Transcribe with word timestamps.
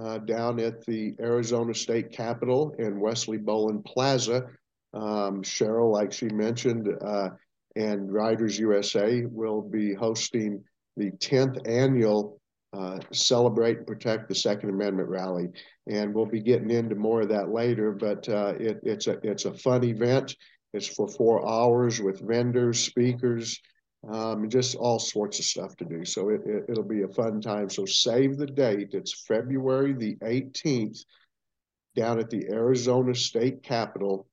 uh, 0.00 0.18
down 0.18 0.58
at 0.60 0.84
the 0.86 1.14
Arizona 1.20 1.74
State 1.74 2.12
Capitol 2.12 2.74
in 2.78 3.00
Wesley 3.00 3.38
Bolin 3.38 3.84
Plaza. 3.84 4.46
Um, 4.92 5.42
Cheryl, 5.42 5.92
like 5.92 6.12
she 6.12 6.26
mentioned, 6.26 6.88
uh, 7.04 7.30
and 7.76 8.12
Riders 8.12 8.58
USA 8.58 9.24
will 9.26 9.60
be 9.60 9.92
hosting 9.92 10.62
the 10.96 11.10
10th 11.12 11.68
annual 11.68 12.40
uh, 12.72 12.98
Celebrate 13.12 13.78
and 13.78 13.86
Protect 13.86 14.28
the 14.28 14.34
Second 14.34 14.70
Amendment 14.70 15.08
rally. 15.08 15.48
And 15.86 16.12
we'll 16.12 16.26
be 16.26 16.42
getting 16.42 16.70
into 16.70 16.94
more 16.94 17.22
of 17.22 17.28
that 17.28 17.50
later, 17.50 17.92
but 17.92 18.28
uh, 18.28 18.54
it, 18.58 18.80
it's, 18.82 19.06
a, 19.06 19.18
it's 19.22 19.44
a 19.44 19.54
fun 19.54 19.84
event. 19.84 20.34
It's 20.72 20.88
for 20.88 21.06
four 21.06 21.48
hours 21.48 22.00
with 22.00 22.20
vendors, 22.20 22.80
speakers, 22.80 23.60
um, 24.10 24.48
just 24.48 24.74
all 24.74 24.98
sorts 24.98 25.38
of 25.38 25.44
stuff 25.44 25.76
to 25.76 25.84
do. 25.84 26.04
So 26.04 26.30
it, 26.30 26.42
it, 26.46 26.64
it'll 26.68 26.82
be 26.82 27.02
a 27.02 27.08
fun 27.08 27.40
time. 27.40 27.70
So 27.70 27.84
save 27.84 28.36
the 28.36 28.46
date. 28.46 28.88
It's 28.92 29.24
February 29.26 29.92
the 29.92 30.16
18th 30.16 30.98
down 31.94 32.18
at 32.18 32.28
the 32.28 32.48
Arizona 32.50 33.14
State 33.14 33.62
Capitol. 33.62 34.26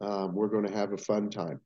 Um, 0.00 0.34
we're 0.34 0.48
going 0.48 0.66
to 0.66 0.76
have 0.76 0.92
a 0.92 0.98
fun 0.98 1.30
time. 1.30 1.60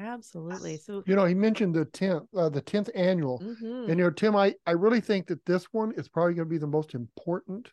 Absolutely. 0.00 0.78
So 0.78 1.02
you 1.06 1.14
know, 1.14 1.26
he 1.26 1.34
mentioned 1.34 1.74
the 1.74 1.84
tenth, 1.84 2.22
uh, 2.34 2.48
the 2.48 2.62
tenth 2.62 2.88
annual, 2.94 3.38
mm-hmm. 3.40 3.90
and 3.90 3.98
you 3.98 4.04
know, 4.04 4.10
Tim, 4.10 4.34
I 4.34 4.54
I 4.66 4.72
really 4.72 5.00
think 5.00 5.26
that 5.26 5.44
this 5.44 5.66
one 5.72 5.92
is 5.96 6.08
probably 6.08 6.34
going 6.34 6.48
to 6.48 6.50
be 6.50 6.58
the 6.58 6.66
most 6.66 6.94
important 6.94 7.70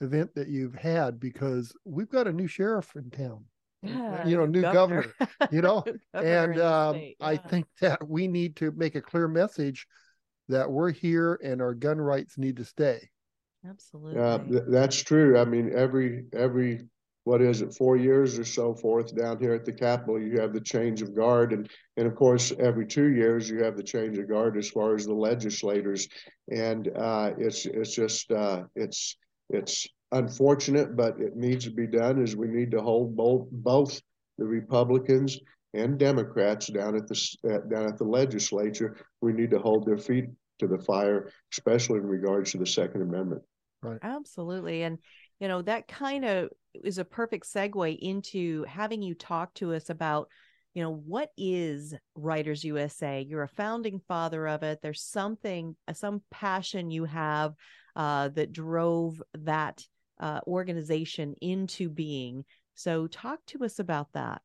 event 0.00 0.34
that 0.34 0.48
you've 0.48 0.74
had 0.74 1.20
because 1.20 1.72
we've 1.84 2.10
got 2.10 2.26
a 2.26 2.32
new 2.32 2.48
sheriff 2.48 2.94
in 2.96 3.10
town. 3.10 3.44
Yeah, 3.82 4.26
you 4.26 4.36
know, 4.36 4.46
new 4.46 4.62
governor, 4.62 5.06
governor 5.18 5.48
you 5.52 5.62
know, 5.62 5.84
and 6.14 6.60
um, 6.60 6.96
yeah. 6.96 7.12
I 7.20 7.36
think 7.36 7.66
that 7.80 8.06
we 8.06 8.26
need 8.26 8.56
to 8.56 8.72
make 8.72 8.96
a 8.96 9.00
clear 9.00 9.28
message 9.28 9.86
that 10.48 10.68
we're 10.68 10.90
here 10.90 11.38
and 11.44 11.62
our 11.62 11.74
gun 11.74 12.00
rights 12.00 12.38
need 12.38 12.56
to 12.56 12.64
stay. 12.64 13.08
Absolutely. 13.68 14.20
Uh, 14.20 14.38
th- 14.38 14.62
that's 14.68 15.00
true. 15.00 15.38
I 15.38 15.44
mean, 15.44 15.70
every 15.74 16.24
every 16.32 16.86
what 17.28 17.42
is 17.42 17.60
it, 17.60 17.74
four 17.74 17.98
years 17.98 18.38
or 18.38 18.44
so 18.44 18.72
forth 18.72 19.14
down 19.14 19.38
here 19.38 19.52
at 19.52 19.66
the 19.66 19.72
Capitol, 19.72 20.18
you 20.18 20.40
have 20.40 20.54
the 20.54 20.60
change 20.62 21.02
of 21.02 21.14
guard. 21.14 21.52
And, 21.52 21.68
and 21.98 22.06
of 22.06 22.14
course, 22.14 22.54
every 22.58 22.86
two 22.86 23.08
years, 23.08 23.50
you 23.50 23.62
have 23.62 23.76
the 23.76 23.82
change 23.82 24.16
of 24.16 24.30
guard 24.30 24.56
as 24.56 24.70
far 24.70 24.94
as 24.94 25.04
the 25.04 25.12
legislators. 25.12 26.08
And 26.50 26.88
uh, 26.96 27.32
it's, 27.36 27.66
it's 27.66 27.94
just, 27.94 28.32
uh, 28.32 28.62
it's, 28.74 29.18
it's 29.50 29.86
unfortunate, 30.10 30.96
but 30.96 31.20
it 31.20 31.36
needs 31.36 31.66
to 31.66 31.70
be 31.70 31.86
done 31.86 32.22
is 32.22 32.34
we 32.34 32.48
need 32.48 32.70
to 32.70 32.80
hold 32.80 33.14
both, 33.14 33.46
both 33.52 34.00
the 34.38 34.46
Republicans 34.46 35.38
and 35.74 35.98
Democrats 35.98 36.68
down 36.68 36.96
at 36.96 37.08
the, 37.08 37.62
down 37.70 37.88
at 37.88 37.98
the 37.98 38.04
legislature. 38.04 38.96
We 39.20 39.34
need 39.34 39.50
to 39.50 39.58
hold 39.58 39.84
their 39.84 39.98
feet 39.98 40.30
to 40.60 40.66
the 40.66 40.78
fire, 40.78 41.30
especially 41.52 41.98
in 41.98 42.06
regards 42.06 42.52
to 42.52 42.58
the 42.58 42.64
Second 42.64 43.02
Amendment. 43.02 43.42
Right. 43.82 43.98
Absolutely. 44.02 44.82
And 44.82 44.98
you 45.40 45.48
know 45.48 45.62
that 45.62 45.88
kind 45.88 46.24
of 46.24 46.50
is 46.84 46.98
a 46.98 47.04
perfect 47.04 47.46
segue 47.46 47.98
into 47.98 48.64
having 48.64 49.02
you 49.02 49.14
talk 49.14 49.54
to 49.54 49.74
us 49.74 49.90
about 49.90 50.28
you 50.74 50.82
know 50.82 50.92
what 50.92 51.30
is 51.36 51.94
riders 52.14 52.62
usa 52.62 53.26
you're 53.28 53.42
a 53.42 53.48
founding 53.48 54.00
father 54.06 54.46
of 54.46 54.62
it. 54.62 54.80
There's 54.82 55.02
something 55.02 55.74
uh, 55.88 55.92
some 55.92 56.22
passion 56.30 56.90
you 56.90 57.04
have 57.04 57.54
uh, 57.96 58.28
that 58.28 58.52
drove 58.52 59.20
that 59.38 59.84
uh, 60.20 60.40
organization 60.46 61.34
into 61.40 61.88
being. 61.88 62.44
So 62.74 63.06
talk 63.08 63.40
to 63.48 63.64
us 63.64 63.78
about 63.78 64.12
that. 64.12 64.40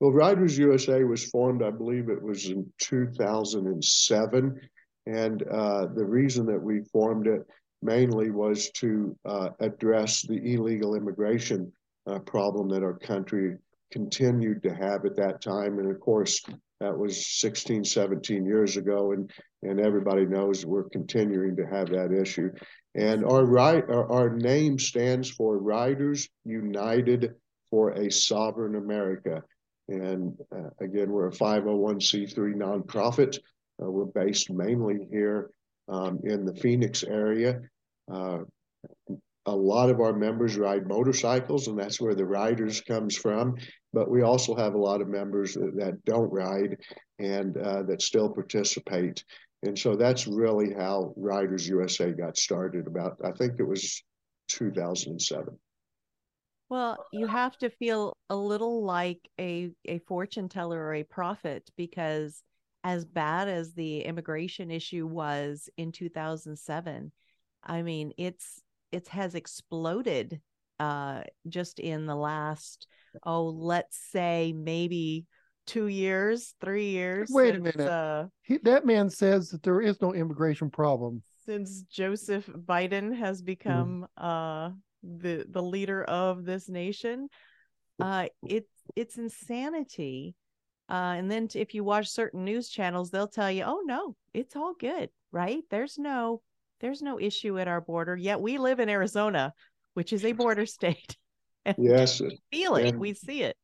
Well 0.00 0.12
riders 0.12 0.56
usa 0.56 1.04
was 1.04 1.24
formed 1.24 1.62
i 1.62 1.70
believe 1.70 2.08
it 2.08 2.22
was 2.22 2.48
in 2.48 2.72
2007 2.78 4.60
and 5.06 5.42
uh, 5.42 5.86
the 5.86 6.04
reason 6.04 6.46
that 6.46 6.60
we 6.62 6.82
formed 6.92 7.26
it 7.26 7.42
mainly 7.82 8.30
was 8.30 8.70
to 8.72 9.16
uh, 9.24 9.50
address 9.60 10.22
the 10.22 10.54
illegal 10.54 10.94
immigration 10.94 11.72
uh, 12.06 12.18
problem 12.20 12.68
that 12.68 12.82
our 12.82 12.98
country 12.98 13.56
continued 13.92 14.62
to 14.62 14.74
have 14.74 15.04
at 15.04 15.16
that 15.16 15.40
time. 15.40 15.78
And 15.78 15.90
of 15.90 16.00
course, 16.00 16.42
that 16.80 16.96
was 16.96 17.26
16, 17.40 17.84
17 17.84 18.44
years 18.44 18.76
ago, 18.76 19.12
and, 19.12 19.30
and 19.62 19.80
everybody 19.80 20.24
knows 20.24 20.64
we're 20.64 20.88
continuing 20.88 21.56
to 21.56 21.66
have 21.66 21.88
that 21.90 22.12
issue. 22.12 22.50
And 22.94 23.24
our, 23.24 23.44
right, 23.44 23.84
our, 23.88 24.10
our 24.10 24.30
name 24.30 24.78
stands 24.78 25.30
for 25.30 25.58
Riders 25.58 26.28
United 26.44 27.34
for 27.70 27.90
a 27.90 28.10
Sovereign 28.10 28.76
America. 28.76 29.42
And 29.88 30.36
uh, 30.54 30.70
again, 30.80 31.10
we're 31.10 31.28
a 31.28 31.32
501c3 31.32 32.54
nonprofit. 32.54 33.38
Uh, 33.82 33.90
we're 33.90 34.04
based 34.04 34.50
mainly 34.50 35.06
here 35.10 35.50
um, 35.88 36.20
in 36.24 36.44
the 36.44 36.54
Phoenix 36.54 37.02
area. 37.02 37.60
Uh, 38.12 38.38
a 39.46 39.56
lot 39.56 39.88
of 39.88 40.00
our 40.00 40.12
members 40.12 40.56
ride 40.56 40.86
motorcycles, 40.86 41.68
and 41.68 41.78
that's 41.78 42.00
where 42.00 42.14
the 42.14 42.24
riders 42.24 42.82
comes 42.82 43.16
from. 43.16 43.56
But 43.92 44.10
we 44.10 44.22
also 44.22 44.54
have 44.54 44.74
a 44.74 44.78
lot 44.78 45.00
of 45.00 45.08
members 45.08 45.54
that, 45.54 45.74
that 45.76 46.04
don't 46.04 46.30
ride 46.30 46.76
and 47.18 47.56
uh, 47.56 47.82
that 47.84 48.02
still 48.02 48.28
participate. 48.28 49.24
And 49.62 49.76
so 49.78 49.96
that's 49.96 50.26
really 50.26 50.74
how 50.74 51.14
Riders 51.16 51.66
USA 51.66 52.12
got 52.12 52.36
started 52.36 52.86
about, 52.86 53.18
I 53.24 53.32
think 53.32 53.54
it 53.58 53.66
was 53.66 54.02
2007. 54.48 55.58
Well, 56.70 57.06
you 57.12 57.26
have 57.26 57.56
to 57.58 57.70
feel 57.70 58.12
a 58.28 58.36
little 58.36 58.84
like 58.84 59.20
a, 59.40 59.70
a 59.86 59.98
fortune 60.00 60.50
teller 60.50 60.78
or 60.78 60.94
a 60.94 61.02
prophet 61.02 61.68
because 61.76 62.42
as 62.84 63.04
bad 63.04 63.48
as 63.48 63.74
the 63.74 64.00
immigration 64.02 64.70
issue 64.70 65.06
was 65.06 65.68
in 65.76 65.92
2007, 65.92 67.12
I 67.64 67.82
mean, 67.82 68.12
it's 68.16 68.60
it 68.92 69.08
has 69.08 69.34
exploded 69.34 70.40
uh 70.80 71.22
just 71.48 71.80
in 71.80 72.06
the 72.06 72.14
last 72.16 72.86
oh, 73.24 73.46
let's 73.46 73.98
say 74.12 74.52
maybe 74.56 75.26
two 75.66 75.86
years, 75.88 76.54
three 76.60 76.90
years. 76.90 77.28
Wait 77.32 77.54
a 77.56 77.60
minute. 77.60 77.80
Uh, 77.80 78.26
He, 78.42 78.58
that 78.62 78.86
man 78.86 79.10
says 79.10 79.50
that 79.50 79.62
there 79.62 79.80
is 79.80 80.00
no 80.00 80.14
immigration 80.14 80.70
problem. 80.70 81.22
since 81.44 81.82
Joseph 81.82 82.46
Biden 82.46 83.14
has 83.16 83.42
become 83.42 84.06
uh 84.16 84.70
the 85.02 85.44
the 85.50 85.62
leader 85.62 86.04
of 86.04 86.44
this 86.44 86.68
nation. 86.68 87.28
Uh 88.00 88.28
it's 88.46 88.70
it's 88.94 89.18
insanity. 89.18 90.34
Uh 90.88 91.14
and 91.18 91.30
then 91.30 91.48
if 91.54 91.74
you 91.74 91.84
watch 91.84 92.08
certain 92.08 92.44
news 92.44 92.68
channels, 92.68 93.10
they'll 93.10 93.28
tell 93.28 93.50
you, 93.50 93.64
"Oh 93.64 93.82
no, 93.84 94.16
it's 94.32 94.56
all 94.56 94.74
good." 94.74 95.10
Right? 95.32 95.62
There's 95.70 95.98
no 95.98 96.40
there's 96.80 97.02
no 97.02 97.18
issue 97.20 97.58
at 97.58 97.68
our 97.68 97.80
border. 97.80 98.16
Yet 98.16 98.40
we 98.40 98.56
live 98.58 98.80
in 98.80 98.88
Arizona, 98.88 99.52
which 99.94 100.12
is 100.12 100.24
a 100.24 100.32
border 100.32 100.66
state. 100.66 101.16
Yes, 101.76 102.20
we 102.20 102.38
feel 102.50 102.76
it. 102.76 102.88
and- 102.90 103.00
We 103.00 103.12
see 103.14 103.42
it. 103.42 103.56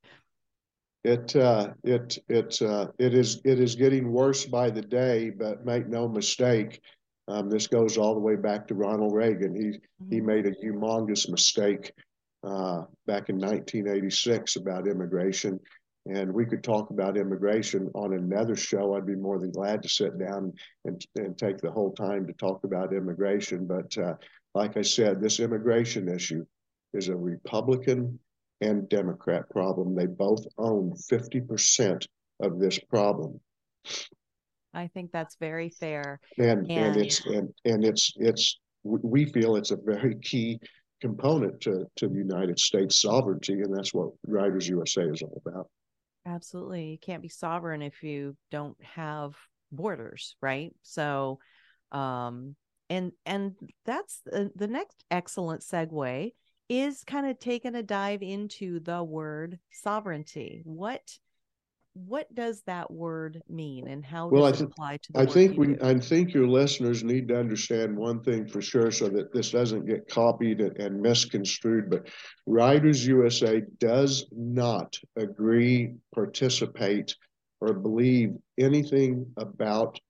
It 1.05 1.37
uh, 1.37 1.73
it 1.83 2.19
it 2.29 2.61
uh, 2.63 2.89
it 2.99 3.15
is 3.15 3.41
it 3.45 3.61
is 3.61 3.75
getting 3.77 4.11
worse 4.13 4.45
by 4.47 4.71
the 4.71 4.81
day, 4.83 5.31
but 5.31 5.65
make 5.65 5.87
no 5.87 6.09
mistake, 6.09 6.81
um, 7.29 7.49
this 7.51 7.67
goes 7.67 7.97
all 7.99 8.15
the 8.15 8.21
way 8.21 8.37
back 8.37 8.67
to 8.69 8.75
Ronald 8.75 9.15
Reagan. 9.15 9.55
He 9.55 9.79
he 10.11 10.21
Mhm. 10.21 10.25
made 10.27 10.47
a 10.47 10.53
humongous 10.53 11.29
mistake 11.31 11.93
uh, 12.43 12.85
back 13.07 13.29
in 13.31 13.37
1986 13.39 14.57
about 14.57 14.89
immigration, 14.89 15.61
and 16.07 16.33
we 16.33 16.45
could 16.45 16.63
talk 16.63 16.91
about 16.91 17.17
immigration 17.17 17.91
on 17.95 18.13
another 18.15 18.55
show. 18.57 18.95
I'd 18.95 19.07
be 19.07 19.15
more 19.15 19.39
than 19.39 19.51
glad 19.51 19.83
to 19.83 19.89
sit 19.89 20.19
down 20.19 20.53
and 20.85 21.05
and 21.17 21.37
take 21.39 21.59
the 21.59 21.71
whole 21.71 21.93
time 21.93 22.27
to 22.27 22.33
talk 22.35 22.65
about 22.65 22.93
immigration. 22.93 23.67
But 23.67 23.97
uh, 23.97 24.15
like 24.55 24.77
I 24.77 24.83
said, 24.83 25.21
this 25.21 25.41
immigration 25.41 26.09
issue 26.09 26.45
is 26.93 27.09
a 27.09 27.17
Republican 27.17 28.19
and 28.61 28.89
Democrat 28.89 29.49
problem. 29.51 29.95
They 29.95 30.07
both 30.07 30.45
own 30.59 30.93
50% 31.11 32.07
of 32.41 32.59
this 32.59 32.79
problem. 32.79 33.41
I 34.73 34.89
think 34.89 35.11
that's 35.13 35.37
very 35.37 35.71
fair. 35.71 36.21
And 36.39 36.71
and 36.71 36.71
And- 36.71 36.97
it's 36.97 37.25
and 37.27 37.53
and 37.65 37.85
it's 37.85 38.13
it's 38.17 38.61
we 38.83 38.99
we 39.03 39.25
feel 39.33 39.57
it's 39.57 39.71
a 39.71 39.77
very 39.77 40.17
key 40.21 40.61
component 41.01 41.61
to 41.63 41.87
to 41.97 42.09
the 42.09 42.17
United 42.17 42.59
States 42.59 43.01
sovereignty, 43.01 43.55
and 43.55 43.75
that's 43.75 43.95
what 43.95 44.11
Riders 44.27 44.69
USA 44.69 45.05
is 45.05 45.23
all 45.23 45.41
about. 45.47 45.71
Absolutely. 46.27 46.91
You 46.93 46.99
can't 46.99 47.23
be 47.23 47.29
sovereign 47.29 47.83
if 47.83 48.03
you 48.03 48.37
don't 48.51 48.77
have 48.83 49.35
borders, 49.71 50.37
right? 50.41 50.75
So 50.83 51.39
um 51.93 52.57
and 52.91 53.13
and 53.27 53.55
that's 53.85 54.21
the, 54.25 54.51
the 54.55 54.67
next 54.67 55.05
excellent 55.11 55.63
segue 55.63 56.33
is 56.69 57.05
kind 57.05 57.27
of 57.27 57.39
taking 57.39 57.75
a 57.75 57.83
dive 57.83 58.23
into 58.23 58.81
the 58.81 59.03
word 59.03 59.59
sovereignty. 59.71 60.63
What 60.65 61.03
what 61.95 62.33
does 62.35 62.63
that 62.63 62.91
word 62.91 63.43
mean 63.49 63.89
and 63.89 64.05
how 64.05 64.31
Well, 64.31 64.45
I 64.47 64.53
does 64.53 64.61
it 64.61 64.71
apply 64.71 64.99
to 64.99 65.13
the 65.13 65.21
I 65.21 65.27
think 65.27 65.57
we 65.57 65.69
do? 65.69 65.81
I 65.81 65.99
think 65.99 66.35
your 66.35 66.47
listeners 66.49 67.05
need 67.05 67.29
to 67.29 67.39
understand 67.39 67.97
one 67.97 68.23
thing 68.23 68.47
for 68.47 68.61
sure 68.61 68.91
so 68.91 69.09
that 69.11 69.33
this 69.33 69.51
doesn't 69.53 69.87
get 69.87 70.09
copied 70.09 70.61
and, 70.61 70.77
and 70.79 71.01
misconstrued. 71.01 71.91
But 71.91 72.09
Riders 72.47 73.07
USA 73.07 73.63
does 73.79 74.27
not 74.33 74.99
agree, 75.17 75.95
participate, 76.15 77.15
or 77.61 77.75
believe 77.75 78.35
anything 78.59 79.27
about 79.37 80.01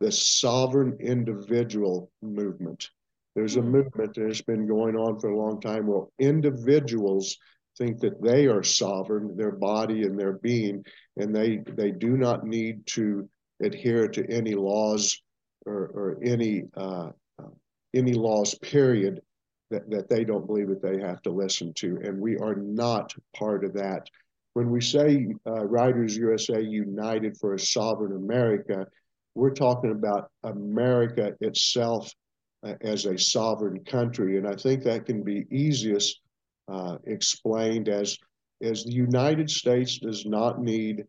the 0.00 0.12
sovereign 0.12 0.96
individual 1.00 2.10
movement. 2.22 2.88
There's 3.34 3.56
a 3.56 3.62
Hmm. 3.62 3.62
movement 3.62 4.14
that 4.14 4.26
has 4.26 4.42
been 4.42 4.66
going 4.66 4.96
on 4.96 5.18
for 5.18 5.30
a 5.30 5.36
long 5.38 5.60
time 5.60 5.86
where 5.86 6.04
individuals 6.18 7.36
think 7.78 8.00
that 8.00 8.22
they 8.22 8.46
are 8.46 8.62
sovereign, 8.62 9.36
their 9.36 9.52
body 9.52 10.02
and 10.02 10.18
their 10.18 10.34
being, 10.34 10.84
and 11.16 11.34
they 11.34 11.58
they 11.76 11.90
do 11.90 12.16
not 12.16 12.46
need 12.46 12.86
to 12.88 13.28
adhere 13.62 14.08
to 14.08 14.30
any 14.30 14.54
laws 14.54 15.20
or, 15.66 15.90
or 15.94 16.18
any 16.22 16.64
uh, 16.76 17.10
uh, 17.38 17.48
any 17.94 18.12
laws 18.14 18.54
period 18.56 19.20
that, 19.70 19.88
that 19.90 20.08
they 20.08 20.24
don't 20.24 20.46
believe 20.46 20.68
that 20.68 20.82
they 20.82 21.00
have 21.00 21.22
to 21.22 21.30
listen 21.30 21.72
to. 21.74 21.98
And 22.02 22.20
we 22.20 22.36
are 22.36 22.54
not 22.54 23.14
part 23.36 23.64
of 23.64 23.74
that. 23.74 24.06
When 24.54 24.70
we 24.70 24.80
say 24.80 25.28
uh, 25.46 25.64
riders 25.64 26.16
usa 26.16 26.60
united 26.60 27.38
for 27.38 27.54
a 27.54 27.58
sovereign 27.58 28.14
america 28.14 28.86
we're 29.34 29.54
talking 29.54 29.92
about 29.92 30.30
america 30.42 31.32
itself 31.40 32.12
uh, 32.62 32.74
as 32.82 33.06
a 33.06 33.18
sovereign 33.18 33.82
country. 33.84 34.36
And 34.36 34.46
i 34.46 34.54
think 34.54 34.82
that 34.84 35.06
can 35.06 35.22
be 35.22 35.46
easiest 35.50 36.20
uh, 36.72 36.96
explained 37.06 37.88
as 37.88 38.18
as 38.62 38.84
the 38.84 38.92
united 38.92 39.50
states 39.50 39.98
does 39.98 40.24
not 40.26 40.60
need 40.60 41.04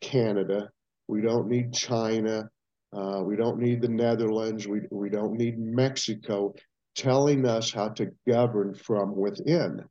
canada 0.00 0.68
we 1.08 1.20
don't 1.20 1.48
need 1.48 1.72
China. 1.72 2.50
Uh, 2.92 3.22
we 3.24 3.36
don't 3.36 3.58
need 3.58 3.80
the 3.80 3.88
Netherlands. 3.88 4.66
We, 4.66 4.80
we 4.90 5.10
don't 5.10 5.34
need 5.34 5.58
Mexico 5.58 6.54
telling 6.94 7.46
us 7.46 7.70
how 7.72 7.88
to 7.90 8.10
govern 8.26 8.74
from 8.74 9.14
within. 9.14 9.84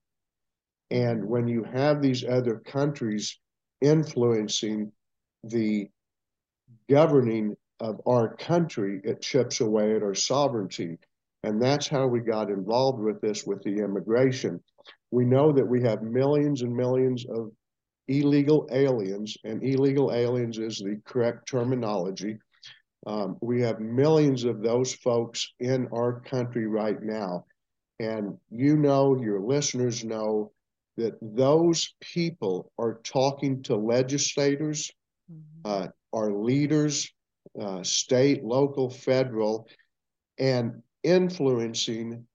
And 0.91 1.25
when 1.25 1.47
you 1.47 1.63
have 1.63 2.01
these 2.01 2.25
other 2.25 2.61
countries 2.65 3.39
influencing 3.81 4.91
the 5.43 5.89
governing 6.89 7.55
of 7.79 8.01
our 8.07 8.35
country, 8.35 9.01
it 9.03 9.21
chips 9.21 9.61
away 9.61 9.95
at 9.95 10.03
our 10.03 10.15
sovereignty. 10.15 10.97
And 11.43 11.61
that's 11.61 11.87
how 11.87 12.07
we 12.07 12.21
got 12.21 12.49
involved 12.49 12.99
with 12.99 13.21
this 13.21 13.45
with 13.45 13.61
the 13.63 13.77
immigration. 13.77 14.63
We 15.11 15.25
know 15.25 15.51
that 15.51 15.67
we 15.67 15.81
have 15.83 16.01
millions 16.03 16.61
and 16.61 16.75
millions 16.75 17.25
of 17.29 17.51
illegal 18.07 18.67
aliens, 18.71 19.37
and 19.43 19.63
illegal 19.63 20.11
aliens 20.13 20.57
is 20.57 20.77
the 20.79 20.99
correct 21.05 21.47
terminology. 21.47 22.37
Um, 23.05 23.37
we 23.41 23.61
have 23.61 23.79
millions 23.79 24.43
of 24.43 24.61
those 24.61 24.93
folks 24.93 25.53
in 25.59 25.87
our 25.93 26.19
country 26.21 26.67
right 26.67 27.01
now. 27.01 27.45
And 27.99 28.37
you 28.49 28.77
know, 28.77 29.15
your 29.17 29.39
listeners 29.41 30.03
know 30.03 30.51
that 30.97 31.13
those 31.21 31.93
people 32.01 32.71
are 32.77 32.99
talking 33.03 33.61
to 33.63 33.75
legislators, 33.75 34.91
Mhm. 35.29 35.65
uh, 35.65 35.87
our 36.13 36.31
leaders, 36.31 37.11
uh, 37.59 37.83
state, 37.83 38.43
local, 38.43 38.89
federal, 38.89 39.67
and 40.39 40.81
influencing 41.03 42.25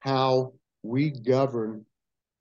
how 0.00 0.52
we 0.82 1.10
govern 1.10 1.84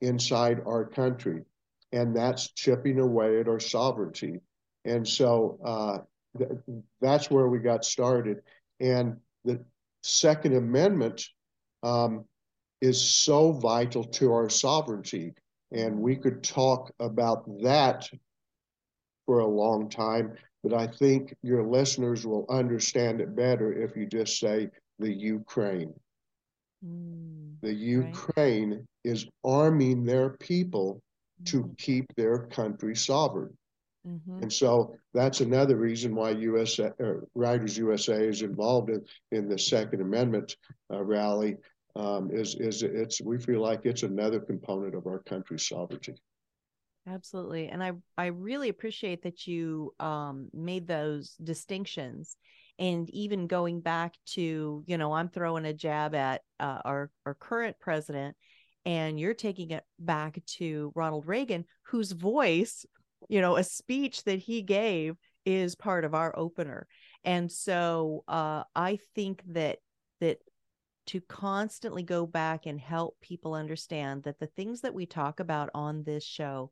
inside 0.02 0.62
our 0.66 0.86
country. 0.86 1.44
And 1.92 2.16
that's 2.16 2.52
chipping 2.52 3.00
away 3.00 3.40
at 3.40 3.48
our 3.48 3.60
sovereignty. 3.60 4.40
And 4.86 5.08
so 5.08 5.60
uh, 5.66 5.98
th- 6.38 6.52
that's 7.02 7.32
where 7.32 7.48
we 7.48 7.60
got 7.60 7.84
started. 7.84 8.42
And 8.80 9.18
the 9.44 9.64
Second 10.04 10.56
Amendment 10.56 11.26
um, 11.84 12.26
is 12.82 13.02
so 13.02 13.52
vital 13.52 14.04
to 14.04 14.32
our 14.34 14.50
sovereignty. 14.50 15.34
And 15.72 15.98
we 15.98 16.16
could 16.16 16.44
talk 16.44 16.92
about 17.00 17.46
that 17.62 18.10
for 19.26 19.40
a 19.40 19.48
long 19.48 19.90
time, 19.90 20.34
but 20.64 20.74
I 20.74 20.88
think 20.88 21.36
your 21.44 21.64
listeners 21.64 22.26
will 22.26 22.48
understand 22.50 23.22
it 23.22 23.36
better 23.36 23.72
if 23.72 23.96
you 23.96 24.08
just 24.08 24.40
say 24.40 24.70
the 24.98 25.14
Ukraine. 25.14 25.94
Mm, 26.84 27.60
The 27.62 27.74
Ukraine 27.74 28.86
is 29.06 29.26
arming 29.46 30.04
their 30.04 30.32
people 30.32 31.02
to 31.46 31.64
mhm, 31.64 31.76
keep 31.78 32.14
their 32.16 32.48
country 32.48 32.96
sovereign. 32.98 33.58
mhm. 34.04 34.42
And 34.42 34.52
so 34.54 34.96
that's 35.14 35.42
another 35.42 35.78
reason 35.78 36.16
why 36.16 36.32
USA, 36.32 36.94
or 37.00 37.28
Riders 37.36 37.78
USA 37.78 38.28
is 38.28 38.42
involved 38.42 38.90
in, 38.90 39.06
in 39.32 39.50
the 39.50 39.60
Second 39.60 40.02
Amendment 40.02 40.56
uh, 40.94 41.04
rally. 41.04 41.58
Um, 41.96 42.32
is 42.32 42.56
is 42.56 42.84
it's 42.84 43.22
we 43.22 43.40
feel 43.40 43.62
like 43.62 43.86
it's 43.86 44.04
another 44.04 44.40
component 44.40 44.96
of 44.96 45.08
our 45.08 45.20
country's 45.20 45.68
sovereignty. 45.68 46.16
Absolutely. 47.08 47.70
And 47.70 47.84
I 47.84 47.94
I 48.18 48.28
really 48.28 48.70
appreciate 48.70 49.24
that 49.24 49.48
you 49.48 49.94
um 50.00 50.50
made 50.54 50.88
those 50.88 51.36
distinctions 51.44 52.38
and 52.80 53.10
even 53.10 53.46
going 53.46 53.82
back 53.82 54.16
to, 54.26 54.84
you 54.88 54.98
know, 54.98 55.12
I'm 55.12 55.28
throwing 55.28 55.66
a 55.66 55.74
jab 55.74 56.16
at 56.16 56.42
uh, 56.60 56.80
our 56.86 57.12
our 57.26 57.36
current 57.36 57.78
president 57.80 58.36
and 58.86 59.20
you're 59.20 59.34
taking 59.34 59.72
it 59.72 59.84
back 60.00 60.40
to 60.46 60.92
Ronald 60.96 61.28
Reagan 61.28 61.66
whose 61.84 62.14
voice, 62.14 62.86
you 63.28 63.42
know, 63.42 63.58
a 63.58 63.64
speech 63.64 64.24
that 64.24 64.40
he 64.40 64.62
gave 64.62 65.16
is 65.46 65.76
part 65.76 66.06
of 66.06 66.16
our 66.16 66.34
opener. 66.38 66.88
And 67.26 67.52
so 67.52 68.24
uh, 68.28 68.64
I 68.76 69.00
think 69.14 69.44
that 69.50 69.80
that 70.22 70.40
to 71.08 71.22
constantly 71.22 72.04
go 72.04 72.26
back 72.26 72.66
and 72.66 72.80
help 72.80 73.18
people 73.20 73.56
understand 73.56 74.24
that 74.24 74.40
the 74.40 74.48
things 74.48 74.82
that 74.82 74.94
we 74.94 75.06
talk 75.06 75.40
about 75.40 75.70
on 75.74 76.04
this 76.04 76.24
show 76.24 76.72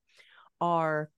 are 0.62 1.10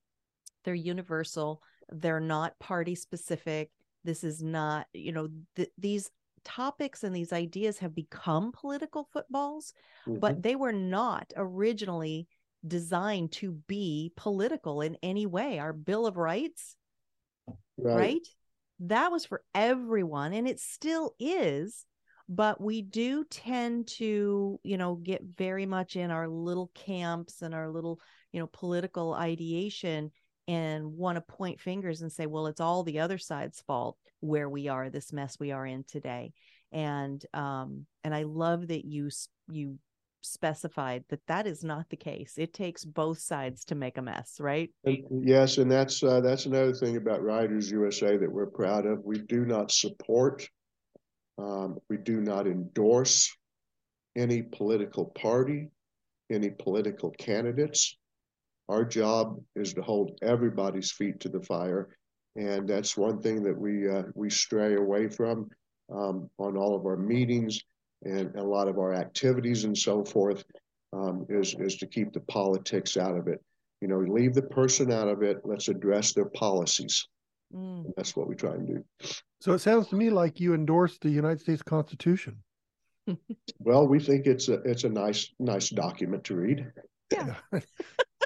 they're 0.63 0.73
universal 0.73 1.61
they're 1.91 2.19
not 2.19 2.57
party 2.59 2.95
specific 2.95 3.71
this 4.03 4.23
is 4.23 4.41
not 4.41 4.87
you 4.93 5.11
know 5.11 5.29
th- 5.55 5.71
these 5.77 6.09
topics 6.43 7.03
and 7.03 7.15
these 7.15 7.33
ideas 7.33 7.79
have 7.79 7.93
become 7.93 8.51
political 8.51 9.07
footballs 9.11 9.73
mm-hmm. 10.07 10.19
but 10.19 10.41
they 10.41 10.55
were 10.55 10.73
not 10.73 11.31
originally 11.35 12.27
designed 12.65 13.31
to 13.31 13.51
be 13.67 14.11
political 14.15 14.81
in 14.81 14.97
any 15.03 15.25
way 15.25 15.59
our 15.59 15.73
bill 15.73 16.05
of 16.05 16.17
rights 16.17 16.75
right, 17.77 17.95
right? 17.95 18.27
that 18.79 19.11
was 19.11 19.25
for 19.25 19.41
everyone 19.53 20.33
and 20.33 20.47
it 20.47 20.59
still 20.59 21.13
is 21.19 21.85
but 22.29 22.61
we 22.61 22.81
do 22.83 23.25
tend 23.25 23.87
to 23.87 24.59
you 24.63 24.77
know 24.77 24.95
get 24.95 25.21
very 25.37 25.65
much 25.65 25.95
in 25.95 26.11
our 26.11 26.27
little 26.27 26.71
camps 26.75 27.41
and 27.41 27.55
our 27.55 27.69
little 27.69 27.99
you 28.31 28.39
know 28.39 28.47
political 28.47 29.13
ideation 29.13 30.11
and 30.49 30.97
want 30.97 31.15
to 31.15 31.21
point 31.21 31.59
fingers 31.59 32.01
and 32.01 32.11
say 32.11 32.25
well 32.25 32.47
it's 32.47 32.59
all 32.59 32.83
the 32.83 32.99
other 32.99 33.19
side's 33.19 33.61
fault 33.61 33.97
where 34.19 34.49
we 34.49 34.67
are 34.67 34.89
this 34.89 35.13
mess 35.13 35.37
we 35.39 35.51
are 35.51 35.65
in 35.65 35.83
today. 35.83 36.33
And 36.71 37.23
um 37.33 37.85
and 38.03 38.13
i 38.13 38.23
love 38.23 38.67
that 38.67 38.85
you 38.85 39.09
you 39.49 39.77
specified 40.21 41.05
that 41.09 41.25
that 41.27 41.47
is 41.47 41.63
not 41.63 41.89
the 41.89 41.95
case. 41.95 42.33
It 42.37 42.53
takes 42.53 42.83
both 42.83 43.19
sides 43.19 43.63
to 43.65 43.75
make 43.75 43.97
a 43.97 44.01
mess 44.01 44.37
right? 44.39 44.69
Yes 44.83 45.59
and 45.59 45.71
that's 45.71 46.03
uh, 46.03 46.19
that's 46.19 46.45
another 46.45 46.73
thing 46.73 46.97
about 46.97 47.23
Riders 47.23 47.71
USA 47.71 48.17
that 48.17 48.31
we're 48.31 48.47
proud 48.47 48.85
of. 48.85 49.05
We 49.05 49.19
do 49.19 49.45
not 49.45 49.71
support 49.71 50.49
um, 51.37 51.77
we 51.89 51.97
do 51.97 52.19
not 52.21 52.47
endorse 52.47 53.35
any 54.15 54.41
political 54.41 55.05
party, 55.05 55.69
any 56.29 56.49
political 56.49 57.11
candidates. 57.11 57.97
Our 58.69 58.85
job 58.85 59.41
is 59.55 59.73
to 59.73 59.81
hold 59.81 60.17
everybody's 60.21 60.91
feet 60.91 61.19
to 61.21 61.29
the 61.29 61.41
fire, 61.41 61.89
and 62.35 62.69
that's 62.69 62.95
one 62.95 63.19
thing 63.19 63.43
that 63.43 63.57
we 63.57 63.89
uh, 63.89 64.03
we 64.13 64.29
stray 64.29 64.75
away 64.75 65.09
from 65.09 65.49
um, 65.91 66.29
on 66.37 66.55
all 66.55 66.75
of 66.75 66.85
our 66.85 66.95
meetings 66.95 67.59
and 68.03 68.35
a 68.35 68.43
lot 68.43 68.67
of 68.67 68.77
our 68.77 68.93
activities 68.93 69.63
and 69.63 69.77
so 69.77 70.05
forth. 70.05 70.43
Um, 70.93 71.25
is 71.29 71.55
is 71.59 71.77
to 71.77 71.87
keep 71.87 72.13
the 72.13 72.21
politics 72.21 72.95
out 72.95 73.17
of 73.17 73.27
it. 73.27 73.41
You 73.81 73.87
know, 73.87 73.99
leave 73.99 74.33
the 74.33 74.43
person 74.43 74.91
out 74.91 75.07
of 75.07 75.23
it. 75.23 75.37
Let's 75.43 75.67
address 75.67 76.13
their 76.13 76.29
policies. 76.29 77.07
Mm. 77.53 77.91
That's 77.97 78.15
what 78.15 78.27
we 78.27 78.35
try 78.35 78.53
and 78.53 78.67
do. 78.67 78.83
So 79.41 79.53
it 79.53 79.59
sounds 79.59 79.87
to 79.87 79.95
me 79.95 80.09
like 80.09 80.39
you 80.39 80.53
endorse 80.53 80.97
the 80.99 81.09
United 81.09 81.41
States 81.41 81.63
Constitution. 81.63 82.37
well, 83.59 83.87
we 83.87 83.99
think 83.99 84.27
it's 84.27 84.47
a 84.49 84.61
it's 84.61 84.83
a 84.83 84.89
nice 84.89 85.31
nice 85.39 85.69
document 85.69 86.23
to 86.25 86.35
read. 86.35 86.71
Yeah. 87.11 87.35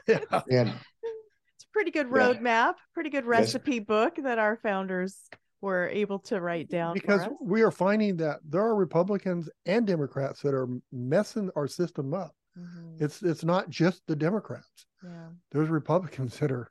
yeah. 0.08 0.20
And 0.52 0.70
it's 0.70 1.66
a 1.66 1.72
pretty 1.72 1.92
good 1.92 2.08
roadmap, 2.08 2.44
yeah. 2.44 2.72
pretty 2.94 3.10
good 3.10 3.26
recipe 3.26 3.76
yes. 3.76 3.86
book 3.86 4.16
that 4.24 4.40
our 4.40 4.58
founders 4.58 5.18
were 5.62 5.88
able 5.88 6.20
to 6.20 6.42
write 6.42 6.70
down. 6.70 6.94
Because 6.94 7.28
we 7.42 7.62
are 7.62 7.72
finding 7.72 8.18
that 8.18 8.40
there 8.48 8.62
are 8.62 8.76
Republicans 8.76 9.50
and 9.66 9.88
Democrats 9.88 10.42
that 10.42 10.54
are 10.54 10.68
messing 10.92 11.50
our 11.56 11.68
system 11.68 12.14
up. 12.14 12.36
Mm-hmm. 12.60 13.04
It's 13.04 13.24
it's 13.24 13.44
not 13.44 13.70
just 13.70 14.02
the 14.08 14.16
Democrats. 14.16 14.86
Yeah. 15.04 15.30
There's 15.52 15.70
Republicans 15.70 16.38
that 16.40 16.52
are 16.52 16.70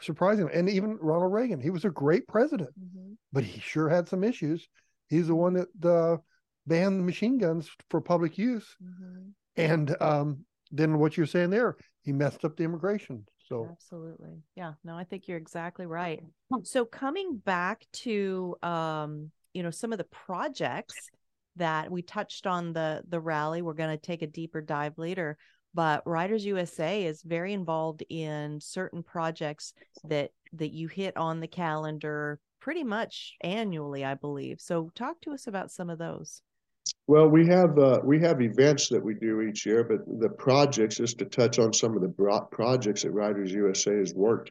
surprisingly, 0.00 0.52
and 0.52 0.68
even 0.68 0.98
Ronald 1.00 1.32
Reagan, 1.32 1.60
he 1.60 1.70
was 1.70 1.84
a 1.84 1.90
great 1.90 2.26
president, 2.26 2.70
mm-hmm. 2.78 3.12
but 3.32 3.44
he 3.44 3.60
sure 3.60 3.88
had 3.88 4.08
some 4.08 4.24
issues. 4.24 4.68
He's 5.08 5.28
the 5.28 5.34
one 5.34 5.54
that 5.54 5.88
uh, 5.88 6.18
banned 6.66 7.04
machine 7.04 7.38
guns 7.38 7.70
for 7.88 8.00
public 8.00 8.36
use, 8.36 8.66
mm-hmm. 8.82 9.30
and 9.56 9.96
um, 10.00 10.44
then 10.70 10.98
what 10.98 11.16
you're 11.16 11.26
saying 11.26 11.50
there, 11.50 11.76
he 12.08 12.12
messed 12.12 12.44
up 12.44 12.56
the 12.56 12.64
immigration. 12.64 13.26
So 13.48 13.68
absolutely, 13.70 14.42
yeah. 14.56 14.72
No, 14.82 14.96
I 14.96 15.04
think 15.04 15.28
you're 15.28 15.38
exactly 15.38 15.86
right. 15.86 16.22
So 16.62 16.84
coming 16.84 17.36
back 17.36 17.86
to 18.04 18.56
um, 18.62 19.30
you 19.52 19.62
know 19.62 19.70
some 19.70 19.92
of 19.92 19.98
the 19.98 20.04
projects 20.04 21.10
that 21.56 21.90
we 21.90 22.02
touched 22.02 22.46
on 22.46 22.72
the 22.72 23.02
the 23.08 23.20
rally, 23.20 23.60
we're 23.60 23.74
going 23.74 23.96
to 23.96 24.02
take 24.02 24.22
a 24.22 24.26
deeper 24.26 24.60
dive 24.60 24.96
later 24.96 25.36
but 25.74 26.02
Riders 26.06 26.46
USA 26.46 27.04
is 27.04 27.22
very 27.22 27.52
involved 27.52 28.02
in 28.08 28.58
certain 28.60 29.02
projects 29.02 29.74
that 30.04 30.30
that 30.54 30.72
you 30.72 30.88
hit 30.88 31.16
on 31.16 31.40
the 31.40 31.46
calendar 31.46 32.40
pretty 32.60 32.84
much 32.84 33.36
annually, 33.42 34.04
I 34.04 34.14
believe. 34.14 34.60
So 34.60 34.90
talk 34.94 35.20
to 35.20 35.32
us 35.32 35.46
about 35.46 35.70
some 35.70 35.90
of 35.90 35.98
those. 35.98 36.42
Well, 37.06 37.28
we 37.28 37.46
have 37.46 37.78
uh, 37.78 38.00
we 38.04 38.20
have 38.20 38.40
events 38.40 38.88
that 38.88 39.02
we 39.02 39.14
do 39.14 39.40
each 39.42 39.66
year, 39.66 39.84
but 39.84 40.00
the 40.20 40.28
projects, 40.28 40.96
just 40.96 41.18
to 41.18 41.24
touch 41.24 41.58
on 41.58 41.72
some 41.72 41.96
of 41.96 42.02
the 42.02 42.46
projects 42.50 43.02
that 43.02 43.10
Riders 43.10 43.52
USA 43.52 43.96
has 43.96 44.14
worked 44.14 44.50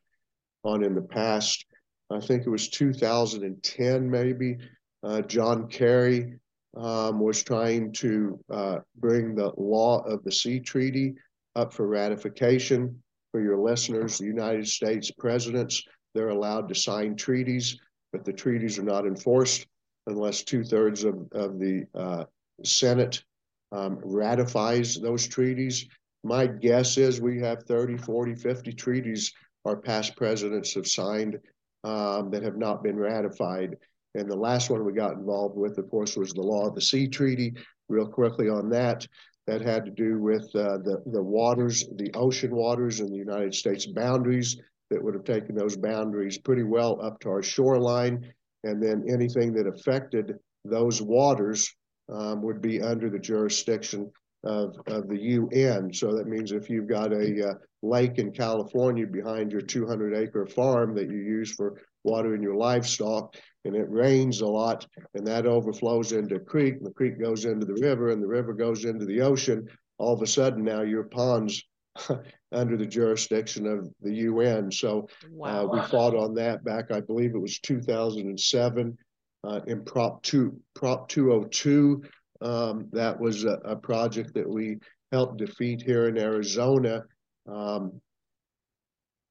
on 0.63 0.83
in 0.83 0.95
the 0.95 1.01
past. 1.01 1.65
I 2.09 2.19
think 2.19 2.45
it 2.45 2.49
was 2.49 2.69
2010, 2.69 4.09
maybe. 4.09 4.57
Uh, 5.03 5.21
John 5.21 5.67
Kerry 5.67 6.33
um, 6.75 7.19
was 7.19 7.43
trying 7.43 7.91
to 7.93 8.39
uh, 8.49 8.77
bring 8.95 9.35
the 9.35 9.51
law 9.57 10.01
of 10.03 10.23
the 10.23 10.31
sea 10.31 10.59
treaty 10.59 11.15
up 11.55 11.73
for 11.73 11.87
ratification. 11.87 13.01
For 13.31 13.41
your 13.41 13.57
listeners, 13.57 14.17
the 14.17 14.25
United 14.25 14.67
States 14.67 15.11
presidents, 15.11 15.83
they're 16.13 16.29
allowed 16.29 16.69
to 16.69 16.75
sign 16.75 17.15
treaties, 17.15 17.77
but 18.11 18.23
the 18.23 18.33
treaties 18.33 18.79
are 18.79 18.83
not 18.83 19.05
enforced 19.05 19.67
unless 20.07 20.43
two 20.43 20.63
thirds 20.63 21.03
of, 21.03 21.15
of 21.33 21.59
the 21.59 21.85
uh, 21.93 22.23
Senate 22.63 23.23
um, 23.71 23.99
ratifies 24.03 24.95
those 24.95 25.27
treaties. 25.27 25.85
My 26.23 26.47
guess 26.47 26.97
is 26.97 27.21
we 27.21 27.39
have 27.41 27.63
30, 27.63 27.97
40, 27.97 28.35
50 28.35 28.73
treaties 28.73 29.33
our 29.65 29.75
past 29.75 30.15
presidents 30.15 30.73
have 30.73 30.87
signed 30.87 31.37
um, 31.83 32.31
that 32.31 32.43
have 32.43 32.57
not 32.57 32.83
been 32.83 32.97
ratified. 32.97 33.75
And 34.15 34.29
the 34.29 34.35
last 34.35 34.69
one 34.69 34.83
we 34.83 34.93
got 34.93 35.13
involved 35.13 35.57
with, 35.57 35.77
of 35.77 35.89
course, 35.89 36.15
was 36.15 36.31
the 36.31 36.41
Law 36.41 36.67
of 36.67 36.75
the 36.75 36.81
Sea 36.81 37.07
Treaty. 37.07 37.53
Real 37.89 38.07
quickly 38.07 38.49
on 38.49 38.69
that, 38.69 39.05
that 39.45 39.61
had 39.61 39.85
to 39.85 39.91
do 39.91 40.19
with 40.19 40.43
uh, 40.55 40.77
the, 40.79 41.03
the 41.07 41.21
waters, 41.21 41.85
the 41.95 42.11
ocean 42.13 42.55
waters 42.55 42.99
and 42.99 43.11
the 43.11 43.17
United 43.17 43.53
States 43.53 43.85
boundaries 43.85 44.57
that 44.89 45.03
would 45.03 45.13
have 45.13 45.23
taken 45.23 45.55
those 45.55 45.75
boundaries 45.75 46.37
pretty 46.37 46.63
well 46.63 46.99
up 47.01 47.19
to 47.19 47.29
our 47.29 47.43
shoreline. 47.43 48.33
And 48.63 48.81
then 48.81 49.05
anything 49.07 49.53
that 49.53 49.67
affected 49.67 50.35
those 50.65 51.01
waters 51.01 51.73
um, 52.11 52.41
would 52.41 52.61
be 52.61 52.81
under 52.81 53.09
the 53.09 53.19
jurisdiction 53.19 54.11
of, 54.43 54.75
of 54.87 55.07
the 55.07 55.19
UN. 55.19 55.93
So 55.93 56.15
that 56.15 56.27
means 56.27 56.51
if 56.51 56.69
you've 56.69 56.87
got 56.87 57.11
a 57.11 57.49
uh, 57.49 57.53
lake 57.81 58.17
in 58.17 58.31
California 58.31 59.05
behind 59.05 59.51
your 59.51 59.61
200 59.61 60.15
acre 60.15 60.45
farm 60.45 60.95
that 60.95 61.09
you 61.09 61.17
use 61.17 61.53
for 61.53 61.79
watering 62.03 62.41
your 62.41 62.55
livestock, 62.55 63.35
and 63.65 63.75
it 63.75 63.89
rains 63.89 64.41
a 64.41 64.47
lot, 64.47 64.87
and 65.13 65.27
that 65.27 65.45
overflows 65.45 66.13
into 66.13 66.35
a 66.35 66.39
creek, 66.39 66.75
and 66.75 66.85
the 66.85 66.93
creek 66.93 67.19
goes 67.19 67.45
into 67.45 67.65
the 67.65 67.77
river, 67.81 68.09
and 68.09 68.23
the 68.23 68.27
river 68.27 68.53
goes 68.53 68.85
into 68.85 69.05
the 69.05 69.21
ocean, 69.21 69.67
all 69.97 70.13
of 70.13 70.21
a 70.21 70.27
sudden 70.27 70.63
now 70.63 70.81
your 70.81 71.03
pond's 71.03 71.61
under 72.51 72.77
the 72.77 72.85
jurisdiction 72.85 73.67
of 73.67 73.89
the 74.01 74.13
UN. 74.13 74.71
So 74.71 75.07
wow. 75.29 75.63
uh, 75.63 75.67
we 75.67 75.81
fought 75.87 76.15
on 76.15 76.33
that 76.35 76.63
back, 76.63 76.91
I 76.91 77.01
believe 77.01 77.35
it 77.35 77.41
was 77.41 77.59
2007 77.59 78.97
uh, 79.43 79.59
in 79.67 79.83
Prop 79.83 80.21
2, 80.23 80.57
Prop 80.75 81.07
202. 81.09 82.03
Um, 82.41 82.87
that 82.91 83.19
was 83.19 83.45
a, 83.45 83.59
a, 83.65 83.75
project 83.75 84.33
that 84.35 84.47
we 84.47 84.77
helped 85.11 85.37
defeat 85.37 85.81
here 85.81 86.07
in 86.07 86.17
Arizona. 86.17 87.03
Um, 87.47 87.99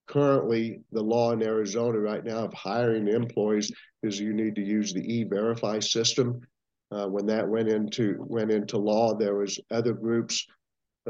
currently, 0.08 0.80
the 0.90 1.02
law 1.02 1.32
in 1.32 1.42
Arizona 1.42 1.99
right 1.99 2.25
now 2.25 2.38
of 2.38 2.54
hiring 2.54 3.06
employees 3.06 3.70
is 4.02 4.18
you 4.18 4.32
need 4.32 4.56
to 4.56 4.64
use 4.64 4.92
the 4.92 5.14
e-verify 5.14 5.78
system. 5.78 6.40
Uh, 6.90 7.06
when 7.06 7.26
that 7.26 7.46
went 7.46 7.68
into 7.68 8.16
went 8.18 8.50
into 8.50 8.78
law, 8.78 9.14
there 9.14 9.37
was 9.37 9.58
other 9.70 9.92
groups, 9.92 10.46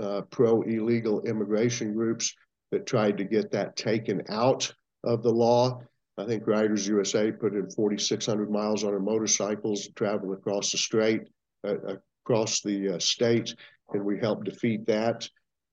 uh, 0.01 0.23
pro 0.23 0.63
illegal 0.63 1.23
immigration 1.23 1.95
groups, 1.95 2.35
that 2.73 2.87
tried 2.87 3.17
to 3.19 3.25
get 3.25 3.51
that 3.53 3.77
taken 3.77 4.23
out 4.29 4.73
of 5.05 5.23
the 5.23 5.31
law. 5.31 5.81
I 6.19 6.25
think 6.25 6.47
Riders 6.47 6.89
USA 6.89 7.31
put 7.31 7.55
in 7.55 7.71
4,600 7.71 8.51
miles 8.51 8.85
on 8.85 8.91
their 8.91 9.01
motorcycles, 9.01 9.89
traveling 9.95 10.33
across 10.33 10.73
the 10.73 10.79
strait, 10.79 11.23
uh, 11.67 11.97
across 12.25 12.61
the 12.63 12.95
uh, 12.95 12.99
state, 12.99 13.55
and 13.93 14.05
we 14.05 14.19
helped 14.19 14.45
defeat 14.45 14.87
that. 14.87 15.29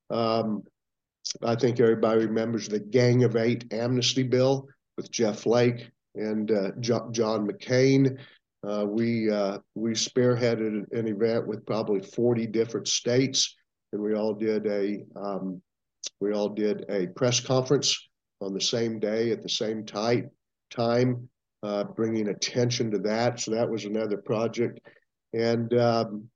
Um, 0.09 0.63
I 1.41 1.55
think 1.55 1.79
everybody 1.79 2.25
remembers 2.25 2.67
the 2.67 2.79
Gang 2.79 3.23
of 3.23 3.35
Eight 3.35 3.65
amnesty 3.71 4.23
bill 4.23 4.67
with 4.97 5.09
Jeff 5.09 5.39
Flake 5.39 5.89
and 6.15 6.51
uh, 6.51 6.71
John 6.79 7.47
McCain. 7.47 8.17
Uh, 8.67 8.85
we 8.87 9.29
uh, 9.31 9.57
we 9.75 9.91
spearheaded 9.91 10.85
an 10.91 11.07
event 11.07 11.47
with 11.47 11.65
probably 11.65 12.01
40 12.01 12.47
different 12.47 12.87
states, 12.87 13.55
and 13.93 14.01
we 14.01 14.13
all 14.15 14.33
did 14.33 14.65
a 14.67 15.05
um, 15.15 15.61
we 16.19 16.33
all 16.33 16.49
did 16.49 16.85
a 16.89 17.07
press 17.15 17.39
conference 17.39 17.97
on 18.41 18.53
the 18.53 18.61
same 18.61 18.99
day 18.99 19.31
at 19.31 19.41
the 19.41 19.49
same 19.49 19.85
tight 19.85 20.25
time. 20.69 21.29
uh, 21.63 21.85
bringing 21.85 22.27
attention 22.27 22.91
to 22.91 22.99
that. 22.99 23.39
So 23.39 23.51
that 23.51 23.69
was 23.69 23.85
another 23.85 24.17
project. 24.17 24.81
And 25.33 25.73
um, 25.73 26.29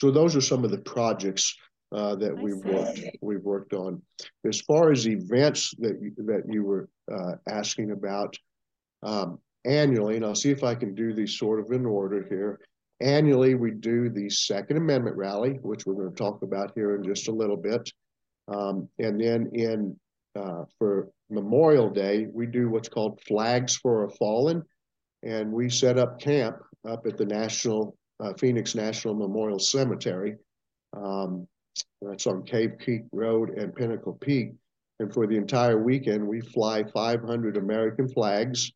so 0.00 0.10
those 0.10 0.36
are 0.36 0.40
some 0.40 0.64
of 0.64 0.70
the 0.70 0.78
projects 0.78 1.56
uh, 1.90 2.14
that 2.16 2.36
we've 2.36 2.64
worked 2.64 3.00
we've 3.20 3.42
worked 3.42 3.72
on. 3.72 4.00
As 4.46 4.60
far 4.60 4.92
as 4.92 5.06
events 5.08 5.74
that 5.78 5.98
you, 6.00 6.12
that 6.18 6.42
you 6.48 6.64
were 6.64 6.88
uh, 7.12 7.32
asking 7.48 7.90
about 7.90 8.36
um, 9.02 9.38
annually, 9.64 10.16
and 10.16 10.24
I'll 10.24 10.34
see 10.34 10.50
if 10.50 10.64
I 10.64 10.74
can 10.74 10.94
do 10.94 11.12
these 11.12 11.38
sort 11.38 11.60
of 11.60 11.70
in 11.72 11.86
order 11.86 12.26
here. 12.28 12.60
Annually, 13.02 13.54
we 13.54 13.72
do 13.72 14.08
the 14.08 14.30
Second 14.30 14.76
Amendment 14.76 15.16
rally, 15.16 15.58
which 15.62 15.84
we're 15.84 15.94
going 15.94 16.10
to 16.10 16.16
talk 16.16 16.42
about 16.42 16.72
here 16.74 16.94
in 16.94 17.02
just 17.02 17.28
a 17.28 17.32
little 17.32 17.56
bit, 17.56 17.90
um, 18.48 18.88
and 18.98 19.20
then 19.20 19.50
in 19.52 19.96
uh, 20.34 20.64
for 20.78 21.08
Memorial 21.30 21.90
Day, 21.90 22.26
we 22.32 22.46
do 22.46 22.70
what's 22.70 22.88
called 22.88 23.20
Flags 23.26 23.76
for 23.76 24.04
a 24.04 24.10
Fallen, 24.10 24.62
and 25.22 25.52
we 25.52 25.68
set 25.68 25.98
up 25.98 26.20
camp 26.20 26.56
up 26.88 27.06
at 27.06 27.16
the 27.16 27.26
National 27.26 27.96
uh, 28.20 28.32
Phoenix 28.38 28.74
National 28.74 29.14
Memorial 29.14 29.58
Cemetery. 29.58 30.36
Um, 30.96 31.46
that's 32.00 32.26
on 32.26 32.44
Cave 32.44 32.72
Creek 32.82 33.02
Road 33.12 33.50
and 33.50 33.74
Pinnacle 33.74 34.18
Peak. 34.20 34.52
And 35.00 35.12
for 35.12 35.26
the 35.26 35.36
entire 35.36 35.82
weekend, 35.82 36.26
we 36.26 36.40
fly 36.40 36.84
500 36.84 37.56
American 37.56 38.08
flags. 38.08 38.70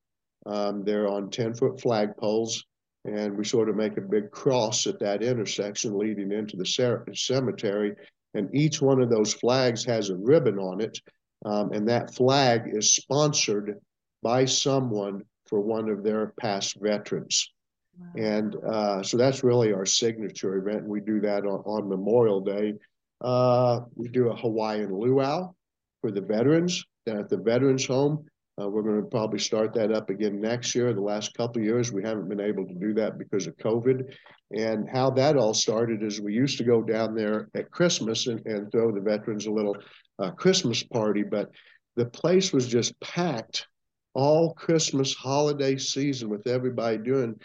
Um, 0.46 0.84
they're 0.84 1.08
on 1.08 1.30
10 1.30 1.54
foot 1.54 1.76
flagpoles. 1.76 2.62
And 3.06 3.36
we 3.36 3.44
sort 3.44 3.68
of 3.68 3.76
make 3.76 3.96
a 3.96 4.02
big 4.02 4.30
cross 4.30 4.86
at 4.86 4.98
that 5.00 5.22
intersection 5.22 5.98
leading 5.98 6.32
into 6.32 6.56
the 6.56 7.12
cemetery. 7.14 7.94
And 8.34 8.54
each 8.54 8.82
one 8.82 9.00
of 9.00 9.10
those 9.10 9.32
flags 9.32 9.84
has 9.84 10.10
a 10.10 10.16
ribbon 10.16 10.58
on 10.58 10.80
it. 10.80 10.98
Um, 11.44 11.72
and 11.72 11.88
that 11.88 12.14
flag 12.14 12.62
is 12.66 12.94
sponsored 12.94 13.78
by 14.22 14.44
someone 14.44 15.22
for 15.46 15.60
one 15.60 15.88
of 15.88 16.02
their 16.02 16.32
past 16.40 16.76
veterans. 16.80 17.52
Wow. 17.98 18.06
And 18.16 18.56
uh, 18.56 19.02
so 19.02 19.16
that's 19.16 19.44
really 19.44 19.72
our 19.72 19.86
signature 19.86 20.56
event. 20.56 20.82
And 20.82 20.88
we 20.88 21.00
do 21.00 21.20
that 21.20 21.44
on, 21.44 21.60
on 21.64 21.88
Memorial 21.88 22.40
Day. 22.40 22.74
Uh, 23.20 23.80
we 23.94 24.08
do 24.08 24.28
a 24.28 24.36
Hawaiian 24.36 24.92
luau 24.92 25.52
for 26.00 26.10
the 26.10 26.20
veterans 26.20 26.84
down 27.06 27.18
at 27.18 27.28
the 27.28 27.38
Veterans 27.38 27.86
Home. 27.86 28.26
Uh, 28.60 28.68
we're 28.68 28.82
going 28.82 29.02
to 29.02 29.08
probably 29.08 29.38
start 29.38 29.74
that 29.74 29.92
up 29.92 30.08
again 30.08 30.40
next 30.40 30.74
year. 30.74 30.94
The 30.94 31.00
last 31.00 31.34
couple 31.34 31.60
years, 31.60 31.92
we 31.92 32.02
haven't 32.02 32.28
been 32.28 32.40
able 32.40 32.66
to 32.66 32.74
do 32.74 32.94
that 32.94 33.18
because 33.18 33.46
of 33.46 33.56
COVID. 33.58 34.14
And 34.52 34.88
how 34.88 35.10
that 35.10 35.36
all 35.36 35.52
started 35.52 36.02
is 36.02 36.20
we 36.20 36.32
used 36.32 36.56
to 36.58 36.64
go 36.64 36.82
down 36.82 37.14
there 37.14 37.48
at 37.54 37.70
Christmas 37.70 38.28
and, 38.28 38.44
and 38.46 38.72
throw 38.72 38.92
the 38.92 39.00
veterans 39.00 39.46
a 39.46 39.50
little 39.50 39.76
uh, 40.18 40.30
Christmas 40.30 40.82
party, 40.82 41.22
but 41.22 41.50
the 41.96 42.06
place 42.06 42.52
was 42.52 42.66
just 42.66 42.98
packed 43.00 43.66
all 44.14 44.54
Christmas 44.54 45.14
holiday 45.14 45.76
season 45.76 46.30
with 46.30 46.46
everybody 46.46 46.96
doing 46.96 47.38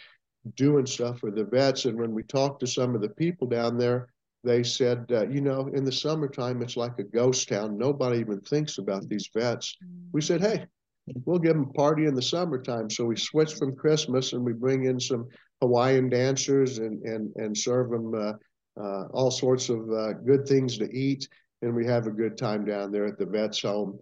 doing 0.56 0.86
stuff 0.86 1.20
for 1.20 1.30
the 1.30 1.44
vets. 1.44 1.86
And 1.86 2.00
when 2.00 2.14
we 2.14 2.24
talked 2.24 2.62
to 2.62 2.68
some 2.68 2.96
of 2.96 3.02
the 3.02 3.10
people 3.10 3.48
down 3.48 3.78
there, 3.78 4.08
they 4.44 4.64
said, 4.64 5.06
uh, 5.12 5.28
you 5.28 5.42
know, 5.42 5.68
in 5.68 5.84
the 5.84 5.92
summertime, 5.92 6.62
it's 6.62 6.78
like 6.78 6.98
a 6.98 7.04
ghost 7.04 7.48
town. 7.48 7.78
Nobody 7.78 8.20
even 8.20 8.42
thinks 8.42 8.80
about 8.80 9.08
these 9.08 9.30
vets. 9.36 9.78
We 10.14 10.22
said, 10.22 10.42
hey, 10.42 10.66
we'll 11.26 11.40
give 11.40 11.54
them 11.54 11.70
a 11.70 11.74
party 11.74 12.06
in 12.06 12.16
the 12.16 12.22
summertime. 12.22 12.90
So 12.90 13.06
we 13.06 13.16
switch 13.16 13.56
from 13.56 13.76
Christmas 13.76 14.34
and 14.34 14.44
we 14.44 14.54
bring 14.54 14.86
in 14.86 15.00
some 15.00 15.28
Hawaiian 15.62 16.10
dancers 16.10 16.80
and 16.80 17.02
and 17.04 17.32
and 17.36 17.58
serve 17.58 17.90
them 17.92 18.14
uh, 18.14 18.34
uh, 18.80 19.08
all 19.14 19.32
sorts 19.32 19.70
of 19.70 19.90
uh, 19.92 20.14
good 20.14 20.48
things 20.48 20.78
to 20.78 20.90
eat, 20.92 21.28
and 21.62 21.76
we 21.76 21.86
have 21.86 22.08
a 22.08 22.12
good 22.12 22.38
time 22.38 22.66
down 22.66 22.92
there 22.92 23.06
at 23.06 23.18
the 23.18 23.26
vets 23.26 23.62
home. 23.62 24.00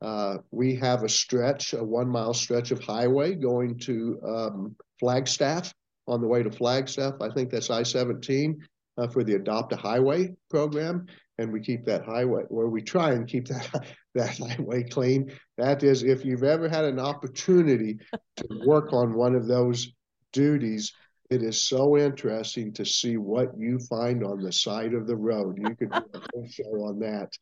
Uh, 0.00 0.38
we 0.50 0.74
have 0.74 1.04
a 1.04 1.08
stretch, 1.08 1.74
a 1.74 1.84
one 1.84 2.08
mile 2.08 2.34
stretch 2.34 2.70
of 2.70 2.80
highway 2.80 3.34
going 3.34 3.78
to 3.78 4.18
um, 4.26 4.76
Flagstaff 4.98 5.72
on 6.08 6.20
the 6.20 6.26
way 6.26 6.42
to 6.42 6.50
Flagstaff. 6.50 7.14
I 7.20 7.28
think 7.30 7.50
that's 7.50 7.70
I 7.70 7.84
17 7.84 8.58
uh, 8.98 9.08
for 9.08 9.22
the 9.22 9.34
Adopt 9.34 9.72
a 9.72 9.76
Highway 9.76 10.34
program. 10.50 11.06
And 11.42 11.52
we 11.52 11.60
keep 11.60 11.84
that 11.86 12.04
highway, 12.04 12.44
where 12.48 12.68
we 12.68 12.82
try 12.82 13.12
and 13.12 13.26
keep 13.26 13.48
that, 13.48 13.84
that 14.14 14.38
highway 14.38 14.84
clean. 14.84 15.32
That 15.58 15.82
is, 15.82 16.04
if 16.04 16.24
you've 16.24 16.44
ever 16.44 16.68
had 16.68 16.84
an 16.84 17.00
opportunity 17.00 17.98
to 18.36 18.46
work 18.64 18.92
on 18.92 19.14
one 19.14 19.34
of 19.34 19.48
those 19.48 19.92
duties, 20.32 20.92
it 21.30 21.42
is 21.42 21.64
so 21.64 21.96
interesting 21.96 22.72
to 22.74 22.84
see 22.84 23.16
what 23.16 23.58
you 23.58 23.78
find 23.78 24.22
on 24.22 24.40
the 24.40 24.52
side 24.52 24.94
of 24.94 25.06
the 25.06 25.16
road. 25.16 25.58
You 25.58 25.74
could 25.74 25.90
do 25.90 26.04
a 26.14 26.20
whole 26.32 26.46
show 26.48 26.84
on 26.84 26.98
that. 27.00 27.32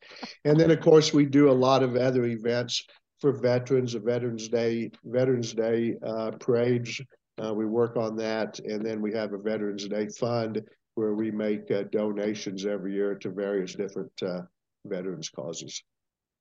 And 0.45 0.59
then, 0.59 0.71
of 0.71 0.79
course, 0.79 1.13
we 1.13 1.25
do 1.25 1.51
a 1.51 1.53
lot 1.53 1.83
of 1.83 1.95
other 1.95 2.25
events 2.25 2.83
for 3.19 3.31
veterans, 3.31 3.93
a 3.93 3.99
Veterans 3.99 4.47
Day, 4.47 4.91
Veterans 5.05 5.53
Day 5.53 5.95
uh, 6.03 6.31
parades. 6.31 6.99
Uh, 7.43 7.53
we 7.53 7.65
work 7.65 7.97
on 7.97 8.15
that, 8.15 8.59
and 8.59 8.83
then 8.83 9.01
we 9.01 9.13
have 9.13 9.33
a 9.33 9.37
Veterans 9.37 9.87
Day 9.87 10.07
fund 10.07 10.61
where 11.01 11.15
we 11.15 11.31
make 11.31 11.71
uh, 11.71 11.81
donations 11.91 12.63
every 12.63 12.93
year 12.93 13.15
to 13.15 13.31
various 13.31 13.73
different 13.73 14.11
uh, 14.21 14.41
veterans 14.85 15.29
causes. 15.29 15.81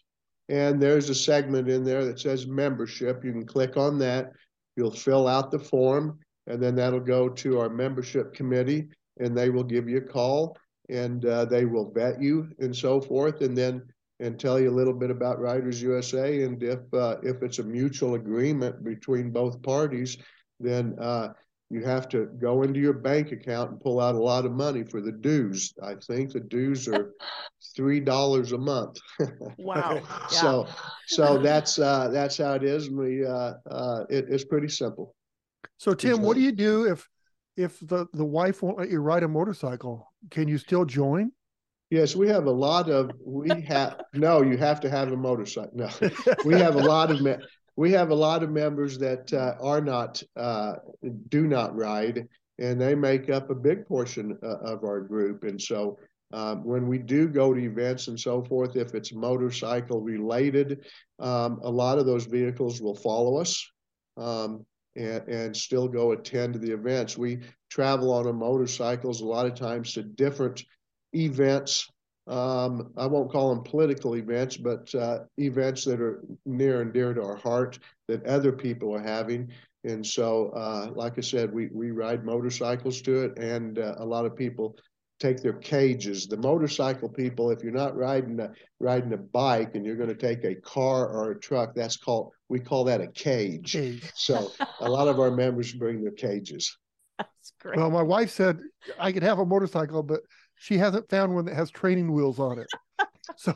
And 0.48 0.82
there's 0.82 1.08
a 1.08 1.14
segment 1.14 1.68
in 1.68 1.84
there 1.84 2.04
that 2.06 2.20
says 2.20 2.46
membership. 2.46 3.24
You 3.24 3.32
can 3.32 3.46
click 3.46 3.76
on 3.76 3.98
that. 3.98 4.32
You'll 4.76 4.90
fill 4.90 5.28
out 5.28 5.50
the 5.50 5.58
form, 5.58 6.18
and 6.46 6.62
then 6.62 6.74
that'll 6.74 7.00
go 7.00 7.28
to 7.28 7.58
our 7.58 7.68
membership 7.68 8.34
committee, 8.34 8.88
and 9.18 9.36
they 9.36 9.50
will 9.50 9.64
give 9.64 9.88
you 9.88 9.98
a 9.98 10.00
call 10.00 10.56
and 10.90 11.24
uh, 11.24 11.44
they 11.44 11.64
will 11.64 11.90
vet 11.92 12.20
you 12.20 12.48
and 12.58 12.74
so 12.74 13.00
forth, 13.00 13.40
and 13.40 13.56
then 13.56 13.82
and 14.20 14.38
tell 14.38 14.60
you 14.60 14.70
a 14.70 14.72
little 14.72 14.92
bit 14.92 15.10
about 15.10 15.40
Riders 15.40 15.82
USA. 15.82 16.42
And 16.42 16.62
if 16.62 16.80
uh, 16.92 17.16
if 17.22 17.42
it's 17.42 17.58
a 17.58 17.64
mutual 17.64 18.14
agreement 18.14 18.84
between 18.84 19.30
both 19.30 19.62
parties, 19.62 20.18
then 20.60 20.96
uh, 21.00 21.28
you 21.70 21.82
have 21.84 22.08
to 22.10 22.26
go 22.40 22.62
into 22.62 22.80
your 22.80 22.92
bank 22.92 23.32
account 23.32 23.72
and 23.72 23.80
pull 23.80 24.00
out 24.00 24.14
a 24.14 24.22
lot 24.22 24.44
of 24.44 24.52
money 24.52 24.84
for 24.84 25.00
the 25.00 25.12
dues. 25.12 25.72
I 25.82 25.94
think 25.94 26.32
the 26.32 26.40
dues 26.40 26.86
are 26.86 27.12
three 27.74 28.00
dollars 28.00 28.52
a 28.52 28.58
month. 28.58 28.98
wow! 29.58 30.02
so 30.28 30.66
so 31.06 31.38
that's 31.38 31.78
uh, 31.78 32.08
that's 32.08 32.36
how 32.36 32.52
it 32.52 32.62
is, 32.62 32.88
and 32.88 32.98
we 32.98 33.24
uh, 33.24 33.54
uh, 33.70 34.04
it, 34.10 34.26
it's 34.28 34.44
pretty 34.44 34.68
simple. 34.68 35.14
So 35.78 35.94
Tim, 35.94 36.22
what 36.22 36.34
do 36.36 36.42
you 36.42 36.52
do 36.52 36.90
if 36.90 37.08
if 37.56 37.78
the 37.80 38.06
the 38.12 38.24
wife 38.24 38.62
won't 38.62 38.78
let 38.78 38.90
you 38.90 39.00
ride 39.00 39.22
a 39.22 39.28
motorcycle? 39.28 40.12
Can 40.30 40.48
you 40.48 40.58
still 40.58 40.84
join? 40.84 41.32
Yes, 41.90 42.16
we 42.16 42.28
have 42.28 42.46
a 42.46 42.50
lot 42.50 42.90
of 42.90 43.10
we 43.24 43.60
have 43.62 44.00
no, 44.14 44.42
you 44.42 44.56
have 44.56 44.80
to 44.80 44.90
have 44.90 45.12
a 45.12 45.16
motorcycle. 45.16 45.70
No, 45.74 45.88
we 46.44 46.54
have 46.54 46.76
a 46.76 46.82
lot 46.82 47.10
of 47.10 47.20
me- 47.20 47.36
we 47.76 47.92
have 47.92 48.10
a 48.10 48.14
lot 48.14 48.42
of 48.42 48.50
members 48.50 48.98
that 48.98 49.32
uh, 49.32 49.54
are 49.60 49.80
not 49.80 50.22
uh, 50.36 50.74
do 51.28 51.46
not 51.46 51.76
ride, 51.76 52.26
and 52.58 52.80
they 52.80 52.94
make 52.94 53.30
up 53.30 53.50
a 53.50 53.54
big 53.54 53.86
portion 53.86 54.38
uh, 54.42 54.58
of 54.58 54.84
our 54.84 55.00
group. 55.00 55.44
And 55.44 55.60
so, 55.60 55.98
um, 56.32 56.64
when 56.64 56.88
we 56.88 56.98
do 56.98 57.28
go 57.28 57.52
to 57.52 57.60
events 57.60 58.08
and 58.08 58.18
so 58.18 58.42
forth, 58.42 58.76
if 58.76 58.94
it's 58.94 59.12
motorcycle 59.12 60.00
related, 60.00 60.86
um, 61.18 61.60
a 61.62 61.70
lot 61.70 61.98
of 61.98 62.06
those 62.06 62.26
vehicles 62.26 62.80
will 62.80 62.96
follow 62.96 63.38
us. 63.38 63.64
Um, 64.16 64.64
and, 64.96 65.26
and 65.28 65.56
still 65.56 65.88
go 65.88 66.12
attend 66.12 66.56
the 66.56 66.72
events. 66.72 67.18
We 67.18 67.40
travel 67.70 68.12
on 68.12 68.26
our 68.26 68.32
motorcycles 68.32 69.20
a 69.20 69.26
lot 69.26 69.46
of 69.46 69.54
times 69.54 69.92
to 69.94 70.02
different 70.02 70.64
events. 71.14 71.88
Um, 72.26 72.92
I 72.96 73.06
won't 73.06 73.30
call 73.30 73.54
them 73.54 73.64
political 73.64 74.16
events, 74.16 74.56
but 74.56 74.94
uh, 74.94 75.20
events 75.36 75.84
that 75.84 76.00
are 76.00 76.24
near 76.46 76.80
and 76.80 76.92
dear 76.92 77.12
to 77.12 77.22
our 77.22 77.36
heart 77.36 77.78
that 78.08 78.24
other 78.24 78.52
people 78.52 78.94
are 78.94 79.02
having. 79.02 79.50
And 79.84 80.06
so, 80.06 80.48
uh, 80.50 80.90
like 80.94 81.18
I 81.18 81.20
said, 81.20 81.52
we, 81.52 81.68
we 81.72 81.90
ride 81.90 82.24
motorcycles 82.24 83.02
to 83.02 83.24
it, 83.24 83.38
and 83.38 83.78
uh, 83.78 83.96
a 83.98 84.04
lot 84.04 84.24
of 84.24 84.34
people 84.34 84.78
take 85.24 85.40
their 85.40 85.54
cages. 85.54 86.26
The 86.26 86.36
motorcycle 86.36 87.08
people, 87.08 87.50
if 87.50 87.62
you're 87.62 87.72
not 87.72 87.96
riding 87.96 88.38
a 88.40 88.52
riding 88.78 89.12
a 89.12 89.16
bike 89.16 89.74
and 89.74 89.84
you're 89.84 89.96
going 89.96 90.08
to 90.08 90.14
take 90.14 90.44
a 90.44 90.54
car 90.56 91.08
or 91.08 91.32
a 91.32 91.40
truck, 91.40 91.74
that's 91.74 91.96
called 91.96 92.32
we 92.48 92.60
call 92.60 92.84
that 92.84 93.00
a 93.00 93.08
cage. 93.08 93.72
cage. 93.72 94.12
So 94.14 94.50
a 94.80 94.88
lot 94.88 95.08
of 95.08 95.18
our 95.18 95.30
members 95.30 95.72
bring 95.72 96.02
their 96.02 96.12
cages. 96.12 96.76
That's 97.18 97.52
great. 97.60 97.76
Well, 97.76 97.90
my 97.90 98.02
wife 98.02 98.30
said 98.30 98.60
I 98.98 99.12
could 99.12 99.22
have 99.22 99.38
a 99.38 99.46
motorcycle, 99.46 100.02
but 100.02 100.20
she 100.56 100.78
hasn't 100.78 101.08
found 101.08 101.34
one 101.34 101.44
that 101.46 101.54
has 101.54 101.70
training 101.70 102.12
wheels 102.12 102.38
on 102.38 102.58
it. 102.58 102.66
So 103.36 103.54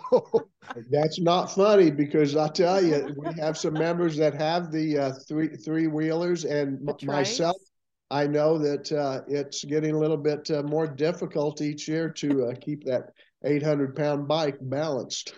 That's 0.91 1.21
not 1.21 1.55
funny 1.55 1.91
because 1.91 2.35
I 2.35 2.49
tell 2.49 2.83
you, 2.83 3.15
we 3.17 3.35
have 3.35 3.57
some 3.57 3.75
members 3.75 4.17
that 4.17 4.35
have 4.35 4.73
the 4.73 4.99
uh, 4.99 5.13
three 5.29 5.49
three 5.57 5.87
wheelers, 5.87 6.45
and 6.45 6.89
m- 6.89 6.97
myself, 7.05 7.57
trikes? 7.57 7.78
I 8.11 8.27
know 8.27 8.59
that 8.59 8.91
uh, 8.91 9.21
it's 9.29 9.65
getting 9.65 9.95
a 9.95 9.99
little 9.99 10.17
bit 10.17 10.51
uh, 10.51 10.63
more 10.63 10.87
difficult 10.87 11.61
each 11.61 11.89
year 11.89 12.09
to 12.11 12.47
uh, 12.47 12.55
keep 12.61 12.85
that 12.85 13.11
800 13.45 13.95
pound 13.95 14.27
bike 14.27 14.57
balanced. 14.61 15.35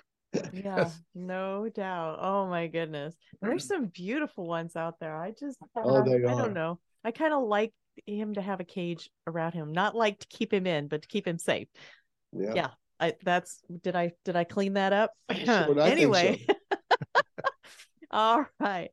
Yeah, 0.53 0.91
no 1.15 1.69
doubt. 1.69 2.19
Oh 2.21 2.47
my 2.47 2.69
goodness. 2.69 3.15
There's 3.43 3.67
some 3.67 3.87
beautiful 3.87 4.47
ones 4.47 4.77
out 4.77 5.01
there. 5.01 5.17
I 5.17 5.33
just 5.33 5.59
Oh, 5.77 6.03
they 6.03 6.25
I 6.25 6.33
are. 6.33 6.43
don't 6.43 6.55
know. 6.55 6.79
I 7.05 7.11
kind 7.11 7.35
of 7.35 7.43
like 7.43 7.73
him 8.07 8.35
to 8.35 8.41
have 8.41 8.61
a 8.61 8.65
cage 8.65 9.11
around 9.27 9.53
him. 9.53 9.73
Not 9.73 9.97
like 9.97 10.21
to 10.21 10.27
keep 10.29 10.53
him 10.53 10.67
in, 10.67 10.87
but 10.89 11.03
to 11.03 11.09
keep 11.09 11.27
him 11.27 11.39
safe. 11.39 11.69
Yeah. 12.33 12.55
Yeah. 12.55 12.69
I 13.01 13.15
that's 13.25 13.61
did 13.83 13.97
I 13.97 14.13
did 14.25 14.37
I 14.37 14.45
clean 14.45 14.75
that 14.75 14.93
up? 14.93 15.13
I 15.29 15.35
think 15.35 15.47
so. 15.47 15.73
anyway. 15.81 16.47
All 18.11 18.45
right. 18.59 18.91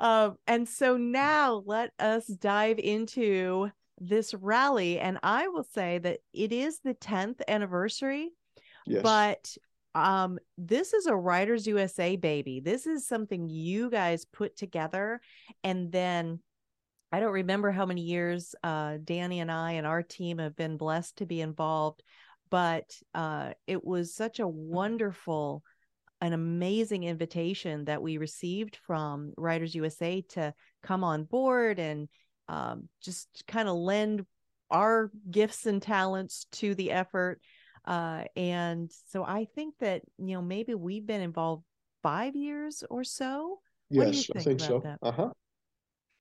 Um, 0.00 0.36
and 0.46 0.66
so 0.68 0.96
now 0.96 1.62
let 1.66 1.92
us 1.98 2.26
dive 2.26 2.78
into 2.78 3.70
this 4.00 4.34
rally. 4.34 4.98
And 4.98 5.18
I 5.22 5.48
will 5.48 5.62
say 5.62 5.98
that 5.98 6.20
it 6.32 6.52
is 6.52 6.80
the 6.80 6.94
10th 6.94 7.40
anniversary 7.46 8.30
Yes. 8.86 9.02
but 9.02 9.56
um 9.94 10.38
this 10.56 10.94
is 10.94 11.06
a 11.06 11.14
riders 11.14 11.66
usa 11.66 12.16
baby 12.16 12.60
this 12.60 12.86
is 12.86 13.06
something 13.06 13.48
you 13.48 13.90
guys 13.90 14.24
put 14.24 14.56
together 14.56 15.20
and 15.64 15.90
then 15.92 16.38
i 17.12 17.20
don't 17.20 17.32
remember 17.32 17.70
how 17.72 17.84
many 17.84 18.02
years 18.02 18.54
uh 18.62 18.98
danny 19.04 19.40
and 19.40 19.50
i 19.50 19.72
and 19.72 19.86
our 19.86 20.02
team 20.02 20.38
have 20.38 20.56
been 20.56 20.76
blessed 20.76 21.16
to 21.16 21.26
be 21.26 21.40
involved 21.40 22.02
but 22.50 22.84
uh 23.14 23.52
it 23.66 23.84
was 23.84 24.14
such 24.14 24.38
a 24.38 24.48
wonderful 24.48 25.62
an 26.20 26.32
amazing 26.32 27.04
invitation 27.04 27.84
that 27.86 28.02
we 28.02 28.18
received 28.18 28.76
from 28.76 29.32
riders 29.36 29.74
usa 29.74 30.22
to 30.22 30.52
come 30.82 31.02
on 31.04 31.24
board 31.24 31.78
and 31.78 32.08
um, 32.48 32.88
just 33.02 33.28
kind 33.46 33.68
of 33.68 33.76
lend 33.76 34.24
our 34.70 35.10
gifts 35.30 35.66
and 35.66 35.82
talents 35.82 36.46
to 36.52 36.74
the 36.74 36.90
effort 36.90 37.40
uh, 37.84 38.24
and 38.36 38.90
so 39.08 39.24
I 39.24 39.46
think 39.54 39.74
that, 39.80 40.02
you 40.18 40.34
know, 40.34 40.42
maybe 40.42 40.74
we've 40.74 41.06
been 41.06 41.22
involved 41.22 41.64
five 42.02 42.36
years 42.36 42.84
or 42.90 43.04
so. 43.04 43.58
what 43.88 44.04
do 44.04 44.10
you 44.10 44.16
yes, 44.16 44.30
I 44.36 44.40
think 44.40 44.60
think 44.60 44.82
so. 44.82 44.96
Uh 45.02 45.12
huh. 45.12 45.30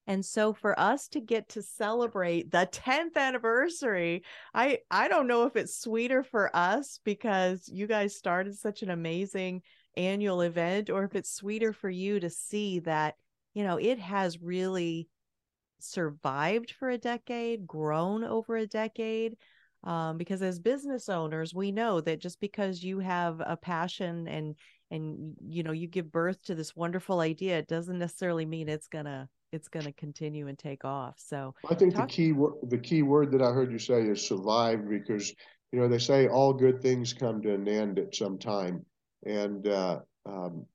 And 0.08 0.26
so 0.26 0.54
for 0.54 0.80
us 0.80 1.08
to 1.10 1.22
get 1.22 1.50
to 1.50 1.62
celebrate 1.62 2.50
the 2.50 2.68
10th 2.72 3.16
anniversary, 3.16 4.24
I 4.54 4.80
I 4.90 5.08
don't 5.08 5.28
know 5.28 5.44
if 5.44 5.56
it's 5.56 5.80
sweeter 5.80 6.24
for 6.24 6.50
us 6.56 7.00
because 7.04 7.70
you 7.72 7.86
guys 7.86 8.16
started 8.16 8.58
such 8.58 8.82
an 8.82 8.90
amazing 8.90 9.62
annual 10.00 10.42
event 10.42 10.90
or 10.90 11.04
if 11.04 11.16
it's 11.16 11.32
sweeter 11.32 11.74
for 11.74 11.90
you 11.90 12.20
to 12.20 12.30
see 12.30 12.80
that, 12.80 13.16
you 13.54 13.64
know, 13.64 13.78
it 13.78 14.00
has 14.00 14.42
really 14.42 15.08
survived 15.80 16.72
for 16.72 16.90
a 16.90 16.98
decade, 16.98 17.68
grown 17.68 18.24
over 18.24 18.58
a 18.58 18.68
decade. 18.68 19.38
Um, 19.84 20.18
because 20.18 20.42
as 20.42 20.60
business 20.60 21.08
owners, 21.08 21.54
we 21.54 21.72
know 21.72 22.02
that 22.02 22.20
just 22.20 22.40
because 22.42 22.84
you 22.84 23.00
have 23.00 23.42
a 23.46 23.56
passion 23.56 24.28
and 24.28 24.56
and 24.92 25.36
you 25.48 25.64
know 25.64 25.72
you 25.72 25.88
give 25.88 26.12
birth 26.12 26.42
to 26.44 26.56
this 26.56 26.76
wonderful 26.76 27.22
idea, 27.22 27.60
it 27.60 27.68
doesn't 27.68 28.00
necessarily 28.00 28.46
mean 28.46 28.68
it's 28.68 28.88
gonna 28.88 29.30
it's 29.54 29.70
gonna 29.70 29.94
continue 29.94 30.48
and 30.48 30.58
take 30.58 30.84
off. 30.84 31.16
So 31.18 31.56
I 31.70 31.76
think 31.76 31.96
Talk- 31.96 32.10
the 32.10 32.14
key 32.14 32.32
word, 32.34 32.56
the 32.64 32.78
key 32.78 33.04
word 33.04 33.32
that 33.32 33.42
I 33.42 33.52
heard 33.52 33.72
you 33.72 33.80
say 33.80 34.02
is 34.02 34.28
survive 34.28 34.90
because 34.90 35.34
you 35.72 35.80
know 35.80 35.88
they 35.88 36.00
say 36.00 36.28
all 36.28 36.54
good 36.54 36.82
things 36.82 37.14
come 37.14 37.42
to 37.44 37.54
an 37.54 37.68
end 37.68 38.00
at 38.00 38.14
some 38.14 38.38
time, 38.38 38.86
and 39.26 39.68
uh, 39.68 40.00
um, 40.26 40.66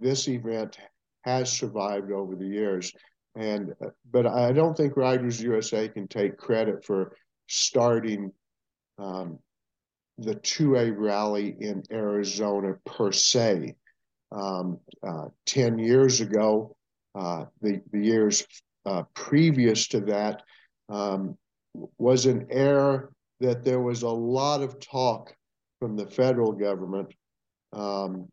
this 0.00 0.28
event 0.28 0.78
has 1.22 1.50
survived 1.50 2.12
over 2.12 2.34
the 2.36 2.46
years. 2.46 2.92
And 3.36 3.74
uh, 3.84 3.90
but 4.10 4.26
I 4.26 4.52
don't 4.52 4.76
think 4.76 4.96
Riders 4.96 5.40
USA 5.40 5.88
can 5.88 6.08
take 6.08 6.36
credit 6.36 6.84
for 6.84 7.14
starting 7.46 8.32
um, 8.98 9.38
the 10.18 10.34
2A 10.34 10.94
rally 10.96 11.56
in 11.60 11.82
Arizona 11.90 12.74
per 12.84 13.12
se. 13.12 13.76
Um, 14.30 14.78
uh, 15.06 15.26
10 15.46 15.78
years 15.78 16.20
ago, 16.20 16.76
uh, 17.14 17.44
the, 17.62 17.80
the 17.92 18.00
years 18.00 18.44
uh, 18.84 19.04
previous 19.14 19.88
to 19.88 20.00
that 20.00 20.42
um, 20.90 21.36
was 21.96 22.26
an 22.26 22.46
era 22.50 23.08
that 23.40 23.64
there 23.64 23.80
was 23.80 24.02
a 24.02 24.08
lot 24.08 24.62
of 24.62 24.80
talk 24.80 25.34
from 25.78 25.96
the 25.96 26.06
federal 26.06 26.52
government 26.52 27.14
um, 27.72 28.28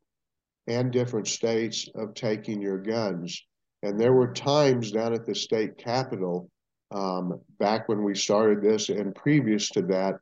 and 0.67 0.91
different 0.91 1.27
states 1.27 1.87
of 1.95 2.13
taking 2.13 2.61
your 2.61 2.79
guns. 2.79 3.41
And 3.83 3.99
there 3.99 4.13
were 4.13 4.33
times 4.33 4.91
down 4.91 5.13
at 5.13 5.25
the 5.25 5.35
state 5.35 5.77
capitol 5.77 6.49
um, 6.91 7.39
back 7.59 7.87
when 7.87 8.03
we 8.03 8.15
started 8.15 8.61
this 8.61 8.89
and 8.89 9.13
previous 9.13 9.69
to 9.71 9.81
that 9.83 10.15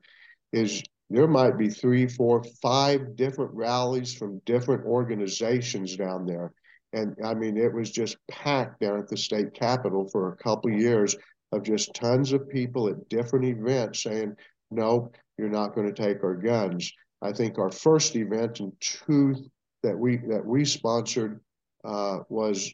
is 0.52 0.82
there 1.10 1.28
might 1.28 1.58
be 1.58 1.68
three, 1.68 2.06
four, 2.06 2.42
five 2.62 3.16
different 3.16 3.52
rallies 3.54 4.14
from 4.14 4.40
different 4.46 4.84
organizations 4.84 5.96
down 5.96 6.26
there. 6.26 6.52
And 6.92 7.16
I 7.24 7.34
mean, 7.34 7.56
it 7.56 7.72
was 7.72 7.90
just 7.90 8.16
packed 8.30 8.80
down 8.80 8.98
at 8.98 9.08
the 9.08 9.16
state 9.16 9.52
capitol 9.54 10.08
for 10.10 10.32
a 10.32 10.36
couple 10.36 10.70
years 10.70 11.16
of 11.52 11.62
just 11.62 11.94
tons 11.94 12.32
of 12.32 12.48
people 12.48 12.88
at 12.88 13.08
different 13.08 13.44
events 13.44 14.02
saying, 14.02 14.36
no, 14.70 15.10
you're 15.38 15.48
not 15.48 15.74
going 15.74 15.92
to 15.92 16.02
take 16.02 16.22
our 16.22 16.34
guns. 16.34 16.92
I 17.24 17.32
think 17.32 17.58
our 17.58 17.70
first 17.70 18.16
event 18.16 18.60
in 18.60 18.72
two 18.80 19.34
that 19.82 19.98
we 19.98 20.18
that 20.28 20.44
we 20.44 20.66
sponsored 20.66 21.40
uh, 21.82 22.18
was 22.28 22.72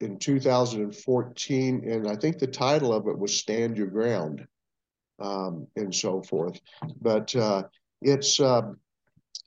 in 0.00 0.18
2014, 0.18 1.90
and 1.90 2.08
I 2.08 2.16
think 2.16 2.38
the 2.38 2.46
title 2.46 2.94
of 2.94 3.06
it 3.06 3.18
was 3.18 3.38
"Stand 3.38 3.76
Your 3.76 3.88
Ground," 3.88 4.46
um, 5.18 5.66
and 5.76 5.94
so 5.94 6.22
forth. 6.22 6.58
But 7.02 7.36
uh, 7.36 7.64
it's 8.00 8.40
uh, 8.40 8.72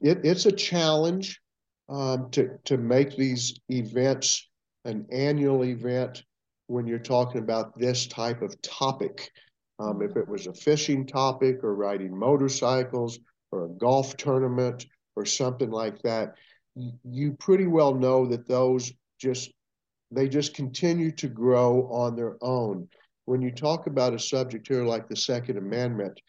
it, 0.02 0.20
it's 0.24 0.46
a 0.46 0.52
challenge 0.52 1.42
um, 1.90 2.30
to 2.32 2.60
to 2.66 2.78
make 2.78 3.18
these 3.18 3.60
events 3.70 4.48
an 4.86 5.08
annual 5.12 5.66
event 5.66 6.24
when 6.68 6.86
you're 6.86 7.00
talking 7.00 7.42
about 7.42 7.76
this 7.80 8.06
type 8.06 8.44
of 8.44 8.62
topic. 8.62 9.32
Um, 9.80 10.04
if 10.04 10.16
it 10.16 10.28
was 10.28 10.46
a 10.46 10.54
fishing 10.54 11.08
topic 11.08 11.64
or 11.64 11.76
riding 11.76 12.16
motorcycles 12.16 13.20
or 13.52 13.66
a 13.66 13.70
golf 13.70 14.18
tournament 14.18 14.86
or 15.16 15.26
something 15.26 15.72
like 15.72 16.02
that, 16.04 16.34
you 17.04 17.34
pretty 17.34 17.68
well 17.68 17.94
know 17.94 18.28
that 18.28 18.48
those 18.48 18.92
just 19.20 19.52
they 20.12 20.30
just 20.30 20.54
continue 20.54 21.12
to 21.12 21.28
grow 21.28 21.90
on 21.92 22.16
their 22.16 22.38
own. 22.42 22.88
When 23.26 23.42
you 23.42 23.52
talk 23.52 23.88
about 23.88 24.14
a 24.14 24.20
subject 24.20 24.68
here 24.68 24.86
like 24.86 25.10
the 25.10 25.16
Second 25.16 25.58
Amendment, 25.58 26.20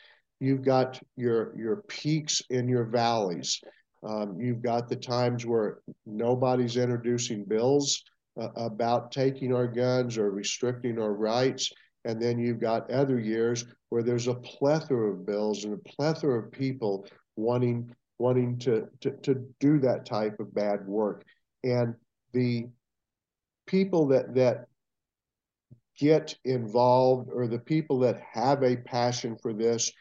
you've 0.41 0.63
got 0.63 1.01
your 1.17 1.57
your 1.57 1.83
peaks 1.89 2.43
and 2.51 2.69
your 2.69 2.85
valleys. 2.85 3.61
Um, 4.07 4.41
you've 4.41 4.63
got 4.63 4.89
the 4.89 4.97
times 4.97 5.45
where 5.45 5.79
nobody's 6.07 6.77
introducing 6.77 7.45
bills 7.45 8.03
uh, 8.41 8.49
about 8.57 9.11
taking 9.11 9.55
our 9.55 9.67
guns 9.67 10.17
or 10.17 10.31
restricting 10.31 11.01
our 11.01 11.13
rights. 11.13 11.71
And 12.05 12.21
then 12.21 12.39
you've 12.39 12.61
got 12.61 12.91
other 12.91 13.19
years 13.19 13.65
where 13.89 14.03
there's 14.03 14.29
a 14.29 14.35
plethora 14.35 15.13
of 15.13 15.27
bills 15.27 15.65
and 15.65 15.75
a 15.75 15.89
plethora 15.91 16.43
of 16.43 16.53
people 16.53 17.07
wanting 17.37 17.95
wanting 18.19 18.59
to, 18.59 18.89
to, 19.01 19.13
to 19.23 19.35
do 19.61 19.79
that 19.79 20.05
type 20.05 20.41
of 20.41 20.53
bad 20.53 20.85
work. 20.85 21.25
And 21.63 21.95
the 22.33 22.67
people 23.67 24.09
that 24.09 24.35
that 24.35 24.67
get 25.99 26.35
involved 26.45 27.29
or 27.33 27.47
the 27.47 27.59
people 27.59 27.99
that 28.01 28.21
have 28.33 28.63
a 28.63 28.77
passion 28.77 29.37
for 29.41 29.53
this 29.53 29.93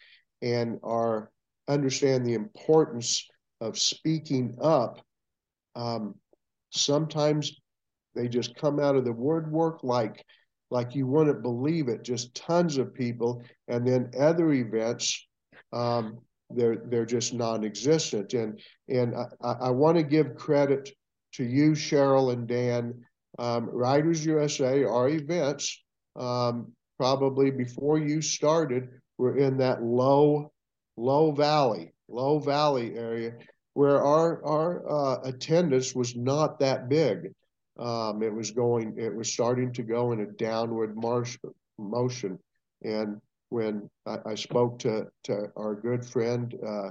and 0.42 0.80
are 0.84 1.32
understand 1.68 2.26
the 2.26 2.34
importance 2.34 3.28
of 3.62 3.78
speaking 3.78 4.56
up 4.62 5.02
um, 5.76 6.16
sometimes 6.70 7.52
they 8.16 8.28
just 8.28 8.56
come 8.56 8.80
out 8.80 8.96
of 8.96 9.06
the 9.06 9.12
woodwork 9.12 9.84
like 9.84 10.24
like 10.70 10.96
you 10.96 11.08
wouldn't 11.08 11.42
believe 11.42 11.88
it 11.88 12.04
just 12.04 12.36
tons 12.36 12.78
of 12.78 12.94
people 12.94 13.42
and 13.68 13.88
then 13.88 14.12
other 14.20 14.52
events 14.52 15.28
um, 15.74 16.20
they're 16.50 16.78
they're 16.86 17.06
just 17.06 17.34
non-existent. 17.34 18.34
And 18.34 18.60
and 18.88 19.16
i, 19.44 19.52
I 19.62 19.70
want 19.70 19.98
to 19.98 20.04
give 20.04 20.36
credit 20.36 20.90
to 21.34 21.44
you 21.44 21.72
cheryl 21.72 22.34
and 22.34 22.48
dan. 22.48 23.04
Um, 23.40 23.70
riders 23.72 24.26
usa 24.26 24.84
our 24.84 25.10
events 25.10 25.84
um, 26.16 26.72
probably 26.98 27.52
before 27.52 28.00
you 28.00 28.22
started 28.22 28.90
were 29.18 29.38
in 29.38 29.58
that 29.58 29.84
low 29.84 30.52
low 30.96 31.32
valley 31.32 31.94
low 32.10 32.40
valley 32.40 32.96
area 32.96 33.34
where 33.74 34.04
our 34.04 34.44
our 34.44 34.90
uh, 34.90 35.22
attendance 35.24 35.94
was 35.94 36.16
not 36.16 36.60
that 36.60 36.90
big 36.90 37.32
um, 37.80 38.24
it 38.24 38.34
was 38.34 38.52
going 38.52 38.96
it 38.98 39.16
was 39.16 39.32
starting 39.32 39.72
to 39.74 39.84
go 39.84 40.12
in 40.12 40.22
a 40.22 40.26
downward 40.26 40.96
march 40.96 41.38
motion 41.78 42.40
And 42.84 43.22
when 43.50 43.90
I, 44.06 44.18
I 44.26 44.36
spoke 44.36 44.80
to, 44.80 45.08
to 45.26 45.52
our 45.56 45.76
good 45.76 46.06
friend, 46.06 46.54
uh, 46.66 46.90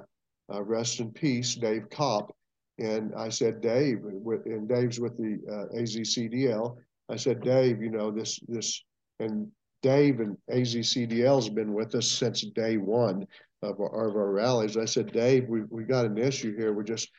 uh, 0.53 0.63
rest 0.63 1.01
in 1.01 1.11
peace, 1.11 1.55
Dave 1.55 1.89
Kopp, 1.91 2.35
and 2.79 3.15
I 3.17 3.31
said, 3.31 3.61
Dave, 3.61 4.05
and 4.05 4.69
Dave's 4.69 5.01
with 5.01 5.17
the 5.17 5.39
uh, 5.51 5.77
AZCDL. 5.77 6.77
I 7.09 7.17
said, 7.17 7.43
Dave, 7.43 7.83
you 7.83 7.91
know, 7.91 8.11
this, 8.11 8.39
this, 8.49 8.85
and 9.19 9.51
Dave 9.83 10.21
and 10.21 10.37
AZCDL 10.51 11.37
has 11.37 11.49
been 11.49 11.73
with 11.73 11.95
us 11.95 12.11
since 12.11 12.43
day 12.43 12.77
one 12.77 13.27
of 13.63 13.81
our, 13.81 14.09
of 14.09 14.17
our 14.17 14.31
rallies. 14.31 14.77
I 14.77 14.85
said, 14.85 15.13
Dave, 15.13 15.49
we, 15.49 15.63
we 15.71 15.85
got 15.85 16.05
an 16.05 16.19
issue 16.19 16.57
here. 16.57 16.73
We're 16.73 16.83
just, 16.83 17.11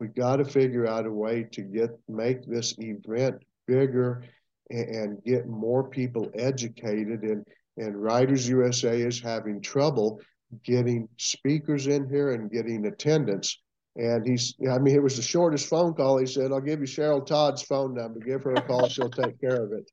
we 0.00 0.08
got 0.08 0.36
to 0.36 0.44
figure 0.44 0.86
out 0.86 1.06
a 1.06 1.10
way 1.10 1.44
to 1.52 1.62
get, 1.62 1.90
make 2.08 2.44
this 2.46 2.74
event 2.78 3.42
bigger 3.66 4.24
and, 4.70 4.88
and 4.88 5.24
get 5.24 5.46
more 5.46 5.88
people 5.88 6.30
educated. 6.34 7.22
And, 7.22 7.46
and 7.78 8.02
Riders 8.02 8.48
USA 8.48 9.00
is 9.00 9.20
having 9.20 9.60
trouble 9.60 10.20
getting 10.64 11.08
speakers 11.18 11.86
in 11.86 12.08
here 12.08 12.32
and 12.32 12.50
getting 12.50 12.86
attendance. 12.86 13.60
And 13.96 14.26
he's, 14.26 14.54
I 14.70 14.78
mean, 14.78 14.94
it 14.94 15.02
was 15.02 15.16
the 15.16 15.22
shortest 15.22 15.68
phone 15.68 15.94
call. 15.94 16.18
He 16.18 16.26
said, 16.26 16.52
I'll 16.52 16.60
give 16.60 16.80
you 16.80 16.86
Cheryl 16.86 17.24
Todd's 17.24 17.62
phone 17.62 17.94
number. 17.94 18.20
Give 18.20 18.42
her 18.42 18.52
a 18.52 18.60
call. 18.60 18.88
She'll 18.90 19.08
take 19.08 19.40
care 19.40 19.64
of 19.64 19.72
it. 19.72 19.90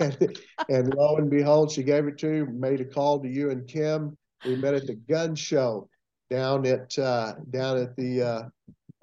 And, 0.00 0.38
and 0.68 0.94
lo 0.94 1.16
and 1.16 1.30
behold, 1.30 1.70
she 1.70 1.82
gave 1.82 2.06
it 2.06 2.18
to 2.18 2.34
you, 2.34 2.46
made 2.46 2.82
a 2.82 2.84
call 2.84 3.20
to 3.20 3.28
you 3.28 3.50
and 3.50 3.66
Kim. 3.66 4.16
We 4.44 4.56
met 4.56 4.74
at 4.74 4.86
the 4.86 4.94
gun 4.94 5.34
show 5.34 5.88
down 6.28 6.66
at, 6.66 6.98
uh, 6.98 7.34
down 7.48 7.78
at 7.78 7.96
the, 7.96 8.22
uh, 8.22 8.42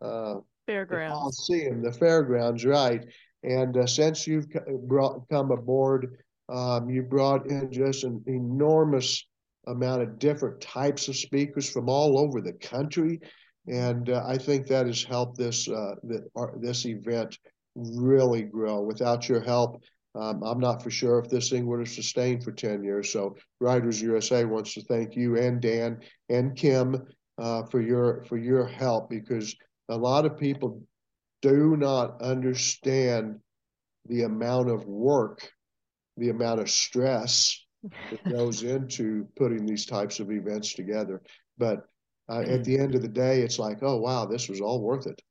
uh, 0.02 0.36
fairgrounds. 0.68 1.14
Coliseum, 1.48 1.82
the 1.82 1.92
fairgrounds, 1.92 2.66
right. 2.66 3.06
And 3.44 3.76
uh, 3.78 3.86
since 3.86 4.26
you've 4.26 4.48
brought, 4.88 5.28
come 5.30 5.52
aboard, 5.52 6.18
um, 6.50 6.90
you 6.90 7.04
brought 7.04 7.48
in 7.48 7.72
just 7.72 8.04
an 8.04 8.24
enormous 8.28 9.26
amount 9.68 10.02
of 10.02 10.20
different 10.20 10.62
types 10.62 11.08
of 11.08 11.16
speakers 11.16 11.70
from 11.70 11.90
all 11.90 12.18
over 12.18 12.42
the 12.42 12.54
country 12.54 13.20
and 13.68 14.10
uh, 14.10 14.24
I 14.26 14.38
think 14.38 14.68
that 14.68 14.88
has 14.88 15.04
helped 15.04 15.38
this 15.38 15.68
uh, 15.70 15.96
the, 16.04 16.28
our, 16.36 16.54
this 16.60 16.86
event 16.86 17.38
really 17.76 18.44
grow. 18.44 18.82
Without 18.82 19.30
your 19.30 19.42
help, 19.42 19.82
um, 20.16 20.44
I'm 20.44 20.60
not 20.60 20.84
for 20.84 20.92
sure 20.92 21.20
if 21.20 21.30
this 21.30 21.50
thing 21.50 21.66
would 21.68 21.80
have 21.80 21.90
sustained 21.90 22.44
for 22.44 22.52
10 22.52 22.84
years. 22.84 23.12
So 23.12 23.36
Riders 23.60 24.02
USA 24.02 24.46
wants 24.46 24.74
to 24.74 24.82
thank 24.82 25.16
you 25.16 25.38
and 25.38 25.62
Dan 25.62 26.00
and 26.30 26.56
Kim 26.56 27.04
uh, 27.38 27.64
for 27.64 27.82
your 27.82 28.24
for 28.26 28.38
your 28.38 28.68
help 28.68 29.10
because 29.10 29.56
a 29.90 29.98
lot 29.98 30.26
of 30.26 30.38
people 30.38 30.82
do 31.42 31.76
not 31.78 32.22
understand 32.22 33.40
the 34.08 34.24
amount 34.24 34.70
of 34.70 34.86
work, 34.86 35.50
the 36.18 36.30
amount 36.30 36.60
of 36.60 36.70
stress 36.70 37.60
that 38.10 38.24
goes 38.30 38.64
into 38.64 39.28
putting 39.36 39.66
these 39.66 39.86
types 39.86 40.20
of 40.20 40.32
events 40.32 40.74
together. 40.74 41.22
But 41.58 41.86
uh, 42.30 42.42
at 42.42 42.62
mm. 42.62 42.64
the 42.64 42.80
end 42.80 42.96
of 42.96 43.02
the 43.02 43.08
day, 43.08 43.42
it's 43.42 43.60
like, 43.60 43.80
oh 43.82 43.98
wow, 43.98 44.26
this 44.26 44.48
was 44.48 44.62
all 44.62 44.82
worth 44.82 45.08
it. 45.08 45.22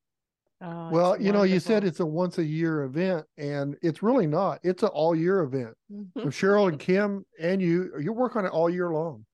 Oh, 0.64 0.90
well, 0.90 1.20
you 1.20 1.32
know, 1.32 1.42
you 1.42 1.58
said 1.58 1.82
it's 1.82 1.98
a 1.98 2.06
once 2.06 2.38
a 2.38 2.44
year 2.44 2.84
event, 2.84 3.26
and 3.36 3.76
it's 3.82 4.00
really 4.00 4.28
not. 4.28 4.60
It's 4.62 4.84
an 4.84 4.90
all 4.90 5.16
year 5.16 5.40
event. 5.40 5.74
so 6.16 6.26
Cheryl 6.26 6.68
and 6.68 6.78
Kim 6.78 7.26
and 7.40 7.60
you, 7.60 7.90
you 8.00 8.12
work 8.12 8.36
on 8.36 8.44
it 8.44 8.52
all 8.52 8.70
year 8.70 8.90
long. 8.90 9.24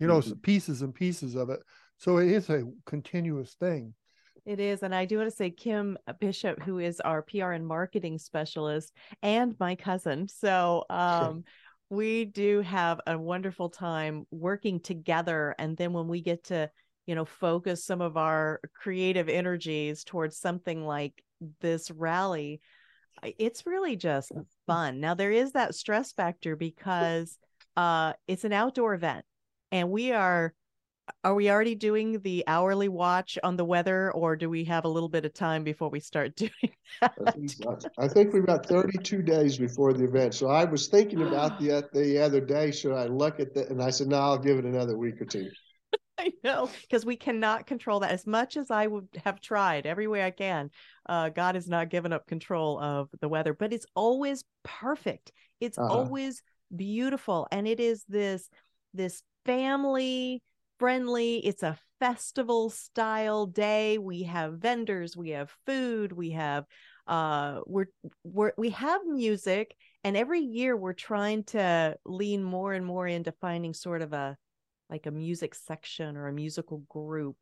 You 0.00 0.06
know, 0.06 0.20
mm-hmm. 0.20 0.38
pieces 0.40 0.80
and 0.80 0.94
pieces 0.94 1.34
of 1.34 1.50
it. 1.50 1.60
So 1.98 2.18
it 2.18 2.28
is 2.28 2.48
a 2.48 2.62
continuous 2.86 3.54
thing. 3.60 3.92
It 4.48 4.60
is. 4.60 4.82
And 4.82 4.94
I 4.94 5.04
do 5.04 5.18
want 5.18 5.28
to 5.28 5.36
say, 5.36 5.50
Kim 5.50 5.98
Bishop, 6.20 6.62
who 6.62 6.78
is 6.78 7.00
our 7.00 7.20
PR 7.20 7.50
and 7.50 7.66
marketing 7.66 8.16
specialist, 8.16 8.94
and 9.22 9.54
my 9.60 9.74
cousin. 9.74 10.26
So 10.26 10.84
um, 10.90 11.44
we 11.90 12.24
do 12.24 12.62
have 12.62 12.98
a 13.06 13.18
wonderful 13.18 13.68
time 13.68 14.26
working 14.30 14.80
together. 14.80 15.54
And 15.58 15.76
then 15.76 15.92
when 15.92 16.08
we 16.08 16.22
get 16.22 16.44
to 16.44 16.70
you 17.04 17.14
know 17.14 17.24
focus 17.26 17.84
some 17.84 18.00
of 18.02 18.16
our 18.16 18.60
creative 18.74 19.28
energies 19.30 20.04
towards 20.04 20.38
something 20.38 20.84
like 20.84 21.24
this 21.60 21.90
rally 21.90 22.60
it's 23.38 23.64
really 23.64 23.96
just 23.96 24.30
fun 24.66 25.00
now 25.00 25.14
there 25.14 25.32
is 25.32 25.52
that 25.52 25.74
stress 25.74 26.12
factor 26.12 26.54
because 26.54 27.38
uh 27.78 28.12
it's 28.26 28.44
an 28.44 28.52
outdoor 28.52 28.92
event 28.92 29.24
and 29.72 29.90
we 29.90 30.12
are 30.12 30.52
are 31.24 31.34
we 31.34 31.50
already 31.50 31.74
doing 31.74 32.20
the 32.20 32.44
hourly 32.46 32.88
watch 32.88 33.38
on 33.42 33.56
the 33.56 33.64
weather 33.64 34.12
or 34.12 34.36
do 34.36 34.48
we 34.48 34.64
have 34.64 34.84
a 34.84 34.88
little 34.88 35.08
bit 35.08 35.24
of 35.24 35.34
time 35.34 35.64
before 35.64 35.88
we 35.88 36.00
start 36.00 36.36
doing 36.36 36.52
that? 37.00 37.90
I 37.98 38.08
think 38.08 38.32
we've 38.32 38.46
got 38.46 38.66
32 38.66 39.22
days 39.22 39.58
before 39.58 39.92
the 39.92 40.04
event. 40.04 40.34
So 40.34 40.48
I 40.48 40.64
was 40.64 40.88
thinking 40.88 41.22
about 41.22 41.58
the 41.60 41.88
the 41.92 42.18
other 42.18 42.40
day, 42.40 42.70
should 42.70 42.94
I 42.94 43.06
look 43.06 43.40
at 43.40 43.54
that? 43.54 43.70
And 43.70 43.82
I 43.82 43.90
said, 43.90 44.08
no, 44.08 44.18
I'll 44.18 44.38
give 44.38 44.58
it 44.58 44.64
another 44.64 44.96
week 44.96 45.20
or 45.20 45.24
two. 45.24 45.50
I 46.18 46.32
know 46.42 46.68
because 46.82 47.06
we 47.06 47.16
cannot 47.16 47.66
control 47.66 48.00
that 48.00 48.10
as 48.10 48.26
much 48.26 48.56
as 48.56 48.70
I 48.70 48.88
would 48.88 49.08
have 49.24 49.40
tried 49.40 49.86
every 49.86 50.08
way 50.08 50.24
I 50.24 50.32
can. 50.32 50.70
Uh, 51.08 51.28
God 51.28 51.54
has 51.54 51.68
not 51.68 51.90
given 51.90 52.12
up 52.12 52.26
control 52.26 52.80
of 52.80 53.08
the 53.20 53.28
weather, 53.28 53.54
but 53.54 53.72
it's 53.72 53.86
always 53.94 54.42
perfect. 54.64 55.32
It's 55.60 55.78
uh-huh. 55.78 55.88
always 55.92 56.42
beautiful, 56.74 57.46
and 57.52 57.68
it 57.68 57.78
is 57.78 58.04
this 58.08 58.48
this 58.94 59.22
family 59.46 60.42
friendly. 60.78 61.44
It's 61.46 61.62
a 61.62 61.78
festival 62.00 62.70
style 62.70 63.46
day. 63.46 63.98
We 63.98 64.24
have 64.24 64.54
vendors, 64.54 65.16
we 65.16 65.30
have 65.30 65.52
food, 65.66 66.12
we 66.12 66.30
have 66.30 66.64
uh 67.06 67.60
we're 67.64 67.86
we're 68.22 68.52
we 68.58 68.68
have 68.68 69.00
music 69.06 69.74
and 70.04 70.14
every 70.14 70.40
year 70.40 70.76
we're 70.76 70.92
trying 70.92 71.42
to 71.42 71.96
lean 72.04 72.44
more 72.44 72.74
and 72.74 72.84
more 72.84 73.06
into 73.06 73.32
finding 73.40 73.72
sort 73.72 74.02
of 74.02 74.12
a 74.12 74.36
like 74.90 75.06
a 75.06 75.10
music 75.10 75.54
section 75.54 76.16
or 76.16 76.28
a 76.28 76.32
musical 76.32 76.78
group. 76.88 77.36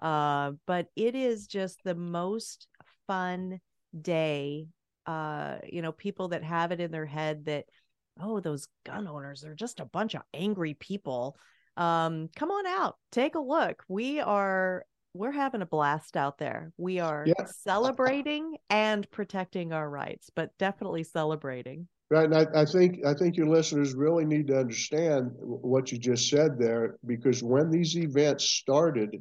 Uh, 0.00 0.52
but 0.66 0.86
it 0.96 1.14
is 1.14 1.46
just 1.46 1.82
the 1.84 1.94
most 1.94 2.66
fun 3.06 3.60
day. 4.00 4.66
Uh, 5.06 5.58
you 5.70 5.82
know, 5.82 5.92
people 5.92 6.28
that 6.28 6.44
have 6.44 6.72
it 6.72 6.80
in 6.80 6.90
their 6.90 7.06
head 7.06 7.46
that, 7.46 7.64
oh, 8.20 8.40
those 8.40 8.68
gun 8.84 9.08
owners, 9.08 9.40
they're 9.40 9.54
just 9.54 9.80
a 9.80 9.84
bunch 9.84 10.14
of 10.14 10.22
angry 10.34 10.74
people. 10.74 11.36
Um, 11.80 12.28
come 12.36 12.50
on 12.50 12.66
out, 12.66 12.96
take 13.10 13.34
a 13.34 13.40
look. 13.40 13.82
We 13.88 14.20
are 14.20 14.84
we're 15.14 15.32
having 15.32 15.62
a 15.62 15.66
blast 15.66 16.16
out 16.16 16.38
there. 16.38 16.72
We 16.76 17.00
are 17.00 17.24
yeah. 17.26 17.46
celebrating 17.46 18.56
and 18.68 19.10
protecting 19.10 19.72
our 19.72 19.88
rights, 19.88 20.30
but 20.36 20.50
definitely 20.58 21.02
celebrating. 21.02 21.88
Right. 22.10 22.24
And 22.24 22.34
I, 22.34 22.46
I, 22.62 22.64
think 22.64 23.04
I 23.06 23.14
think 23.14 23.36
your 23.36 23.48
listeners 23.48 23.94
really 23.94 24.24
need 24.24 24.48
to 24.48 24.58
understand 24.58 25.30
what 25.36 25.90
you 25.90 25.98
just 25.98 26.28
said 26.28 26.58
there, 26.58 26.96
because 27.06 27.42
when 27.42 27.70
these 27.70 27.96
events 27.96 28.44
started 28.44 29.16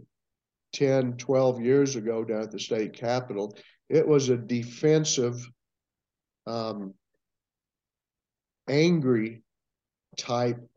10, 0.73 1.13
12 1.13 1.61
years 1.61 1.95
ago 1.95 2.23
down 2.23 2.41
at 2.41 2.51
the 2.51 2.59
state 2.59 2.93
capitol, 2.93 3.55
it 3.89 4.07
was 4.07 4.29
a 4.29 4.37
defensive, 4.37 5.47
um, 6.45 6.93
angry 8.67 9.41
type 10.17 10.68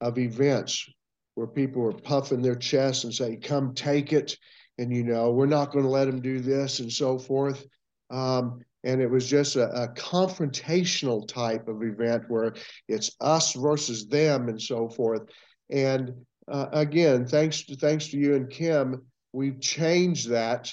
of 0.00 0.18
events 0.18 0.88
where 1.34 1.46
people 1.46 1.86
are 1.86 1.92
puffing 1.92 2.42
their 2.42 2.56
chests 2.56 3.04
and 3.04 3.14
say, 3.14 3.36
come 3.36 3.74
take 3.74 4.12
it. 4.12 4.36
And, 4.78 4.94
you 4.94 5.04
know, 5.04 5.30
we're 5.30 5.46
not 5.46 5.72
going 5.72 5.84
to 5.84 5.90
let 5.90 6.06
them 6.06 6.20
do 6.20 6.40
this 6.40 6.80
and 6.80 6.92
so 6.92 7.18
forth. 7.18 7.64
Um, 8.10 8.60
and 8.84 9.00
it 9.00 9.10
was 9.10 9.28
just 9.28 9.56
a, 9.56 9.68
a, 9.82 9.88
confrontational 9.88 11.26
type 11.26 11.68
of 11.68 11.82
event 11.82 12.24
where 12.28 12.54
it's 12.88 13.14
us 13.20 13.52
versus 13.52 14.06
them 14.08 14.48
and 14.48 14.60
so 14.60 14.88
forth 14.88 15.22
and 15.70 16.12
uh, 16.50 16.66
again 16.72 17.26
thanks 17.26 17.62
to 17.64 17.76
thanks 17.76 18.08
to 18.08 18.16
you 18.16 18.34
and 18.34 18.50
kim 18.50 19.02
we've 19.32 19.60
changed 19.60 20.30
that 20.30 20.72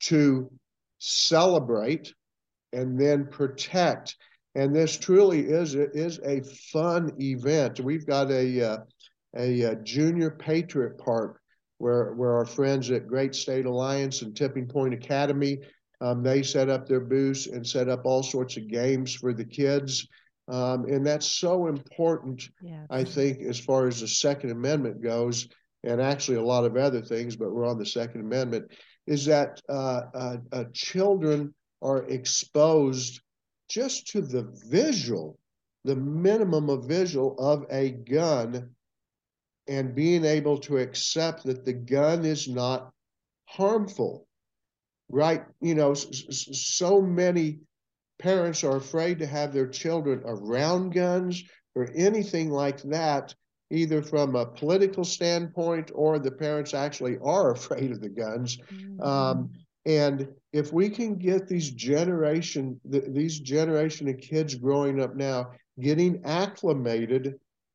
to 0.00 0.50
celebrate 0.98 2.12
and 2.72 2.98
then 2.98 3.26
protect 3.26 4.16
and 4.54 4.74
this 4.74 4.96
truly 4.96 5.40
is 5.40 5.74
is 5.74 6.18
a 6.24 6.42
fun 6.72 7.12
event 7.20 7.80
we've 7.80 8.06
got 8.06 8.30
a 8.30 8.62
uh, 8.62 8.78
a, 9.36 9.62
a 9.62 9.76
junior 9.76 10.30
patriot 10.30 10.98
park 10.98 11.40
where 11.78 12.12
where 12.14 12.34
our 12.34 12.46
friends 12.46 12.90
at 12.90 13.06
great 13.06 13.34
state 13.34 13.66
alliance 13.66 14.22
and 14.22 14.36
tipping 14.36 14.66
point 14.66 14.94
academy 14.94 15.58
um, 16.02 16.24
they 16.24 16.42
set 16.42 16.68
up 16.68 16.88
their 16.88 17.00
booths 17.00 17.46
and 17.46 17.64
set 17.64 17.88
up 17.88 18.04
all 18.04 18.24
sorts 18.24 18.56
of 18.56 18.66
games 18.66 19.14
for 19.14 19.32
the 19.32 19.44
kids. 19.44 20.08
Um, 20.48 20.84
and 20.86 21.06
that's 21.06 21.26
so 21.26 21.68
important, 21.68 22.48
yeah. 22.60 22.84
I 22.90 23.04
think, 23.04 23.40
as 23.42 23.60
far 23.60 23.86
as 23.86 24.00
the 24.00 24.08
Second 24.08 24.50
Amendment 24.50 25.00
goes, 25.00 25.48
and 25.84 26.02
actually 26.02 26.38
a 26.38 26.42
lot 26.42 26.64
of 26.64 26.76
other 26.76 27.02
things, 27.02 27.36
but 27.36 27.52
we're 27.52 27.68
on 27.68 27.78
the 27.78 27.86
Second 27.86 28.22
Amendment, 28.22 28.72
is 29.06 29.24
that 29.26 29.62
uh, 29.68 30.02
uh, 30.12 30.36
uh, 30.50 30.64
children 30.72 31.54
are 31.80 32.02
exposed 32.08 33.20
just 33.72 34.06
to 34.08 34.20
the 34.20 34.42
visual, 34.68 35.38
the 35.84 35.96
minimum 35.96 36.68
of 36.68 36.84
visual 36.84 37.36
of 37.38 37.64
a 37.70 37.90
gun, 37.90 38.70
and 39.68 39.94
being 39.94 40.24
able 40.24 40.58
to 40.58 40.78
accept 40.78 41.44
that 41.44 41.64
the 41.64 41.72
gun 41.72 42.24
is 42.24 42.48
not 42.48 42.92
harmful 43.46 44.26
right? 45.12 45.44
You 45.60 45.76
know, 45.76 45.94
so 45.94 47.00
many 47.00 47.60
parents 48.18 48.64
are 48.64 48.76
afraid 48.76 49.18
to 49.20 49.26
have 49.26 49.52
their 49.52 49.68
children 49.68 50.22
around 50.24 50.94
guns 50.94 51.44
or 51.76 51.88
anything 51.94 52.50
like 52.50 52.82
that. 52.82 53.34
either 53.70 54.02
from 54.02 54.36
a 54.36 54.44
political 54.44 55.02
standpoint 55.02 55.90
or 55.94 56.18
the 56.18 56.30
parents 56.30 56.74
actually 56.74 57.16
are 57.24 57.52
afraid 57.58 57.90
of 57.90 58.02
the 58.02 58.08
guns. 58.10 58.58
Mm-hmm. 58.58 59.00
Um, 59.02 59.50
and 59.84 60.28
if 60.52 60.72
we 60.72 60.88
can 60.88 61.16
get 61.16 61.48
these 61.48 61.70
generation 61.70 62.80
th- 62.90 63.04
these 63.08 63.40
generation 63.40 64.08
of 64.08 64.18
kids 64.18 64.54
growing 64.54 65.00
up 65.00 65.16
now 65.16 65.50
getting 65.80 66.24
acclimated 66.24 67.34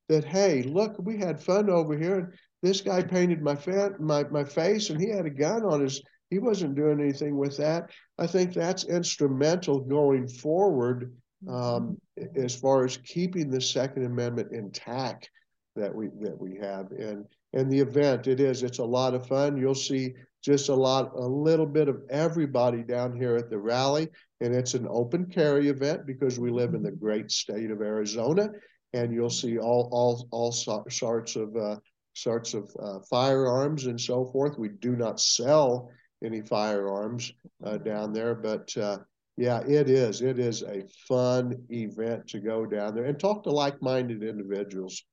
that 0.10 0.24
hey 0.24 0.64
look 0.64 0.96
we 1.00 1.18
had 1.18 1.42
fun 1.42 1.70
over 1.70 1.98
here 1.98 2.20
and 2.20 2.34
this 2.64 2.82
guy 2.82 3.02
painted 3.02 3.42
my 3.42 3.56
fa- 3.56 3.96
my 4.00 4.24
my 4.26 4.44
face 4.44 4.90
and 4.90 5.00
he 5.00 5.10
had 5.10 5.26
a 5.26 5.30
gun 5.30 5.64
on 5.64 5.82
his 5.82 6.02
he 6.30 6.40
wasn't 6.40 6.76
doing 6.76 7.00
anything 7.00 7.38
with 7.38 7.58
that. 7.58 7.90
I 8.18 8.28
think 8.28 8.54
that's 8.54 8.86
instrumental 8.86 9.80
going 9.80 10.28
forward 10.28 11.14
um, 11.48 11.98
as 12.36 12.56
far 12.56 12.84
as 12.84 12.98
keeping 12.98 13.50
the 13.50 13.62
second 13.62 14.06
amendment 14.06 14.52
intact 14.52 15.30
that 15.76 15.94
we 15.94 16.08
that 16.22 16.38
we 16.38 16.58
have. 16.62 16.92
And 16.92 17.26
and 17.54 17.72
the 17.72 17.80
event 17.80 18.28
it 18.28 18.40
is 18.40 18.64
it's 18.64 18.80
a 18.80 18.86
lot 18.86 19.14
of 19.14 19.28
fun. 19.28 19.58
You'll 19.58 19.76
see 19.76 20.14
just 20.44 20.70
a 20.70 20.76
lot, 20.76 21.12
a 21.16 21.28
little 21.28 21.66
bit 21.66 21.88
of 21.88 22.02
everybody 22.10 22.84
down 22.84 23.16
here 23.16 23.36
at 23.36 23.50
the 23.50 23.58
rally. 23.58 24.08
And 24.42 24.54
it's 24.54 24.74
an 24.76 24.88
open 24.90 25.26
carry 25.26 25.70
event 25.70 26.06
because 26.06 26.40
we 26.40 26.52
live 26.52 26.74
in 26.74 26.84
the 26.84 26.92
great 26.92 27.32
state 27.32 27.72
of 27.72 27.82
Arizona, 27.82 28.50
and 28.94 29.14
you'll 29.14 29.30
see 29.30 29.58
all 29.58 29.90
all 29.92 30.28
all 30.32 30.52
sorts 30.52 31.36
of 31.36 31.56
uh, 31.56 31.78
sorts 32.14 32.54
of 32.54 32.70
uh, 32.82 33.00
firearms 33.10 33.86
and 33.86 34.00
so 34.00 34.26
forth. 34.26 34.58
We 34.58 34.70
do 34.70 34.96
not 34.96 35.20
sell 35.20 35.90
any 36.24 36.42
firearms 36.42 37.32
uh, 37.64 37.78
down 37.78 38.14
there, 38.14 38.36
but 38.36 38.76
uh, 38.78 39.00
yeah, 39.38 39.60
it 39.68 39.90
is. 39.90 40.22
It 40.22 40.40
is 40.40 40.64
a 40.64 40.84
fun 41.08 41.56
event 41.70 42.28
to 42.30 42.40
go 42.40 42.66
down 42.66 42.96
there 42.96 43.06
and 43.06 43.20
talk 43.20 43.44
to 43.44 43.52
like-minded 43.52 44.24
individuals. 44.24 45.04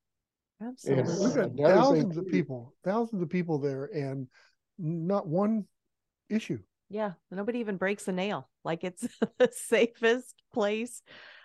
Absolutely, 0.63 1.13
and 1.13 1.21
we've 1.21 1.57
got 1.57 1.75
thousands 1.75 2.17
of 2.17 2.27
people, 2.29 2.75
thousands 2.85 3.23
of 3.23 3.29
people 3.29 3.59
there, 3.59 3.91
and 3.95 4.27
not 4.79 5.27
one 5.27 5.67
issue. 6.29 6.59
Yeah, 6.91 7.13
nobody 7.31 7.61
even 7.61 7.77
breaks 7.77 8.09
a 8.09 8.13
nail. 8.13 8.49
Like 8.65 8.85
it's 8.85 9.07
the 9.39 9.51
safest 9.53 10.35
place, 10.53 11.03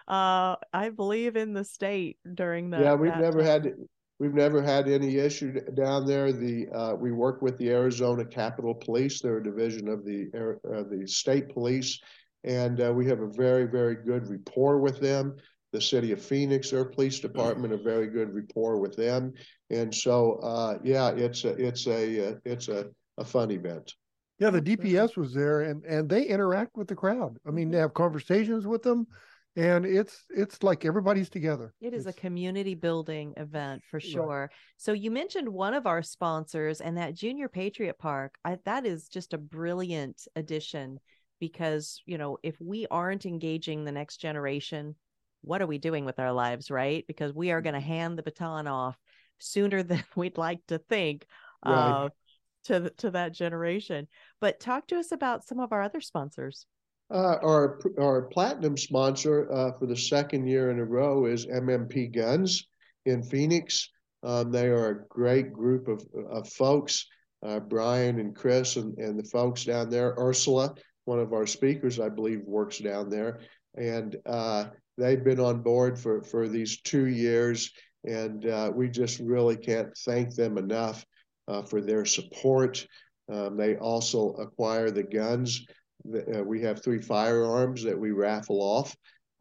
uh, 0.07 0.55
I 0.73 0.89
believe, 0.89 1.35
in 1.35 1.53
the 1.53 1.63
state 1.63 2.17
during 2.33 2.69
the. 2.69 2.79
Yeah, 2.79 2.95
we've 2.95 3.15
never 3.15 3.43
had 3.43 3.73
we've 4.19 4.33
never 4.33 4.61
had 4.61 4.87
any 4.87 5.17
issue 5.17 5.59
down 5.75 6.05
there. 6.05 6.31
The 6.31 6.67
uh, 6.69 6.95
we 6.95 7.11
work 7.11 7.41
with 7.41 7.57
the 7.57 7.69
Arizona 7.69 8.25
Capitol 8.25 8.75
Police. 8.75 9.21
They're 9.21 9.37
a 9.37 9.43
division 9.43 9.87
of 9.87 10.05
the 10.05 10.29
uh, 10.65 10.83
the 10.89 11.07
state 11.07 11.49
police, 11.49 11.99
and 12.43 12.81
uh, 12.81 12.93
we 12.93 13.07
have 13.07 13.21
a 13.21 13.29
very 13.29 13.65
very 13.65 13.95
good 13.95 14.29
rapport 14.29 14.79
with 14.79 14.99
them. 14.99 15.35
The 15.71 15.81
city 15.81 16.11
of 16.11 16.21
Phoenix, 16.21 16.71
their 16.71 16.85
police 16.85 17.19
department, 17.19 17.73
a 17.73 17.77
very 17.77 18.07
good 18.07 18.33
rapport 18.33 18.79
with 18.79 18.95
them, 18.95 19.33
and 19.69 19.93
so 19.93 20.39
uh, 20.43 20.79
yeah, 20.83 21.09
it's 21.09 21.43
a 21.45 21.49
it's 21.49 21.87
a 21.87 22.29
uh, 22.29 22.35
it's 22.43 22.67
a 22.69 22.87
a 23.19 23.25
fun 23.25 23.51
event. 23.51 23.93
Yeah, 24.39 24.51
the 24.51 24.61
DPS 24.61 25.17
was 25.17 25.33
there, 25.33 25.61
and 25.61 25.83
and 25.83 26.09
they 26.09 26.23
interact 26.23 26.77
with 26.77 26.87
the 26.87 26.95
crowd. 26.95 27.37
I 27.45 27.51
mean, 27.51 27.69
they 27.69 27.77
have 27.77 27.93
conversations 27.93 28.65
with 28.65 28.81
them, 28.81 29.05
and 29.57 29.85
it's 29.85 30.23
it's 30.29 30.63
like 30.63 30.85
everybody's 30.85 31.29
together. 31.29 31.73
It 31.81 31.93
is 31.93 32.05
it's, 32.05 32.17
a 32.17 32.21
community 32.21 32.73
building 32.73 33.33
event 33.35 33.83
for 33.91 33.99
sure. 33.99 34.41
Right. 34.41 34.49
So 34.77 34.93
you 34.93 35.11
mentioned 35.11 35.49
one 35.49 35.73
of 35.73 35.85
our 35.85 36.01
sponsors, 36.01 36.79
and 36.79 36.97
that 36.97 37.15
Junior 37.15 37.49
Patriot 37.49 37.99
Park. 37.99 38.37
I, 38.45 38.57
that 38.63 38.85
is 38.85 39.09
just 39.09 39.33
a 39.33 39.37
brilliant 39.37 40.25
addition 40.37 40.99
because 41.41 42.01
you 42.05 42.17
know 42.17 42.37
if 42.41 42.55
we 42.61 42.87
aren't 42.89 43.25
engaging 43.25 43.83
the 43.83 43.91
next 43.91 44.17
generation, 44.17 44.95
what 45.41 45.61
are 45.61 45.67
we 45.67 45.79
doing 45.79 46.05
with 46.05 46.17
our 46.17 46.31
lives, 46.31 46.71
right? 46.71 47.03
Because 47.07 47.33
we 47.33 47.51
are 47.51 47.61
going 47.61 47.75
to 47.75 47.81
hand 47.81 48.17
the 48.17 48.23
baton 48.23 48.67
off 48.67 48.97
sooner 49.39 49.83
than 49.83 50.03
we'd 50.15 50.37
like 50.37 50.65
to 50.67 50.77
think. 50.77 51.25
Right. 51.65 52.05
Uh, 52.05 52.09
to 52.65 52.89
to 52.97 53.11
that 53.11 53.33
generation. 53.33 54.07
But 54.41 54.59
talk 54.59 54.87
to 54.87 54.97
us 54.97 55.11
about 55.11 55.47
some 55.47 55.59
of 55.59 55.71
our 55.71 55.81
other 55.81 56.01
sponsors. 56.01 56.65
Uh, 57.11 57.37
our 57.41 57.79
our 57.99 58.23
platinum 58.23 58.77
sponsor 58.77 59.51
uh, 59.51 59.71
for 59.79 59.87
the 59.87 59.95
second 59.95 60.47
year 60.47 60.69
in 60.69 60.79
a 60.79 60.85
row 60.85 61.25
is 61.25 61.47
MMP 61.47 62.13
Guns 62.13 62.67
in 63.05 63.23
Phoenix. 63.23 63.89
Um, 64.21 64.51
they 64.51 64.67
are 64.67 64.89
a 64.89 65.07
great 65.07 65.51
group 65.51 65.87
of 65.87 66.05
of 66.29 66.47
folks. 66.49 67.05
Uh, 67.41 67.59
Brian 67.59 68.19
and 68.19 68.35
Chris 68.35 68.75
and, 68.75 68.97
and 68.97 69.17
the 69.17 69.23
folks 69.23 69.63
down 69.63 69.89
there. 69.89 70.13
Ursula, 70.19 70.75
one 71.05 71.19
of 71.19 71.31
our 71.31 71.47
speakers, 71.47 71.97
I 71.97 72.09
believe, 72.09 72.41
works 72.45 72.79
down 72.79 73.09
there, 73.09 73.39
and 73.75 74.17
uh, 74.25 74.65
they've 74.97 75.23
been 75.23 75.39
on 75.39 75.61
board 75.61 75.97
for 75.97 76.21
for 76.21 76.47
these 76.47 76.81
two 76.81 77.07
years, 77.07 77.71
and 78.03 78.45
uh, 78.45 78.71
we 78.75 78.89
just 78.89 79.19
really 79.19 79.55
can't 79.55 79.97
thank 80.05 80.35
them 80.35 80.57
enough 80.57 81.05
for 81.67 81.81
their 81.81 82.05
support. 82.05 82.85
Um, 83.31 83.57
they 83.57 83.75
also 83.77 84.33
acquire 84.33 84.91
the 84.91 85.03
guns. 85.03 85.65
Uh, 86.13 86.43
we 86.43 86.61
have 86.61 86.81
three 86.81 87.01
firearms 87.01 87.83
that 87.83 87.97
we 87.97 88.11
raffle 88.11 88.61
off. 88.61 88.95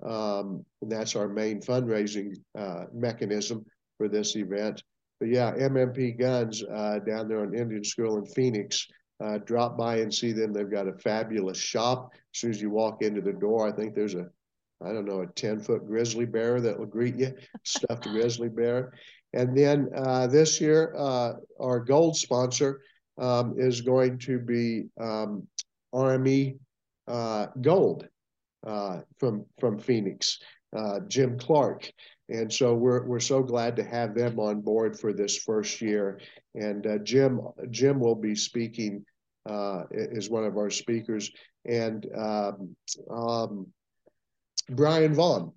Um, 0.05 0.65
and 0.83 0.91
that's 0.91 1.17
our 1.17 1.29
main 1.29 1.61
fundraising 1.61 2.37
uh, 2.57 2.85
mechanism 2.93 3.65
for 3.97 4.09
this 4.09 4.37
event. 4.37 4.83
But 5.19 5.31
yeah, 5.31 5.53
MMP 5.53 6.19
Guns 6.19 6.63
uh, 6.63 7.01
down 7.01 7.29
there 7.29 7.41
on 7.41 7.55
Indian 7.55 7.85
School 7.85 8.19
in 8.19 8.27
Phoenix. 8.27 8.87
Uh, 9.21 9.39
drop 9.39 9.77
by 9.77 9.97
and 9.97 10.15
see 10.15 10.31
them. 10.31 10.53
They've 10.53 10.71
got 10.71 10.87
a 10.87 10.97
fabulous 10.99 11.59
shop. 11.59 12.11
As 12.13 12.41
soon 12.41 12.51
as 12.51 12.63
you 12.63 12.71
walk 12.71 13.03
into 13.03 13.21
the 13.21 13.33
door, 13.33 13.67
I 13.67 13.73
think 13.73 13.95
there's 13.95 14.15
a 14.15 14.29
I 14.85 14.93
don't 14.93 15.07
know, 15.07 15.23
a 15.23 15.27
10 15.27 15.61
foot 15.61 15.87
grizzly 15.87 16.25
bear 16.25 16.61
that 16.61 16.79
will 16.79 16.87
greet 16.87 17.17
you, 17.17 17.35
stuffed 17.65 18.05
grizzly 18.11 18.49
bear. 18.49 18.93
And 19.33 19.57
then 19.57 19.89
uh, 19.95 20.27
this 20.27 20.61
year, 20.61 20.95
uh, 20.97 21.35
our 21.61 21.81
gold 21.81 22.17
sponsor 22.17 22.81
um, 23.19 23.55
is 23.59 23.81
going 23.81 24.19
to 24.21 24.39
be 24.39 24.85
um, 25.01 25.47
RME 25.95 26.59
uh, 27.09 27.47
Gold 27.61 28.07
uh, 28.67 29.01
from 29.19 29.45
from 29.59 29.79
Phoenix, 29.79 30.39
uh, 30.77 31.01
Jim 31.09 31.39
Clark. 31.39 31.91
And 32.29 32.53
so 32.53 32.75
we're 32.75 33.07
we're 33.07 33.21
so 33.21 33.43
glad 33.43 33.77
to 33.77 33.85
have 33.85 34.15
them 34.15 34.39
on 34.39 34.61
board 34.61 34.99
for 34.99 35.13
this 35.13 35.37
first 35.39 35.81
year. 35.81 36.21
And 36.55 36.87
uh, 36.87 36.99
Jim 36.99 37.41
Jim 37.71 37.99
will 37.99 38.15
be 38.15 38.35
speaking 38.35 39.05
is 39.91 40.29
one 40.29 40.45
of 40.45 40.59
our 40.59 40.69
speakers, 40.69 41.31
and 41.65 42.07
um, 42.15 42.77
um 43.11 43.67
Brian 44.71 45.15
Vaughn 45.15 45.53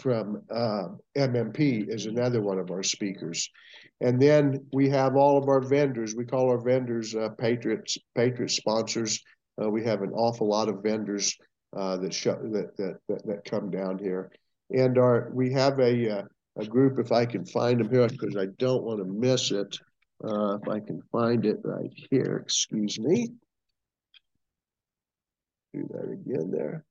from 0.00 0.42
uh, 0.50 0.88
MMP 1.16 1.88
is 1.88 2.06
another 2.06 2.42
one 2.42 2.58
of 2.58 2.70
our 2.70 2.82
speakers. 2.82 3.50
And 4.00 4.20
then 4.20 4.66
we 4.72 4.88
have 4.90 5.16
all 5.16 5.38
of 5.38 5.48
our 5.48 5.60
vendors. 5.60 6.14
We 6.14 6.26
call 6.26 6.50
our 6.50 6.60
vendors 6.60 7.14
uh, 7.14 7.30
Patriots, 7.30 7.96
Patriot 8.14 8.50
sponsors. 8.50 9.22
Uh, 9.60 9.70
we 9.70 9.84
have 9.84 10.02
an 10.02 10.12
awful 10.12 10.48
lot 10.48 10.68
of 10.68 10.82
vendors 10.82 11.34
uh, 11.76 11.96
that, 11.98 12.12
show, 12.12 12.38
that, 12.42 12.76
that, 12.76 12.98
that 13.08 13.26
that 13.26 13.44
come 13.44 13.70
down 13.70 13.98
here, 13.98 14.30
and 14.70 14.98
our 14.98 15.30
we 15.32 15.52
have 15.52 15.78
a 15.78 16.18
uh, 16.18 16.22
a 16.58 16.64
group. 16.64 16.98
If 16.98 17.12
I 17.12 17.26
can 17.26 17.44
find 17.44 17.80
them 17.80 17.90
here, 17.90 18.06
because 18.08 18.36
I 18.36 18.46
don't 18.58 18.84
want 18.84 18.98
to 19.00 19.04
miss 19.04 19.50
it. 19.50 19.78
Uh, 20.24 20.56
if 20.56 20.68
I 20.68 20.80
can 20.80 21.02
find 21.12 21.44
it 21.44 21.58
right 21.64 21.92
here, 22.10 22.40
excuse 22.42 22.98
me. 22.98 23.28
Do 25.74 25.86
that 25.92 26.10
again 26.10 26.50
there. 26.50 26.84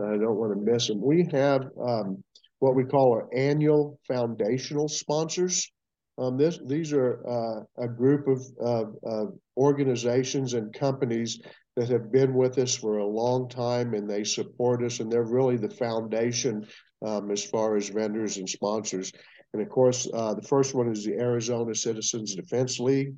I 0.00 0.16
don't 0.16 0.36
want 0.36 0.52
to 0.52 0.72
miss 0.72 0.88
them. 0.88 1.00
We 1.00 1.28
have 1.32 1.68
um, 1.80 2.22
what 2.58 2.74
we 2.74 2.84
call 2.84 3.12
our 3.12 3.28
annual 3.34 3.98
foundational 4.08 4.88
sponsors. 4.88 5.70
Um, 6.18 6.36
this, 6.36 6.58
these 6.66 6.92
are 6.92 7.20
uh, 7.28 7.82
a 7.84 7.88
group 7.88 8.26
of, 8.28 8.42
of, 8.60 8.94
of, 9.04 9.38
organizations 9.56 10.54
and 10.54 10.72
companies 10.72 11.40
that 11.76 11.88
have 11.88 12.10
been 12.10 12.34
with 12.34 12.58
us 12.58 12.74
for 12.74 12.98
a 12.98 13.06
long 13.06 13.48
time 13.48 13.94
and 13.94 14.10
they 14.10 14.24
support 14.24 14.82
us 14.82 14.98
and 14.98 15.10
they're 15.10 15.22
really 15.22 15.56
the 15.56 15.70
foundation 15.70 16.66
um, 17.06 17.30
as 17.30 17.44
far 17.44 17.76
as 17.76 17.88
vendors 17.88 18.36
and 18.38 18.48
sponsors. 18.48 19.12
And 19.52 19.62
of 19.62 19.68
course, 19.68 20.08
uh, 20.12 20.34
the 20.34 20.42
first 20.42 20.74
one 20.74 20.90
is 20.90 21.04
the 21.04 21.14
Arizona 21.14 21.74
Citizens 21.74 22.34
Defense 22.34 22.80
League. 22.80 23.14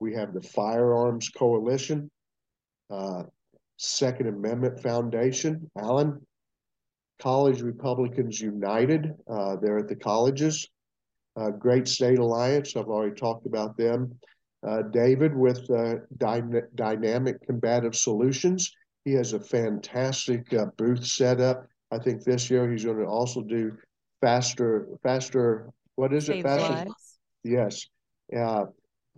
We 0.00 0.14
have 0.14 0.34
the 0.34 0.42
Firearms 0.42 1.28
Coalition, 1.28 2.10
uh, 2.90 3.24
Second 3.78 4.26
Amendment 4.26 4.80
Foundation. 4.80 5.70
Alan, 5.78 6.20
College 7.20 7.62
Republicans 7.62 8.40
United. 8.40 9.14
Uh, 9.28 9.56
they're 9.56 9.78
at 9.78 9.88
the 9.88 9.96
colleges. 9.96 10.68
Uh, 11.36 11.50
Great 11.50 11.86
State 11.86 12.18
Alliance, 12.18 12.76
I've 12.76 12.88
already 12.88 13.14
talked 13.14 13.46
about 13.46 13.76
them. 13.76 14.18
Uh, 14.66 14.82
David 14.82 15.36
with 15.36 15.70
uh, 15.70 15.96
Dy- 16.16 16.60
Dynamic 16.74 17.40
Combative 17.46 17.94
Solutions. 17.94 18.72
He 19.04 19.12
has 19.12 19.32
a 19.32 19.40
fantastic 19.40 20.52
uh, 20.52 20.66
booth 20.76 21.06
set 21.06 21.40
up. 21.40 21.64
I 21.92 21.98
think 21.98 22.24
this 22.24 22.50
year 22.50 22.70
he's 22.70 22.84
going 22.84 22.98
to 22.98 23.06
also 23.06 23.42
do 23.42 23.76
faster, 24.20 24.88
faster. 25.04 25.70
What 25.94 26.12
is 26.12 26.26
Save 26.26 26.44
it? 26.44 26.48
Faster. 26.48 26.72
Lives. 26.72 27.18
Yes. 27.44 27.86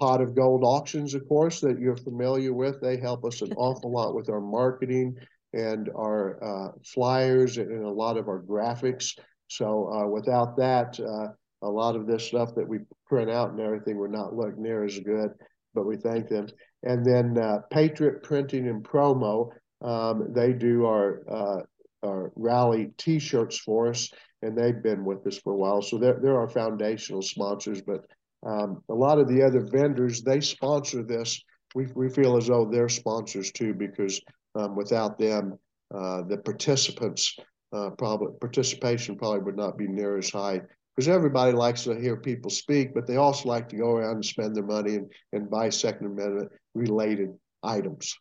Pot 0.01 0.23
of 0.23 0.35
Gold 0.35 0.65
auctions, 0.65 1.15
of 1.15 1.29
course, 1.29 1.61
that 1.61 1.79
you're 1.79 1.97
familiar 1.97 2.55
with. 2.55 2.81
They 2.81 2.97
help 2.97 3.25
us 3.25 3.43
an 3.43 3.53
awful 3.53 3.93
lot 3.93 4.15
with 4.15 4.31
our 4.31 4.41
marketing 4.41 5.15
and 5.53 5.91
our 5.95 6.43
uh, 6.43 6.73
flyers 6.85 7.59
and 7.59 7.85
a 7.85 7.91
lot 7.91 8.17
of 8.17 8.27
our 8.27 8.41
graphics. 8.43 9.19
So 9.49 9.93
uh, 9.93 10.09
without 10.09 10.57
that, 10.57 10.99
uh, 10.99 11.33
a 11.63 11.69
lot 11.69 11.97
of 11.97 12.07
this 12.07 12.27
stuff 12.27 12.55
that 12.55 12.67
we 12.67 12.79
print 13.07 13.31
out 13.31 13.51
and 13.51 13.61
everything 13.61 13.99
would 13.99 14.11
not 14.11 14.35
look 14.35 14.57
near 14.57 14.85
as 14.85 14.99
good, 15.01 15.31
but 15.75 15.87
we 15.87 15.97
thank 15.97 16.29
them. 16.29 16.47
And 16.83 17.05
then 17.05 17.37
uh, 17.37 17.59
Patriot 17.71 18.23
Printing 18.23 18.69
and 18.69 18.83
Promo, 18.83 19.51
um, 19.83 20.33
they 20.33 20.53
do 20.53 20.87
our 20.87 21.23
uh, 21.29 21.63
our 22.03 22.33
rally 22.35 22.93
T-shirts 22.97 23.59
for 23.59 23.89
us, 23.89 24.11
and 24.41 24.57
they've 24.57 24.83
been 24.83 25.05
with 25.05 25.27
us 25.27 25.37
for 25.39 25.53
a 25.53 25.57
while. 25.57 25.83
So 25.83 25.99
they're 25.99 26.19
they're 26.23 26.39
our 26.39 26.49
foundational 26.49 27.21
sponsors. 27.21 27.83
But 27.83 28.07
um, 28.47 28.83
a 28.89 28.95
lot 28.95 29.19
of 29.19 29.29
the 29.29 29.43
other 29.43 29.61
vendors 29.61 30.23
they 30.23 30.41
sponsor 30.41 31.03
this. 31.03 31.43
We 31.75 31.87
we 31.95 32.09
feel 32.09 32.37
as 32.37 32.47
though 32.49 32.65
they're 32.65 32.89
sponsors 32.89 33.53
too, 33.53 33.75
because 33.75 34.21
um, 34.55 34.77
without 34.77 35.19
them, 35.19 35.59
uh, 35.95 36.23
the 36.23 36.39
participants 36.39 37.37
uh, 37.73 37.91
probably 37.91 38.29
participation 38.41 39.17
probably 39.17 39.41
would 39.41 39.57
not 39.57 39.79
be 39.79 39.87
near 39.87 40.19
as 40.19 40.31
high 40.31 40.61
because 40.97 41.09
everybody 41.09 41.53
likes 41.53 41.85
to 41.85 41.99
hear 41.99 42.17
people 42.17 42.51
speak, 42.51 42.93
but 42.95 43.07
they 43.07 43.17
also 43.17 43.49
like 43.49 43.69
to 43.69 43.77
go 43.77 43.93
around 43.93 44.17
and 44.17 44.25
spend 44.25 44.57
their 44.57 44.67
money 44.67 44.97
and, 44.97 45.11
and 45.33 45.49
buy 45.49 45.69
Second 45.69 46.07
Amendment 46.07 46.51
related 46.75 47.31
items. 47.63 48.17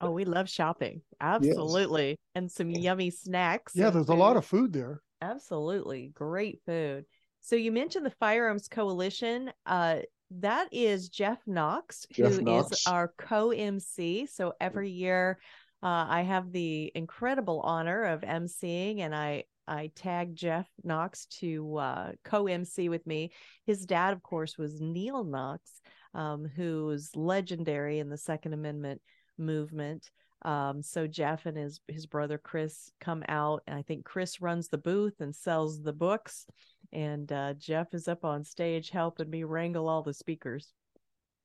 Oh, 0.00 0.10
we 0.10 0.24
love 0.24 0.48
shopping. 0.48 1.02
Absolutely. 1.20 2.10
Yes. 2.10 2.16
And 2.34 2.50
some 2.50 2.70
yummy 2.70 3.10
snacks. 3.10 3.72
Yeah, 3.74 3.90
there's 3.90 4.06
food. 4.06 4.14
a 4.14 4.16
lot 4.16 4.36
of 4.36 4.46
food 4.46 4.72
there. 4.72 5.02
Absolutely. 5.20 6.10
Great 6.14 6.60
food. 6.64 7.04
So 7.40 7.56
you 7.56 7.72
mentioned 7.72 8.06
the 8.06 8.10
Firearms 8.10 8.68
Coalition. 8.68 9.50
Uh, 9.66 10.00
that 10.38 10.68
is 10.72 11.08
Jeff 11.08 11.38
Knox, 11.46 12.06
Jeff 12.12 12.34
who 12.34 12.42
Knox. 12.42 12.72
is 12.72 12.86
our 12.86 13.12
co 13.18 13.50
MC. 13.50 14.26
So 14.26 14.54
every 14.60 14.90
year 14.90 15.38
uh, 15.82 16.06
I 16.08 16.22
have 16.22 16.52
the 16.52 16.92
incredible 16.94 17.60
honor 17.60 18.04
of 18.04 18.20
emceeing, 18.20 19.00
and 19.00 19.14
I 19.14 19.44
I 19.66 19.90
tagged 19.94 20.36
Jeff 20.36 20.68
Knox 20.84 21.26
to 21.40 21.76
uh, 21.76 22.12
co 22.24 22.46
MC 22.46 22.88
with 22.88 23.06
me. 23.06 23.32
His 23.66 23.86
dad, 23.86 24.12
of 24.12 24.22
course, 24.22 24.58
was 24.58 24.80
Neal 24.80 25.24
Knox, 25.24 25.80
um, 26.12 26.44
who's 26.44 27.14
legendary 27.16 27.98
in 27.98 28.10
the 28.10 28.18
Second 28.18 28.52
Amendment 28.52 29.00
movement. 29.38 30.10
Um, 30.42 30.82
so 30.82 31.06
Jeff 31.06 31.46
and 31.46 31.56
his 31.56 31.80
his 31.88 32.06
brother 32.06 32.36
Chris 32.36 32.90
come 33.00 33.22
out, 33.28 33.62
and 33.66 33.76
I 33.78 33.82
think 33.82 34.04
Chris 34.04 34.40
runs 34.40 34.68
the 34.68 34.78
booth 34.78 35.20
and 35.20 35.34
sells 35.34 35.82
the 35.82 35.92
books, 35.92 36.46
and 36.92 37.30
uh, 37.32 37.54
Jeff 37.54 37.94
is 37.94 38.08
up 38.08 38.24
on 38.24 38.44
stage 38.44 38.90
helping 38.90 39.30
me 39.30 39.44
wrangle 39.44 39.88
all 39.88 40.02
the 40.02 40.14
speakers. 40.14 40.72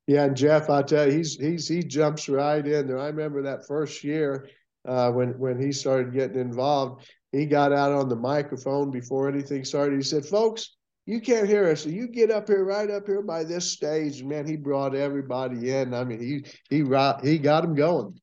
Yeah, 0.06 0.24
and 0.24 0.36
Jeff, 0.36 0.70
I 0.70 0.82
tell 0.82 1.06
you, 1.06 1.18
he's 1.18 1.36
he's 1.36 1.68
he 1.68 1.82
jumps 1.82 2.28
right 2.28 2.64
in 2.64 2.86
there. 2.86 2.98
I 2.98 3.08
remember 3.08 3.42
that 3.42 3.66
first 3.66 4.04
year 4.04 4.48
uh, 4.86 5.10
when 5.10 5.38
when 5.38 5.60
he 5.60 5.72
started 5.72 6.14
getting 6.14 6.40
involved. 6.40 7.08
He 7.32 7.44
got 7.44 7.72
out 7.72 7.92
on 7.92 8.08
the 8.08 8.16
microphone 8.16 8.90
before 8.90 9.28
anything 9.28 9.64
started. 9.64 9.96
He 9.96 10.02
said, 10.02 10.24
"Folks, 10.24 10.76
you 11.06 11.20
can't 11.20 11.48
hear 11.48 11.68
us. 11.68 11.82
So 11.82 11.88
you 11.88 12.06
get 12.08 12.30
up 12.30 12.46
here, 12.46 12.64
right 12.64 12.90
up 12.90 13.06
here 13.06 13.22
by 13.22 13.42
this 13.42 13.72
stage." 13.72 14.22
Man, 14.22 14.46
he 14.46 14.56
brought 14.56 14.94
everybody 14.94 15.72
in. 15.72 15.92
I 15.92 16.04
mean, 16.04 16.20
he 16.20 16.44
he 16.70 16.84
he 17.22 17.38
got 17.38 17.64
him 17.64 17.74
going. 17.74 18.20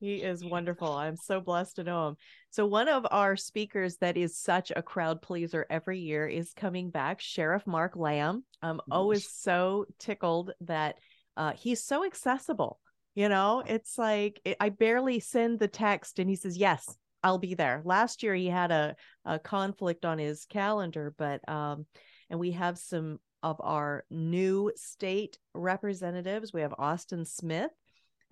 He 0.00 0.16
is 0.16 0.44
wonderful. 0.44 0.92
I'm 0.92 1.16
so 1.16 1.40
blessed 1.40 1.76
to 1.76 1.84
know 1.84 2.08
him. 2.08 2.16
So, 2.56 2.64
one 2.64 2.88
of 2.88 3.06
our 3.10 3.36
speakers 3.36 3.98
that 3.98 4.16
is 4.16 4.34
such 4.34 4.72
a 4.74 4.82
crowd 4.82 5.20
pleaser 5.20 5.66
every 5.68 5.98
year 5.98 6.26
is 6.26 6.54
coming 6.54 6.88
back, 6.88 7.20
Sheriff 7.20 7.66
Mark 7.66 7.96
Lamb. 7.96 8.44
I'm 8.62 8.80
always 8.90 9.30
so 9.30 9.84
tickled 9.98 10.52
that 10.62 10.94
uh, 11.36 11.52
he's 11.52 11.84
so 11.84 12.06
accessible. 12.06 12.80
You 13.14 13.28
know, 13.28 13.62
it's 13.66 13.98
like 13.98 14.40
it, 14.46 14.56
I 14.58 14.70
barely 14.70 15.20
send 15.20 15.58
the 15.58 15.68
text 15.68 16.18
and 16.18 16.30
he 16.30 16.34
says, 16.34 16.56
Yes, 16.56 16.96
I'll 17.22 17.36
be 17.36 17.52
there. 17.52 17.82
Last 17.84 18.22
year 18.22 18.34
he 18.34 18.46
had 18.46 18.70
a, 18.70 18.96
a 19.26 19.38
conflict 19.38 20.06
on 20.06 20.16
his 20.16 20.46
calendar, 20.46 21.14
but, 21.18 21.46
um, 21.46 21.84
and 22.30 22.40
we 22.40 22.52
have 22.52 22.78
some 22.78 23.20
of 23.42 23.60
our 23.60 24.06
new 24.08 24.72
state 24.76 25.38
representatives. 25.52 26.54
We 26.54 26.62
have 26.62 26.72
Austin 26.78 27.26
Smith 27.26 27.70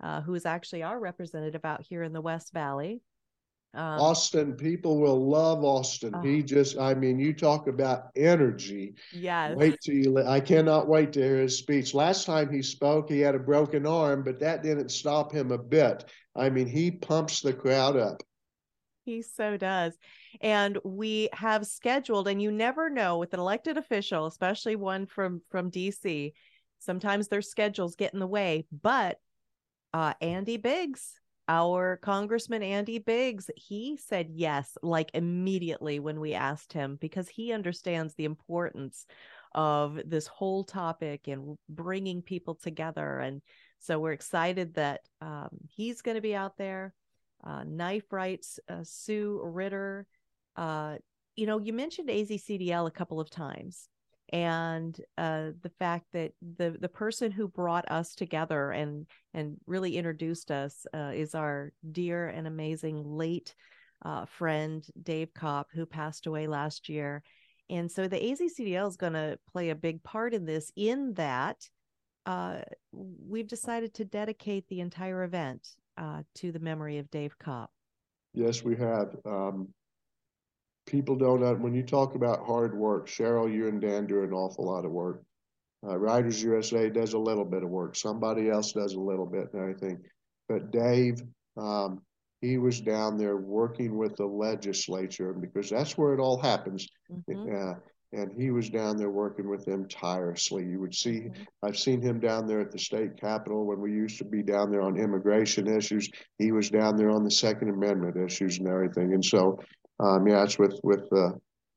uh, 0.01 0.21
who 0.21 0.35
is 0.35 0.45
actually 0.45 0.83
our 0.83 0.99
representative 0.99 1.63
out 1.63 1.85
here 1.87 2.03
in 2.03 2.13
the 2.13 2.21
West 2.21 2.53
Valley. 2.53 3.01
Um, 3.75 3.99
Austin, 3.99 4.53
people 4.53 4.99
will 4.99 5.29
love 5.29 5.63
Austin. 5.63 6.13
he 6.23 6.39
oh. 6.39 6.41
just, 6.41 6.77
I 6.77 6.93
mean, 6.93 7.19
you 7.19 7.33
talk 7.33 7.67
about 7.67 8.09
energy. 8.15 8.95
Yes. 9.11 9.55
Wait 9.55 9.77
till 9.81 9.95
you, 9.95 10.23
I 10.25 10.39
cannot 10.39 10.87
wait 10.87 11.11
to 11.13 11.21
hear 11.21 11.39
his 11.39 11.57
speech. 11.57 11.93
Last 11.93 12.25
time 12.25 12.51
he 12.51 12.61
spoke, 12.61 13.09
he 13.09 13.19
had 13.19 13.35
a 13.35 13.39
broken 13.39 13.85
arm, 13.85 14.23
but 14.23 14.39
that 14.39 14.63
didn't 14.63 14.89
stop 14.89 15.31
him 15.31 15.51
a 15.51 15.57
bit. 15.57 16.05
I 16.35 16.49
mean, 16.49 16.67
he 16.67 16.91
pumps 16.91 17.41
the 17.41 17.53
crowd 17.53 17.97
up. 17.97 18.23
He 19.03 19.21
so 19.21 19.57
does. 19.57 19.93
And 20.41 20.79
we 20.83 21.29
have 21.33 21.67
scheduled, 21.67 22.27
and 22.27 22.41
you 22.41 22.51
never 22.51 22.89
know 22.89 23.17
with 23.17 23.33
an 23.33 23.39
elected 23.39 23.77
official, 23.77 24.25
especially 24.25 24.75
one 24.75 25.05
from 25.05 25.41
from 25.49 25.69
DC, 25.69 26.33
sometimes 26.79 27.27
their 27.27 27.41
schedules 27.41 27.95
get 27.95 28.13
in 28.13 28.19
the 28.19 28.27
way, 28.27 28.65
but 28.71 29.19
uh, 29.93 30.13
Andy 30.19 30.57
Biggs, 30.57 31.13
our 31.47 31.97
Congressman 31.97 32.63
Andy 32.63 32.99
Biggs, 32.99 33.49
he 33.55 33.97
said 33.97 34.29
yes, 34.31 34.77
like 34.81 35.11
immediately 35.13 35.99
when 35.99 36.19
we 36.19 36.33
asked 36.33 36.73
him, 36.73 36.97
because 36.99 37.27
he 37.27 37.51
understands 37.51 38.15
the 38.15 38.25
importance 38.25 39.05
of 39.53 39.99
this 40.05 40.27
whole 40.27 40.63
topic 40.63 41.27
and 41.27 41.57
bringing 41.69 42.21
people 42.21 42.55
together. 42.55 43.19
And 43.19 43.41
so 43.79 43.99
we're 43.99 44.11
excited 44.11 44.75
that 44.75 45.01
um, 45.21 45.49
he's 45.69 46.01
going 46.01 46.15
to 46.15 46.21
be 46.21 46.35
out 46.35 46.57
there. 46.57 46.93
Uh, 47.43 47.63
Knife 47.63 48.11
Rights, 48.11 48.59
uh, 48.67 48.83
Sue 48.83 49.39
Ritter. 49.43 50.07
Uh, 50.55 50.97
you 51.35 51.45
know, 51.45 51.59
you 51.59 51.73
mentioned 51.73 52.09
AZCDL 52.09 52.87
a 52.87 52.91
couple 52.91 53.19
of 53.19 53.29
times 53.29 53.87
and 54.35 54.99
uh, 55.17 55.51
the 55.61 55.71
fact 55.79 56.07
that 56.11 56.33
the 56.57 56.75
the 56.81 56.89
person 56.89 57.31
who 57.31 57.47
brought 57.47 57.89
us 57.89 58.15
together 58.15 58.71
and 58.71 59.07
and 59.33 59.55
really 59.65 59.95
introduced 59.95 60.51
us 60.51 60.85
uh, 60.93 61.11
is 61.13 61.33
our 61.35 61.71
dear 61.93 62.27
and 62.27 62.45
amazing 62.45 63.01
late 63.05 63.55
uh, 64.03 64.25
friend 64.25 64.85
Dave 65.01 65.33
Kopp, 65.33 65.67
who 65.73 65.85
passed 65.85 66.25
away 66.25 66.47
last 66.47 66.89
year. 66.89 67.23
And 67.69 67.89
so 67.89 68.09
the 68.09 68.17
AZCDL 68.17 68.89
is 68.89 68.97
going 68.97 69.13
to 69.13 69.39
play 69.53 69.69
a 69.69 69.75
big 69.75 70.03
part 70.03 70.33
in 70.33 70.45
this. 70.45 70.69
In 70.75 71.13
that, 71.13 71.67
uh, 72.25 72.59
we've 72.91 73.47
decided 73.47 73.93
to 73.93 74.05
dedicate 74.05 74.67
the 74.67 74.81
entire 74.81 75.23
event 75.23 75.65
uh, 75.97 76.23
to 76.35 76.51
the 76.51 76.59
memory 76.59 76.97
of 76.97 77.09
Dave 77.09 77.39
Kopp. 77.39 77.71
Yes, 78.33 78.63
we 78.63 78.75
have. 78.75 79.15
Um, 79.25 79.69
people 80.85 81.15
don't 81.15 81.59
when 81.61 81.73
you 81.73 81.83
talk 81.83 82.15
about 82.15 82.45
hard 82.45 82.77
work 82.77 83.07
cheryl 83.07 83.51
you 83.51 83.67
and 83.67 83.81
dan 83.81 84.05
do 84.05 84.23
an 84.23 84.33
awful 84.33 84.65
lot 84.65 84.85
of 84.85 84.91
work. 84.91 85.23
Uh, 85.87 85.97
riders 85.97 86.41
usa 86.41 86.89
does 86.89 87.13
a 87.13 87.19
little 87.19 87.45
bit 87.45 87.63
of 87.63 87.69
work. 87.69 87.95
Somebody 87.95 88.49
else 88.49 88.71
does 88.71 88.93
a 88.93 88.99
little 88.99 89.25
bit 89.25 89.49
and 89.53 89.61
everything. 89.61 90.01
But 90.47 90.71
dave 90.71 91.21
um, 91.57 92.01
he 92.41 92.57
was 92.57 92.81
down 92.81 93.17
there 93.17 93.37
working 93.37 93.97
with 93.97 94.15
the 94.15 94.25
legislature 94.25 95.33
because 95.33 95.69
that's 95.69 95.97
where 95.97 96.13
it 96.13 96.19
all 96.19 96.39
happens. 96.41 96.87
Mm-hmm. 97.11 97.55
uh, 97.55 97.73
and 98.13 98.31
he 98.39 98.49
was 98.49 98.69
down 98.69 98.97
there 98.97 99.09
working 99.09 99.49
with 99.49 99.65
them 99.65 99.87
tirelessly. 99.89 100.63
You 100.63 100.79
would 100.79 100.95
see 100.95 101.21
mm-hmm. 101.21 101.43
i've 101.63 101.77
seen 101.77 102.01
him 102.01 102.19
down 102.19 102.47
there 102.47 102.61
at 102.61 102.71
the 102.71 102.79
state 102.79 103.19
capitol 103.19 103.65
when 103.65 103.81
we 103.81 103.91
used 103.91 104.17
to 104.19 104.25
be 104.25 104.41
down 104.41 104.71
there 104.71 104.81
on 104.81 104.97
immigration 104.97 105.67
issues. 105.67 106.09
He 106.37 106.51
was 106.51 106.69
down 106.69 106.95
there 106.95 107.09
on 107.09 107.23
the 107.23 107.31
second 107.31 107.69
amendment 107.69 108.15
issues 108.17 108.59
and 108.59 108.67
everything. 108.67 109.13
And 109.13 109.23
so 109.23 109.59
um, 109.99 110.27
yeah, 110.27 110.43
it's 110.43 110.59
with 110.59 110.79
with 110.83 111.11
uh, 111.13 111.31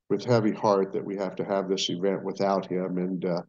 with 0.09 0.25
heavy 0.25 0.51
heart 0.51 0.91
that 0.93 1.03
we 1.03 1.15
have 1.17 1.35
to 1.35 1.45
have 1.45 1.69
this 1.69 1.89
event 1.89 2.23
without 2.23 2.69
him, 2.69 2.97
and 2.97 3.25
uh, 3.25 3.41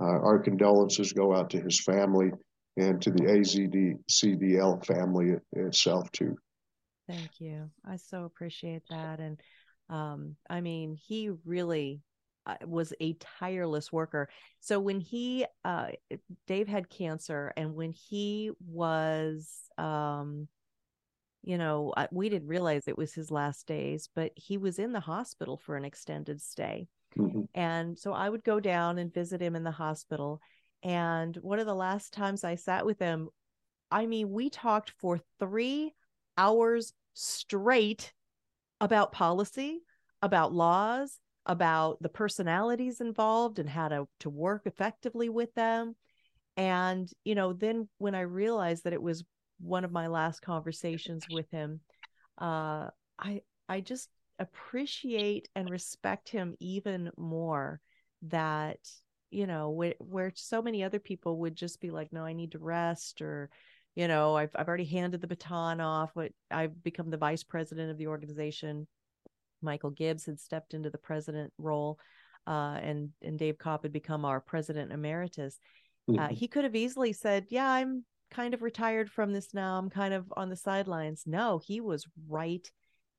uh, 0.00 0.04
our 0.04 0.38
condolences 0.38 1.12
go 1.12 1.34
out 1.34 1.50
to 1.50 1.60
his 1.60 1.80
family 1.80 2.30
and 2.76 3.00
to 3.02 3.10
the 3.10 3.22
AZD 3.22 3.94
CDL 4.10 4.84
family 4.84 5.34
itself 5.52 6.10
too. 6.12 6.36
Thank 7.08 7.40
you. 7.40 7.70
I 7.84 7.96
so 7.96 8.24
appreciate 8.24 8.82
that, 8.90 9.20
and 9.20 9.40
um, 9.88 10.36
I 10.50 10.60
mean, 10.60 10.96
he 10.96 11.30
really 11.44 12.00
uh, 12.46 12.56
was 12.66 12.92
a 13.00 13.14
tireless 13.40 13.92
worker. 13.92 14.28
So 14.60 14.80
when 14.80 15.00
he, 15.00 15.46
uh, 15.64 15.88
Dave 16.46 16.68
had 16.68 16.88
cancer, 16.88 17.52
and 17.56 17.74
when 17.74 17.92
he 17.92 18.50
was 18.66 19.50
um, 19.78 20.48
you 21.46 21.56
know, 21.56 21.94
we 22.10 22.28
didn't 22.28 22.48
realize 22.48 22.82
it 22.86 22.98
was 22.98 23.14
his 23.14 23.30
last 23.30 23.68
days, 23.68 24.10
but 24.14 24.32
he 24.34 24.58
was 24.58 24.80
in 24.80 24.92
the 24.92 25.00
hospital 25.00 25.56
for 25.56 25.76
an 25.76 25.84
extended 25.84 26.42
stay. 26.42 26.88
Mm-hmm. 27.16 27.42
And 27.54 27.96
so 27.96 28.12
I 28.12 28.28
would 28.28 28.42
go 28.42 28.58
down 28.58 28.98
and 28.98 29.14
visit 29.14 29.40
him 29.40 29.54
in 29.54 29.62
the 29.62 29.70
hospital. 29.70 30.40
And 30.82 31.36
one 31.36 31.60
of 31.60 31.66
the 31.66 31.74
last 31.74 32.12
times 32.12 32.42
I 32.42 32.56
sat 32.56 32.84
with 32.84 32.98
him, 32.98 33.28
I 33.92 34.06
mean, 34.06 34.32
we 34.32 34.50
talked 34.50 34.90
for 34.98 35.20
three 35.38 35.94
hours 36.36 36.92
straight 37.14 38.12
about 38.80 39.12
policy, 39.12 39.82
about 40.20 40.52
laws, 40.52 41.20
about 41.46 42.02
the 42.02 42.08
personalities 42.08 43.00
involved 43.00 43.60
and 43.60 43.68
how 43.68 43.86
to, 43.86 44.08
to 44.18 44.30
work 44.30 44.62
effectively 44.64 45.28
with 45.28 45.54
them. 45.54 45.94
And, 46.56 47.08
you 47.22 47.36
know, 47.36 47.52
then 47.52 47.88
when 47.98 48.16
I 48.16 48.22
realized 48.22 48.82
that 48.82 48.92
it 48.92 49.02
was 49.02 49.22
one 49.60 49.84
of 49.84 49.92
my 49.92 50.06
last 50.06 50.42
conversations 50.42 51.26
with 51.30 51.50
him, 51.50 51.80
uh, 52.40 52.88
I 53.18 53.42
I 53.68 53.80
just 53.80 54.08
appreciate 54.38 55.48
and 55.54 55.70
respect 55.70 56.28
him 56.28 56.54
even 56.60 57.10
more 57.16 57.80
that 58.22 58.78
you 59.30 59.46
know 59.46 59.70
where, 59.70 59.94
where 59.98 60.32
so 60.34 60.62
many 60.62 60.84
other 60.84 60.98
people 60.98 61.38
would 61.38 61.54
just 61.54 61.80
be 61.80 61.90
like 61.90 62.12
no 62.12 62.24
i 62.24 62.32
need 62.32 62.52
to 62.52 62.58
rest 62.58 63.22
or 63.22 63.50
you 63.94 64.08
know 64.08 64.36
i've, 64.36 64.50
I've 64.54 64.68
already 64.68 64.84
handed 64.84 65.20
the 65.20 65.26
baton 65.26 65.80
off 65.80 66.10
what 66.14 66.32
i've 66.50 66.82
become 66.82 67.10
the 67.10 67.16
vice 67.16 67.42
president 67.42 67.90
of 67.90 67.98
the 67.98 68.06
organization 68.06 68.86
michael 69.62 69.90
gibbs 69.90 70.26
had 70.26 70.38
stepped 70.38 70.74
into 70.74 70.90
the 70.90 70.98
president 70.98 71.52
role 71.58 71.98
uh, 72.46 72.78
and 72.80 73.10
and 73.22 73.38
dave 73.38 73.58
kopp 73.58 73.82
had 73.82 73.92
become 73.92 74.24
our 74.24 74.40
president 74.40 74.92
emeritus 74.92 75.58
mm-hmm. 76.08 76.20
uh, 76.20 76.28
he 76.28 76.46
could 76.46 76.64
have 76.64 76.76
easily 76.76 77.12
said 77.12 77.46
yeah 77.48 77.68
i'm 77.68 78.04
kind 78.30 78.54
of 78.54 78.62
retired 78.62 79.10
from 79.10 79.32
this 79.32 79.54
now 79.54 79.78
i'm 79.78 79.90
kind 79.90 80.14
of 80.14 80.32
on 80.36 80.48
the 80.48 80.56
sidelines. 80.56 81.24
No 81.26 81.60
he 81.64 81.80
was 81.80 82.06
right 82.28 82.70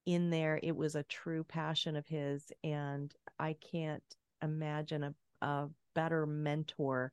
in 0.05 0.30
there. 0.30 0.60
It 0.64 0.76
was 0.76 0.95
a 0.95 1.03
true 1.03 1.43
passion 1.43 1.95
of 1.95 2.08
his 2.08 2.51
and 2.64 3.14
i 3.39 3.55
can't 3.72 4.03
imagine 4.41 5.03
a, 5.03 5.14
a 5.45 5.70
better 5.95 6.26
mentor 6.26 7.12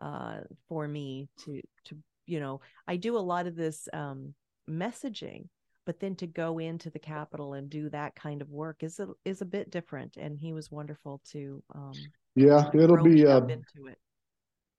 uh, 0.00 0.40
for 0.68 0.88
me 0.88 1.28
to 1.44 1.60
to 1.84 1.96
you 2.26 2.40
know 2.40 2.60
i 2.88 2.96
do 2.96 3.16
a 3.16 3.18
lot 3.18 3.46
of 3.46 3.56
this 3.56 3.88
um, 3.92 4.34
messaging 4.68 5.48
but 5.84 5.98
then 6.00 6.14
to 6.14 6.28
go 6.28 6.60
into 6.60 6.90
the 6.90 6.98
Capitol 6.98 7.54
and 7.54 7.68
do 7.68 7.90
that 7.90 8.14
kind 8.14 8.40
of 8.40 8.48
work 8.50 8.82
is 8.82 9.00
a, 9.00 9.08
is 9.24 9.42
a 9.42 9.46
bit 9.46 9.70
different 9.70 10.16
and 10.16 10.38
he 10.38 10.52
was 10.52 10.70
wonderful 10.70 11.20
to 11.32 11.62
um, 11.74 11.92
yeah 12.34 12.70
it'll 12.74 13.02
be 13.02 13.26
uh, 13.26 13.40
into 13.46 13.86
it 13.88 13.98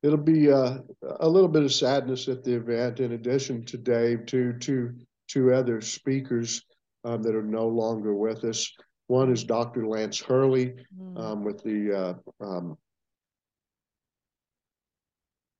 it'll 0.04 0.18
be 0.18 0.52
uh, 0.52 0.78
a 1.22 1.28
little 1.28 1.50
bit 1.50 1.64
of 1.64 1.74
sadness 1.74 2.28
at 2.28 2.44
the 2.44 2.54
event 2.54 3.00
in 3.00 3.14
addition 3.14 3.64
to 3.66 3.78
dave 3.78 4.26
to 4.28 4.54
two 4.54 4.94
two 5.28 5.54
other 5.54 5.82
speakers 5.82 6.64
um, 7.06 7.24
that 7.24 7.34
are 7.34 7.42
no 7.42 7.68
longer 7.68 8.14
with 8.14 8.44
us 8.44 8.72
one 9.08 9.32
is 9.32 9.44
dr 9.44 9.88
lance 9.88 10.20
hurley 10.20 10.76
mm. 11.00 11.20
um, 11.20 11.44
with 11.44 11.64
the 11.64 12.18
uh, 12.42 12.46
um, 12.46 12.78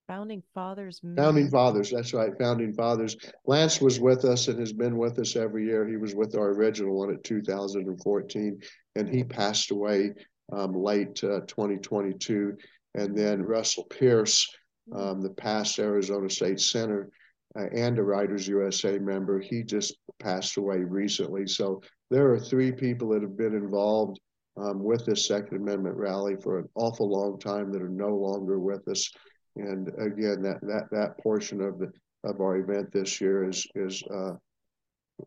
Founding 0.08 0.44
Fathers. 0.54 1.00
Founding 1.16 1.50
Fathers, 1.50 1.90
that's 1.90 2.14
right. 2.14 2.38
Founding 2.38 2.74
Fathers. 2.74 3.16
Lance 3.48 3.82
was 3.82 4.00
with 4.00 4.26
us 4.26 4.48
and 4.48 4.60
has 4.60 4.74
been 4.74 4.98
with 4.98 5.18
us 5.18 5.36
every 5.36 5.66
year. 5.66 5.88
He 5.88 5.98
was 5.98 6.14
with 6.14 6.36
our 6.36 6.50
original 6.50 7.00
one 7.00 7.14
at 7.14 7.24
2014, 7.24 8.60
and 8.96 9.10
he 9.10 9.24
passed 9.24 9.72
away 9.72 10.12
um, 10.52 10.74
late 10.74 11.24
uh, 11.24 11.40
2022. 11.48 12.58
And 12.96 13.18
then 13.18 13.42
Russell 13.44 13.86
Pearce, 13.86 14.48
um, 14.96 15.22
the 15.22 15.32
past 15.32 15.80
Arizona 15.80 16.30
State 16.30 16.60
Senator 16.60 17.10
uh, 17.58 17.66
and 17.74 17.98
a 17.98 18.04
Riders 18.04 18.48
USA 18.48 19.00
member, 19.00 19.40
he 19.40 19.64
just 19.64 19.96
passed 20.20 20.58
away 20.58 20.80
recently. 20.80 21.48
So 21.48 21.82
there 22.10 22.32
are 22.32 22.40
three 22.40 22.72
people 22.72 23.10
that 23.10 23.22
have 23.22 23.38
been 23.38 23.56
involved 23.56 24.20
um, 24.58 24.84
with 24.84 25.06
this 25.06 25.28
Second 25.28 25.58
Amendment 25.58 25.96
rally 25.96 26.36
for 26.42 26.60
an 26.60 26.70
awful 26.76 27.10
long 27.10 27.40
time 27.40 27.72
that 27.72 27.82
are 27.82 27.90
no 27.90 28.16
longer 28.16 28.60
with 28.60 28.88
us. 28.88 29.10
And 29.56 29.88
again, 30.00 30.42
that 30.44 30.62
that 30.62 30.90
that 30.92 31.18
portion 31.20 31.62
of 31.62 31.80
the 31.80 31.92
of 32.24 32.40
our 32.40 32.58
event 32.58 32.92
this 32.92 33.20
year 33.20 33.48
is 33.48 33.68
is 33.76 34.04
uh, 34.14 34.34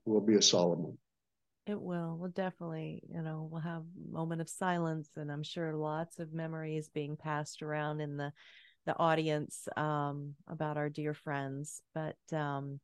will 0.05 0.21
be 0.21 0.35
a 0.35 0.43
solemn 0.43 0.83
one. 0.83 0.99
It 1.67 1.81
will. 1.81 2.17
We'll 2.17 2.31
definitely, 2.31 3.03
you 3.13 3.23
know, 3.23 3.49
we'll 3.51 3.61
have 3.61 3.83
a 3.83 4.13
moment 4.13 4.41
of 4.41 4.49
silence, 4.49 5.11
and 5.17 5.33
I'm 5.33 5.43
sure 5.43 5.75
lots 5.75 6.21
of 6.21 6.33
memories 6.33 6.89
being 6.89 7.17
passed 7.17 7.61
around 7.61 8.01
in 8.01 8.17
the 8.17 8.33
the 8.87 8.97
audience 8.97 9.67
um, 9.77 10.37
about 10.47 10.77
our 10.77 10.89
dear 10.89 11.13
friends. 11.13 11.83
But 11.93 12.17
um, 12.33 12.79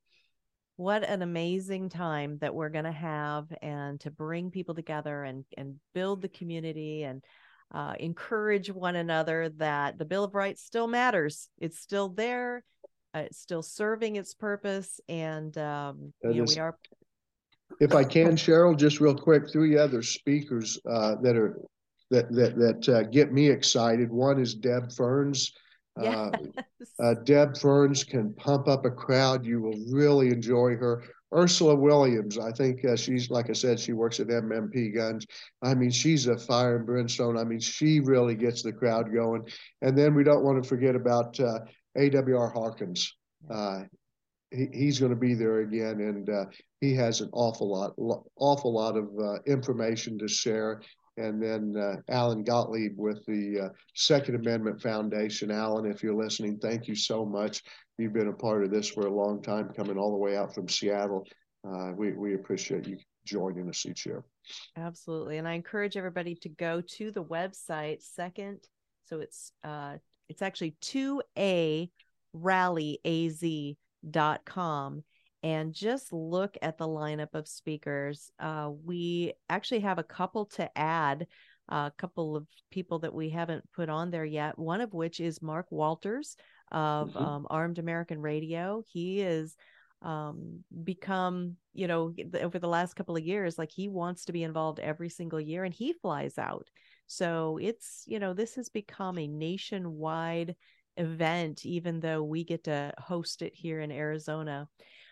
what 0.75 1.05
an 1.05 1.23
amazing 1.23 1.91
time 1.91 2.39
that 2.41 2.57
we're 2.57 2.71
going 2.71 2.87
to 2.87 2.91
have, 2.91 3.47
and 3.63 4.01
to 4.01 4.11
bring 4.11 4.51
people 4.51 4.75
together 4.75 5.23
and 5.23 5.45
and 5.57 5.77
build 5.95 6.21
the 6.21 6.29
community 6.29 7.05
and 7.05 7.23
uh, 7.73 7.95
encourage 8.01 8.69
one 8.69 8.97
another 8.97 9.51
that 9.59 9.97
the 9.97 10.05
Bill 10.05 10.25
of 10.25 10.35
Rights 10.35 10.61
still 10.61 10.89
matters. 10.89 11.49
It's 11.57 11.79
still 11.79 12.09
there. 12.09 12.65
Uh, 13.15 13.21
it's 13.27 13.39
still 13.39 13.63
serving 13.63 14.17
its 14.17 14.35
purpose, 14.35 15.01
and 15.09 15.57
um, 15.57 16.13
you 16.25 16.31
know, 16.31 16.45
we 16.49 16.59
are. 16.59 16.77
If 17.81 17.95
I 17.95 18.05
can, 18.05 18.37
Cheryl, 18.37 18.77
just 18.77 19.01
real 19.01 19.15
quick, 19.15 19.51
three 19.51 19.77
other 19.77 20.03
speakers 20.03 20.79
uh, 20.89 21.17
that 21.23 21.37
are 21.37 21.59
that 22.11 22.33
that 22.33 22.57
that 22.57 22.89
uh, 22.89 23.03
get 23.05 23.33
me 23.33 23.49
excited. 23.49 24.11
One 24.11 24.41
is 24.41 24.55
Deb 24.55 24.93
Ferns. 24.93 25.53
Uh, 26.01 26.31
yes. 26.41 26.65
Uh, 27.03 27.15
Deb 27.25 27.57
Ferns 27.57 28.05
can 28.05 28.33
pump 28.35 28.69
up 28.69 28.85
a 28.85 28.91
crowd. 28.91 29.45
You 29.45 29.61
will 29.61 29.79
really 29.91 30.29
enjoy 30.29 30.77
her. 30.77 31.03
Ursula 31.35 31.75
Williams, 31.75 32.39
I 32.39 32.53
think 32.53 32.85
uh, 32.85 32.95
she's 32.95 33.31
like 33.31 33.49
I 33.49 33.55
said, 33.55 33.81
she 33.81 33.95
works 33.95 34.21
at 34.21 34.27
MMP 34.27 34.95
Guns. 34.95 35.27
I 35.63 35.75
mean, 35.75 35.91
she's 35.91 36.27
a 36.27 36.37
fire 36.37 36.77
and 36.77 36.87
brimstone. 36.87 37.39
I 37.39 37.45
mean, 37.45 37.61
she 37.61 38.01
really 38.01 38.35
gets 38.35 38.63
the 38.63 38.73
crowd 38.73 39.13
going. 39.13 39.49
And 39.81 39.97
then 39.97 40.15
we 40.15 40.25
don't 40.25 40.45
want 40.45 40.63
to 40.63 40.69
forget 40.69 40.95
about 40.95 41.41
uh, 41.41 41.61
AWR 41.97 42.53
Hawkins. 42.53 43.17
Uh, 43.51 43.83
he, 44.53 44.69
he's 44.73 44.99
going 44.99 45.11
to 45.11 45.17
be 45.17 45.35
there 45.35 45.61
again, 45.61 46.01
and 46.01 46.29
uh, 46.29 46.45
he 46.81 46.95
has 46.95 47.21
an 47.21 47.31
awful 47.33 47.71
lot, 47.71 47.99
lo- 47.99 48.25
awful 48.37 48.73
lot 48.73 48.97
of 48.97 49.09
uh, 49.19 49.39
information 49.47 50.19
to 50.19 50.29
share. 50.29 50.83
And 51.19 51.43
then 51.43 51.75
uh, 51.77 51.97
Alan 52.09 52.43
Gottlieb 52.43 52.95
with 52.97 53.23
the 53.27 53.71
Second 53.95 54.37
Amendment 54.37 54.81
Foundation. 54.81 55.51
Alan, 55.51 55.85
if 55.85 56.03
you're 56.03 56.15
listening, 56.15 56.59
thank 56.59 56.89
you 56.89 56.95
so 56.95 57.27
much 57.27 57.63
you've 57.99 58.13
been 58.13 58.29
a 58.29 58.33
part 58.33 58.65
of 58.65 58.71
this 58.71 58.89
for 58.89 59.07
a 59.07 59.15
long 59.15 59.43
time, 59.43 59.71
coming 59.75 59.97
all 59.97 60.11
the 60.11 60.17
way 60.17 60.37
out 60.37 60.55
from 60.55 60.69
Seattle. 60.69 61.27
Uh, 61.67 61.93
we 61.97 62.13
we 62.13 62.35
appreciate 62.35 62.87
you 62.87 62.99
joining 63.25 63.69
us 63.69 63.87
each 63.87 64.05
year. 64.05 64.25
Absolutely, 64.77 65.39
and 65.39 65.47
I 65.47 65.53
encourage 65.55 65.97
everybody 65.97 66.35
to 66.37 66.49
go 66.49 66.81
to 66.81 67.11
the 67.11 67.23
website. 67.23 68.03
Second, 68.03 68.59
so 69.05 69.21
it's 69.21 69.53
uh, 69.63 69.97
it's 70.29 70.43
actually 70.43 70.77
two 70.81 71.23
a 71.39 71.89
rallyaz.com 74.05 75.05
and 75.43 75.75
just 75.75 76.13
look 76.13 76.57
at 76.63 76.79
the 76.79 76.87
lineup 76.87 77.35
of 77.35 77.49
speakers. 77.49 78.31
Uh, 78.39 78.71
we 78.85 79.33
actually 79.49 79.81
have 79.81 79.99
a 79.99 80.05
couple 80.05 80.47
to 80.47 80.79
add, 80.79 81.27
a 81.69 81.93
couple 81.99 82.37
of 82.37 82.47
people 82.71 83.01
that 83.01 83.15
we 83.15 83.31
haven't 83.31 83.65
put 83.73 83.89
on 83.89 84.11
there 84.11 84.25
yet. 84.25 84.59
One 84.59 84.81
of 84.81 84.93
which 84.93 85.19
is 85.21 85.43
Mark 85.43 85.67
Walters, 85.71 86.37
of 86.71 87.11
mm-hmm. 87.11 87.19
um, 87.19 87.47
Armed 87.51 87.79
American 87.79 88.21
Radio. 88.21 88.83
He 88.87 89.21
is 89.21 89.57
um, 90.01 90.65
become, 90.85 91.57
you 91.75 91.89
know, 91.89 92.15
over 92.41 92.59
the 92.59 92.69
last 92.69 92.95
couple 92.95 93.17
of 93.17 93.25
years, 93.25 93.59
like 93.59 93.71
he 93.71 93.89
wants 93.89 94.25
to 94.27 94.33
be 94.33 94.43
involved 94.43 94.81
every 94.81 95.09
single 95.09 95.41
year 95.41 95.65
and 95.65 95.75
he 95.75 95.93
flies 95.93 96.39
out. 96.39 96.69
So 97.07 97.59
it's, 97.61 98.05
you 98.07 98.19
know, 98.19 98.33
this 98.33 98.55
has 98.57 98.69
become 98.69 99.19
a 99.19 99.27
nationwide 99.27 100.57
event, 100.97 101.65
even 101.65 102.01
though 102.01 102.23
we 102.23 102.45
get 102.45 102.65
to 102.65 102.93
host 102.99 103.43
it 103.43 103.55
here 103.55 103.81
in 103.81 103.91
Arizona. 103.91 104.69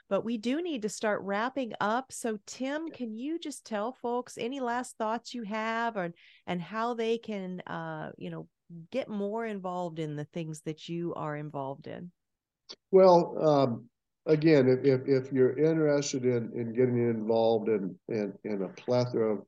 But 0.09 0.25
we 0.25 0.39
do 0.39 0.61
need 0.61 0.83
to 0.83 0.89
start 0.89 1.23
wrapping 1.23 1.73
up. 1.81 2.13
So, 2.13 2.39
Tim, 2.47 2.91
can 2.91 3.15
you 3.15 3.39
just 3.39 3.65
tell 3.65 3.93
folks 3.93 4.37
any 4.39 4.59
last 4.59 4.97
thoughts 4.99 5.33
you 5.33 5.45
have, 5.45 5.97
or 5.97 6.13
and 6.47 6.61
how 6.61 6.95
they 6.95 7.19
can, 7.19 7.61
uh, 7.61 8.11
you 8.19 8.31
know, 8.31 8.49
get 8.91 9.09
more 9.09 9.47
involved 9.47 9.99
in 9.99 10.17
the 10.17 10.25
things 10.25 10.63
that 10.63 10.89
you 10.89 11.15
are 11.15 11.37
involved 11.37 11.87
in? 11.87 12.11
Well, 12.91 13.37
um, 13.41 13.89
again, 14.27 14.69
if, 14.69 14.85
if, 14.85 15.01
if, 15.07 15.33
you're 15.33 15.59
interested 15.59 16.25
in, 16.25 16.51
in 16.55 16.75
getting 16.75 16.99
involved 16.99 17.69
in, 17.69 17.97
in, 18.09 18.33
in 18.45 18.63
a 18.63 18.69
plethora 18.69 19.35
of 19.35 19.43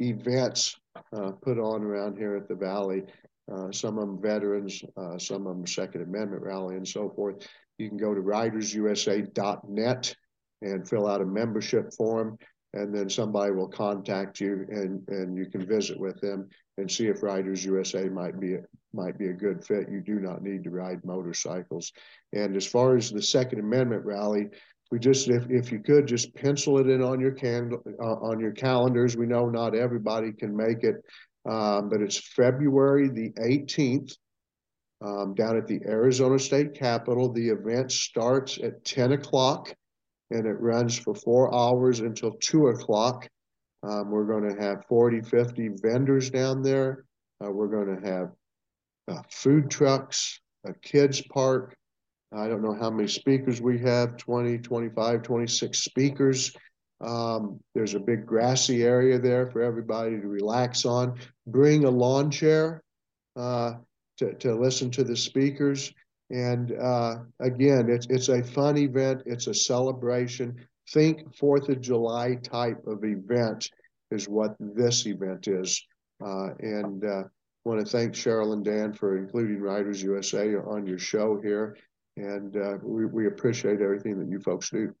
events 0.00 0.76
uh, 1.14 1.32
put 1.42 1.58
on 1.58 1.82
around 1.82 2.16
here 2.16 2.36
at 2.36 2.48
the 2.48 2.54
Valley, 2.54 3.02
uh, 3.50 3.72
some 3.72 3.98
of 3.98 4.06
them 4.06 4.20
veterans, 4.20 4.82
uh, 4.96 5.18
some 5.18 5.46
of 5.46 5.56
them 5.56 5.66
Second 5.66 6.02
Amendment 6.02 6.42
rally, 6.42 6.76
and 6.76 6.86
so 6.86 7.10
forth, 7.10 7.46
you 7.78 7.88
can 7.88 7.98
go 7.98 8.14
to 8.14 8.20
ridersusa.net 8.20 10.14
and 10.62 10.88
fill 10.88 11.08
out 11.08 11.22
a 11.22 11.26
membership 11.26 11.92
form 11.94 12.38
and 12.74 12.94
then 12.94 13.10
somebody 13.10 13.52
will 13.52 13.68
contact 13.68 14.40
you 14.40 14.66
and 14.70 15.06
and 15.08 15.36
you 15.36 15.46
can 15.46 15.66
visit 15.66 15.98
with 15.98 16.20
them 16.20 16.48
and 16.78 16.90
see 16.90 17.08
if 17.08 17.22
Riders 17.22 17.64
USA 17.64 18.08
might 18.08 18.38
be 18.40 18.54
a, 18.54 18.60
might 18.92 19.18
be 19.18 19.28
a 19.28 19.32
good 19.32 19.64
fit. 19.64 19.90
You 19.90 20.00
do 20.00 20.20
not 20.20 20.42
need 20.42 20.64
to 20.64 20.70
ride 20.70 21.04
motorcycles. 21.04 21.92
And 22.32 22.56
as 22.56 22.66
far 22.66 22.96
as 22.96 23.10
the 23.10 23.22
Second 23.22 23.60
Amendment 23.60 24.04
rally, 24.04 24.48
we 24.90 24.98
just 24.98 25.28
if, 25.28 25.48
if 25.50 25.70
you 25.70 25.80
could 25.80 26.06
just 26.06 26.34
pencil 26.34 26.78
it 26.78 26.88
in 26.88 27.02
on 27.02 27.20
your 27.20 27.32
can 27.32 27.72
uh, 28.00 28.14
on 28.14 28.40
your 28.40 28.52
calendars. 28.52 29.16
We 29.16 29.26
know 29.26 29.48
not 29.48 29.74
everybody 29.74 30.32
can 30.32 30.56
make 30.56 30.84
it, 30.84 30.96
um, 31.48 31.88
but 31.88 32.00
it's 32.00 32.18
February 32.34 33.08
the 33.08 33.30
18th. 33.40 34.12
Um, 35.02 35.34
down 35.34 35.56
at 35.56 35.66
the 35.66 35.80
Arizona 35.86 36.38
State 36.38 36.74
Capitol. 36.74 37.32
The 37.32 37.48
event 37.48 37.90
starts 37.90 38.58
at 38.62 38.84
10 38.84 39.12
o'clock 39.12 39.74
and 40.30 40.46
it 40.46 40.60
runs 40.60 40.98
for 40.98 41.14
four 41.14 41.54
hours 41.54 42.00
until 42.00 42.32
two 42.32 42.68
o'clock. 42.68 43.28
Um, 43.82 44.10
we're 44.10 44.26
going 44.26 44.54
to 44.54 44.62
have 44.62 44.84
40, 44.88 45.22
50 45.22 45.70
vendors 45.82 46.30
down 46.30 46.62
there. 46.62 47.04
Uh, 47.44 47.50
we're 47.50 47.68
going 47.68 48.00
to 48.00 48.08
have 48.08 48.30
uh, 49.08 49.22
food 49.30 49.70
trucks, 49.70 50.40
a 50.66 50.74
kids 50.74 51.22
park. 51.32 51.74
I 52.32 52.46
don't 52.46 52.62
know 52.62 52.76
how 52.78 52.90
many 52.90 53.08
speakers 53.08 53.60
we 53.60 53.78
have 53.80 54.16
20, 54.16 54.58
25, 54.58 55.22
26 55.22 55.78
speakers. 55.78 56.52
Um, 57.00 57.60
there's 57.74 57.94
a 57.94 58.00
big 58.00 58.26
grassy 58.26 58.82
area 58.82 59.18
there 59.18 59.50
for 59.50 59.62
everybody 59.62 60.20
to 60.20 60.28
relax 60.28 60.84
on. 60.84 61.18
Bring 61.46 61.84
a 61.84 61.90
lawn 61.90 62.30
chair 62.30 62.82
uh, 63.36 63.74
to, 64.18 64.34
to 64.34 64.54
listen 64.54 64.90
to 64.92 65.04
the 65.04 65.16
speakers. 65.16 65.92
And 66.30 66.72
uh, 66.72 67.16
again, 67.40 67.88
it's, 67.88 68.06
it's 68.08 68.28
a 68.28 68.42
fun 68.42 68.76
event, 68.76 69.22
it's 69.26 69.46
a 69.46 69.54
celebration. 69.54 70.56
Think 70.90 71.34
Fourth 71.34 71.68
of 71.68 71.80
July 71.80 72.36
type 72.42 72.86
of 72.86 73.04
event 73.04 73.68
is 74.10 74.28
what 74.28 74.54
this 74.58 75.06
event 75.06 75.48
is. 75.48 75.82
Uh, 76.24 76.50
and 76.60 77.04
uh, 77.04 77.22
want 77.64 77.80
to 77.80 77.86
thank 77.86 78.12
Cheryl 78.12 78.52
and 78.52 78.64
Dan 78.64 78.92
for 78.92 79.16
including 79.18 79.60
Riders 79.60 80.02
USA 80.02 80.54
on 80.56 80.86
your 80.86 80.98
show 80.98 81.40
here. 81.42 81.76
And 82.16 82.56
uh, 82.56 82.78
we, 82.82 83.06
we 83.06 83.26
appreciate 83.26 83.80
everything 83.80 84.18
that 84.18 84.28
you 84.28 84.40
folks 84.40 84.70
do. 84.70 84.94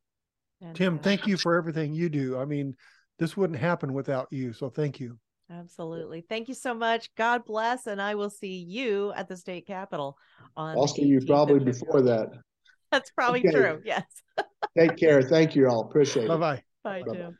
Tim, 0.74 0.98
thank 0.98 1.26
you 1.26 1.36
for 1.36 1.56
everything 1.56 1.94
you 1.94 2.08
do. 2.08 2.38
I 2.38 2.44
mean, 2.44 2.74
this 3.18 3.36
wouldn't 3.36 3.58
happen 3.58 3.92
without 3.92 4.28
you. 4.30 4.52
So 4.52 4.70
thank 4.70 5.00
you. 5.00 5.18
Absolutely. 5.50 6.24
Thank 6.28 6.48
you 6.48 6.54
so 6.54 6.74
much. 6.74 7.12
God 7.16 7.44
bless. 7.44 7.86
And 7.86 8.00
I 8.00 8.14
will 8.14 8.30
see 8.30 8.56
you 8.56 9.12
at 9.16 9.28
the 9.28 9.36
state 9.36 9.66
capitol 9.66 10.16
on. 10.56 10.76
I'll 10.76 10.86
see 10.86 11.04
you 11.04 11.20
probably 11.24 11.58
before 11.58 12.02
that. 12.02 12.28
That's 12.92 13.10
probably 13.10 13.40
okay. 13.40 13.52
true. 13.52 13.82
Yes. 13.84 14.04
Take 14.78 14.96
care. 14.96 15.22
Thank 15.22 15.56
you 15.56 15.68
all. 15.68 15.82
Appreciate 15.82 16.28
bye 16.28 16.34
it. 16.34 16.38
Bye 16.38 16.62
bye. 16.82 17.02
Bye, 17.02 17.12
Jim. 17.12 17.38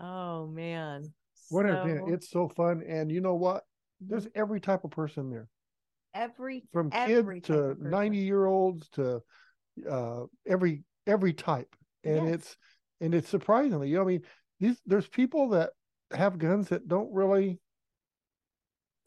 Oh, 0.00 0.46
man. 0.48 1.12
What 1.50 1.66
so... 1.66 1.82
event. 1.82 2.12
It's 2.12 2.30
so 2.30 2.48
fun. 2.48 2.82
And 2.86 3.10
you 3.10 3.20
know 3.20 3.34
what? 3.34 3.62
There's 4.00 4.26
every 4.34 4.60
type 4.60 4.84
of 4.84 4.90
person 4.90 5.30
there. 5.30 5.48
Every 6.14 6.64
from 6.72 6.90
every 6.92 7.40
kids 7.40 7.48
to 7.48 7.76
90 7.80 8.18
year 8.18 8.46
olds 8.46 8.88
to 8.90 9.20
uh 9.88 10.24
every 10.46 10.84
every 11.06 11.32
type. 11.32 11.74
And 12.04 12.26
yes. 12.26 12.34
it's 12.34 12.56
and 13.00 13.14
it's 13.14 13.28
surprisingly, 13.28 13.88
you 13.88 13.96
know, 13.96 14.02
I 14.02 14.06
mean, 14.06 14.22
these 14.60 14.80
there's 14.86 15.08
people 15.08 15.48
that 15.50 15.70
have 16.12 16.38
guns 16.38 16.68
that 16.68 16.88
don't 16.88 17.12
really 17.12 17.58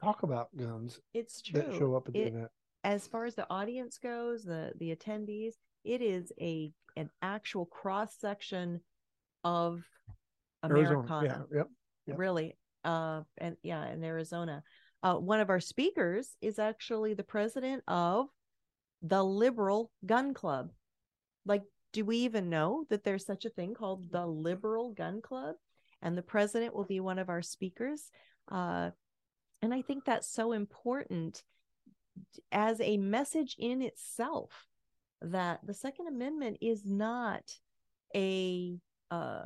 talk 0.02 0.24
about 0.24 0.56
guns. 0.56 1.00
It's 1.14 1.42
true. 1.42 1.62
That 1.62 1.76
show 1.76 1.96
up 1.96 2.08
at 2.08 2.14
the 2.14 2.22
it, 2.22 2.28
event. 2.34 2.50
As 2.84 3.08
far 3.08 3.26
as 3.26 3.36
the 3.36 3.48
audience 3.50 3.98
goes, 3.98 4.44
the 4.44 4.72
the 4.80 4.96
attendees, 4.96 5.54
it 5.84 6.02
is 6.02 6.32
a 6.40 6.72
an 6.96 7.10
actual 7.22 7.66
cross 7.66 8.16
section 8.20 8.82
of 9.44 9.84
Americana. 10.64 11.46
Yeah, 11.52 11.58
yep, 11.58 11.68
yep. 12.08 12.18
Really. 12.18 12.58
Uh 12.84 13.22
and 13.38 13.58
yeah, 13.64 13.92
in 13.92 14.04
Arizona. 14.04 14.64
Uh 15.04 15.16
one 15.16 15.40
of 15.40 15.50
our 15.50 15.60
speakers 15.60 16.36
is 16.42 16.60
actually 16.60 17.14
the 17.14 17.24
president 17.24 17.84
of 17.88 18.28
the 19.02 19.24
Liberal 19.24 19.92
Gun 20.06 20.34
Club. 20.34 20.72
Like 21.46 21.64
do 21.94 22.06
we 22.06 22.18
even 22.18 22.50
know 22.50 22.86
that 22.90 23.04
there's 23.04 23.26
such 23.26 23.46
a 23.46 23.50
thing 23.50 23.74
called 23.74 24.12
the 24.12 24.26
Liberal 24.26 24.92
Gun 24.92 25.22
Club? 25.22 25.56
And 26.02 26.16
the 26.16 26.22
president 26.22 26.76
will 26.76 26.86
be 26.86 27.00
one 27.00 27.18
of 27.18 27.30
our 27.30 27.42
speakers. 27.42 28.12
Uh, 28.52 28.92
and 29.62 29.74
I 29.74 29.82
think 29.82 30.06
that's 30.06 30.32
so 30.32 30.52
important 30.52 31.44
as 32.52 32.80
a 32.82 32.98
message 32.98 33.56
in 33.58 33.82
itself 33.82 34.68
that 35.22 35.60
the 35.66 35.74
Second 35.74 36.08
Amendment 36.08 36.58
is 36.62 36.86
not 36.86 37.42
a 38.16 38.78
uh, 39.10 39.44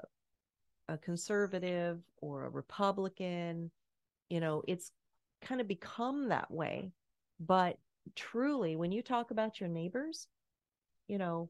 a 0.90 0.98
conservative 0.98 2.02
or 2.18 2.46
a 2.46 2.50
Republican. 2.50 3.72
You 4.30 4.42
know, 4.42 4.64
it's 4.68 4.92
kind 5.42 5.62
of 5.62 5.68
become 5.68 6.30
that 6.30 6.52
way. 6.52 6.92
But 7.40 7.78
truly, 8.16 8.76
when 8.76 8.92
you 8.92 9.02
talk 9.02 9.32
about 9.32 9.60
your 9.60 9.70
neighbors, 9.70 10.28
you 11.08 11.18
know, 11.18 11.50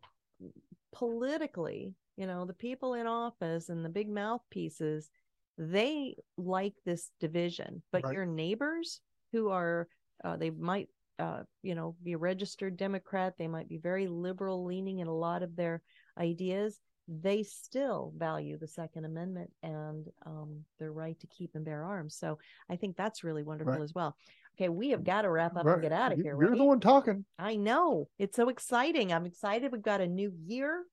politically, 0.93 1.93
you 2.17 2.27
know, 2.27 2.45
the 2.45 2.53
people 2.53 2.93
in 2.95 3.07
office 3.07 3.69
and 3.69 3.83
the 3.83 3.89
big 3.89 4.09
mouthpieces, 4.09 5.09
they 5.57 6.15
like 6.37 6.73
this 6.85 7.11
division. 7.19 7.81
But 7.91 8.03
right. 8.03 8.13
your 8.13 8.25
neighbors 8.25 8.99
who 9.31 9.49
are, 9.49 9.87
uh, 10.23 10.37
they 10.37 10.49
might, 10.49 10.89
uh, 11.19 11.43
you 11.61 11.75
know, 11.75 11.95
be 12.03 12.13
a 12.13 12.17
registered 12.17 12.77
Democrat, 12.77 13.35
they 13.37 13.47
might 13.47 13.69
be 13.69 13.77
very 13.77 14.07
liberal 14.07 14.65
leaning 14.65 14.99
in 14.99 15.07
a 15.07 15.15
lot 15.15 15.43
of 15.43 15.55
their 15.55 15.81
ideas. 16.17 16.79
They 17.07 17.43
still 17.43 18.13
value 18.17 18.57
the 18.57 18.67
Second 18.67 19.05
Amendment 19.05 19.51
and 19.63 20.07
um, 20.25 20.63
their 20.79 20.91
right 20.91 21.19
to 21.19 21.27
keep 21.27 21.51
and 21.55 21.65
bear 21.65 21.83
arms. 21.83 22.15
So 22.15 22.39
I 22.69 22.75
think 22.75 22.95
that's 22.95 23.23
really 23.23 23.43
wonderful 23.43 23.73
right. 23.73 23.81
as 23.81 23.93
well. 23.93 24.15
Okay, 24.61 24.69
we 24.69 24.89
have 24.89 25.03
got 25.03 25.23
to 25.23 25.31
wrap 25.31 25.57
up 25.57 25.65
right. 25.65 25.73
and 25.73 25.81
get 25.81 25.91
out 25.91 26.11
of 26.11 26.19
here. 26.19 26.37
You're 26.39 26.51
right? 26.51 26.57
the 26.57 26.63
one 26.63 26.79
talking. 26.79 27.25
I 27.39 27.55
know. 27.55 28.07
It's 28.19 28.35
so 28.35 28.49
exciting. 28.49 29.11
I'm 29.11 29.25
excited. 29.25 29.71
We've 29.71 29.81
got 29.81 30.01
a 30.01 30.07
new 30.07 30.31
year. 30.45 30.83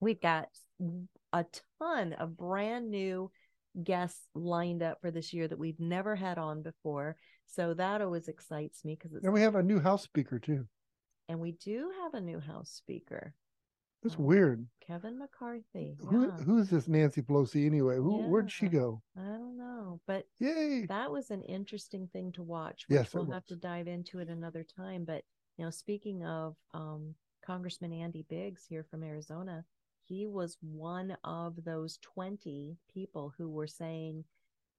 We've 0.00 0.20
got 0.20 0.48
a 1.32 1.44
ton 1.78 2.14
of 2.14 2.36
brand 2.36 2.90
new 2.90 3.30
guests 3.84 4.20
lined 4.34 4.82
up 4.82 4.98
for 5.00 5.12
this 5.12 5.32
year 5.32 5.46
that 5.46 5.60
we've 5.60 5.78
never 5.78 6.16
had 6.16 6.38
on 6.38 6.62
before. 6.62 7.16
So 7.46 7.72
that 7.74 8.02
always 8.02 8.26
excites 8.26 8.84
me 8.84 8.98
because 9.00 9.16
and 9.22 9.32
we 9.32 9.42
have 9.42 9.54
a 9.54 9.62
new 9.62 9.78
house 9.78 10.02
speaker 10.02 10.40
too. 10.40 10.66
And 11.28 11.38
we 11.38 11.52
do 11.52 11.92
have 12.02 12.14
a 12.14 12.20
new 12.20 12.40
house 12.40 12.70
speaker. 12.70 13.32
That's 14.02 14.16
um, 14.16 14.24
weird. 14.24 14.66
Kevin 14.86 15.18
McCarthy. 15.18 15.96
Who 16.08 16.30
who 16.30 16.58
is 16.58 16.70
this 16.70 16.88
Nancy 16.88 17.20
Pelosi 17.20 17.66
anyway? 17.66 17.96
Who 17.96 18.20
yeah. 18.20 18.26
where'd 18.26 18.50
she 18.50 18.68
go? 18.68 19.02
I 19.16 19.22
don't 19.22 19.58
know, 19.58 20.00
but 20.06 20.26
yay, 20.38 20.86
that 20.88 21.10
was 21.10 21.30
an 21.30 21.42
interesting 21.42 22.08
thing 22.12 22.32
to 22.32 22.42
watch. 22.42 22.86
yes, 22.88 23.12
we'll 23.12 23.30
have 23.30 23.46
to 23.46 23.56
dive 23.56 23.88
into 23.88 24.18
it 24.18 24.28
another 24.28 24.64
time. 24.64 25.04
But 25.04 25.24
you 25.56 25.64
know, 25.64 25.70
speaking 25.70 26.24
of 26.24 26.56
um, 26.72 27.14
Congressman 27.44 27.92
Andy 27.92 28.24
Biggs 28.28 28.64
here 28.66 28.84
from 28.90 29.02
Arizona, 29.02 29.64
he 30.04 30.26
was 30.26 30.56
one 30.62 31.16
of 31.24 31.62
those 31.64 31.98
twenty 31.98 32.78
people 32.92 33.32
who 33.36 33.50
were 33.50 33.66
saying, 33.66 34.24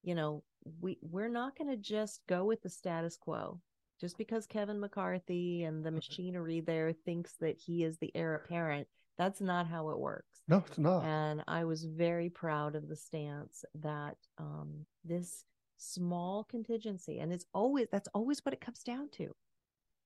you 0.01 0.15
know, 0.15 0.43
we 0.81 0.97
we're 1.01 1.29
not 1.29 1.57
going 1.57 1.69
to 1.69 1.77
just 1.77 2.21
go 2.27 2.45
with 2.45 2.61
the 2.63 2.69
status 2.69 3.15
quo 3.15 3.59
just 3.99 4.17
because 4.17 4.47
Kevin 4.47 4.79
McCarthy 4.79 5.63
and 5.63 5.85
the 5.85 5.91
machinery 5.91 6.61
there 6.61 6.93
thinks 6.93 7.33
that 7.41 7.57
he 7.57 7.83
is 7.83 7.97
the 7.97 8.11
heir 8.15 8.35
apparent 8.35 8.87
that's 9.19 9.41
not 9.41 9.67
how 9.67 9.89
it 9.89 9.99
works. 9.99 10.43
No, 10.47 10.63
it's 10.65 10.77
not. 10.77 11.03
And 11.03 11.43
I 11.45 11.65
was 11.65 11.83
very 11.83 12.29
proud 12.29 12.73
of 12.75 12.87
the 12.87 12.95
stance 12.95 13.65
that 13.75 14.15
um, 14.37 14.85
this 15.03 15.43
small 15.77 16.45
contingency, 16.45 17.19
and 17.19 17.33
it's 17.33 17.45
always 17.53 17.87
that's 17.91 18.07
always 18.13 18.43
what 18.45 18.53
it 18.53 18.61
comes 18.61 18.79
down 18.79 19.09
to. 19.17 19.35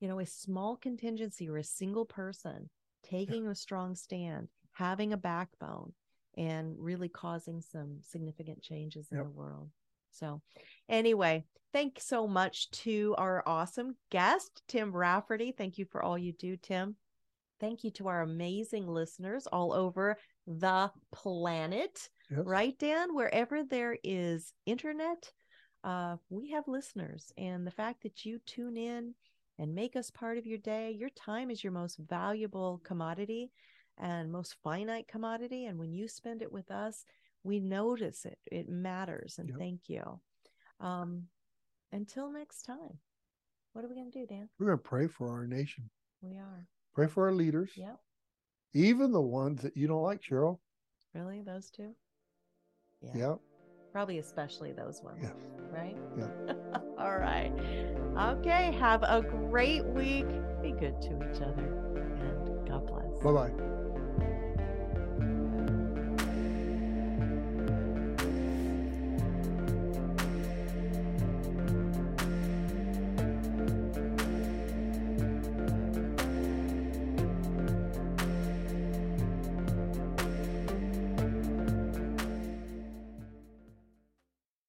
You 0.02 0.08
know, 0.10 0.20
a 0.20 0.26
small 0.26 0.76
contingency 0.76 1.48
or 1.48 1.58
a 1.58 1.64
single 1.64 2.06
person 2.06 2.72
taking 3.08 3.46
yeah. 3.46 3.52
a 3.52 3.56
strong 3.56 3.94
stand, 3.94 4.48
having 4.72 5.14
a 5.14 5.18
backbone, 5.18 5.94
and 6.36 6.76
really 6.80 7.08
causing 7.08 7.62
some 7.62 8.00
significant 8.02 8.64
changes 8.64 9.08
in 9.12 9.18
yep. 9.20 9.28
the 9.28 9.32
world. 9.32 9.70
So, 10.10 10.42
anyway, 10.90 11.46
thanks 11.72 12.04
so 12.04 12.28
much 12.28 12.72
to 12.72 13.14
our 13.20 13.44
awesome 13.46 13.96
guest, 14.10 14.64
Tim 14.68 14.92
Rafferty. 14.92 15.54
Thank 15.56 15.78
you 15.78 15.86
for 15.86 16.02
all 16.02 16.18
you 16.18 16.34
do, 16.34 16.58
Tim. 16.58 16.96
Thank 17.64 17.86
you 17.86 17.92
to 17.92 18.10
our 18.10 18.24
amazing 18.24 18.90
listeners 18.90 19.48
all 19.48 19.72
over 19.72 20.18
the 20.46 20.92
planet. 21.14 22.10
Yes. 22.30 22.42
Right, 22.44 22.78
Dan? 22.78 23.16
Wherever 23.16 23.64
there 23.64 23.98
is 24.04 24.52
internet, 24.66 25.32
uh, 25.86 26.18
we 26.30 26.52
have 26.52 26.68
listeners. 26.68 27.32
And 27.38 27.66
the 27.66 27.72
fact 27.72 28.04
that 28.04 28.26
you 28.26 28.40
tune 28.46 28.76
in 28.76 29.16
and 29.58 29.74
make 29.74 29.96
us 29.96 30.12
part 30.12 30.38
of 30.38 30.46
your 30.46 30.58
day, 30.58 30.92
your 30.92 31.12
time 31.12 31.50
is 31.50 31.64
your 31.64 31.72
most 31.72 32.00
valuable 32.00 32.82
commodity 32.84 33.50
and 33.98 34.30
most 34.30 34.58
finite 34.62 35.08
commodity. 35.08 35.64
And 35.64 35.80
when 35.80 35.94
you 35.94 36.10
spend 36.10 36.42
it 36.42 36.52
with 36.52 36.70
us, 36.70 37.06
we 37.44 37.62
notice 37.62 38.26
it. 38.26 38.40
It 38.52 38.68
matters. 38.68 39.36
And 39.38 39.48
yep. 39.48 39.58
thank 39.58 39.80
you. 39.88 40.20
Um, 40.82 41.28
until 41.94 42.30
next 42.30 42.64
time, 42.64 43.00
what 43.72 43.86
are 43.86 43.88
we 43.88 43.96
going 43.96 44.12
to 44.12 44.20
do, 44.20 44.28
Dan? 44.28 44.50
We're 44.60 44.66
going 44.66 44.80
to 44.80 44.84
pray 44.84 45.08
for 45.08 45.32
our 45.32 45.48
nation. 45.48 45.90
We 46.22 46.36
are. 46.36 46.68
Pray 46.94 47.08
for 47.08 47.26
our 47.28 47.34
leaders. 47.34 47.72
Yep. 47.76 48.00
Even 48.74 49.12
the 49.12 49.22
ones 49.22 49.62
that 49.62 49.76
you 49.78 49.88
don't 49.88 50.04
like, 50.04 50.22
Cheryl. 50.22 50.60
Really? 51.14 51.42
Those 51.42 51.70
two? 51.70 51.96
Yeah. 53.02 53.28
Yep. 53.30 53.40
Probably 53.92 54.20
especially 54.20 54.72
those 54.72 55.02
ones. 55.04 55.20
Yes. 55.22 55.34
Right? 55.72 55.98
Yeah. 56.18 56.54
All 56.98 57.18
right. 57.18 57.52
Okay. 58.18 58.76
Have 58.80 59.04
a 59.04 59.22
great 59.22 59.86
week. 59.86 60.28
Be 60.62 60.72
good 60.72 61.00
to 61.02 61.30
each 61.30 61.42
other. 61.42 61.80
And 62.20 62.68
God 62.68 62.88
bless. 62.88 63.22
Bye 63.24 63.32
bye. 63.32 63.73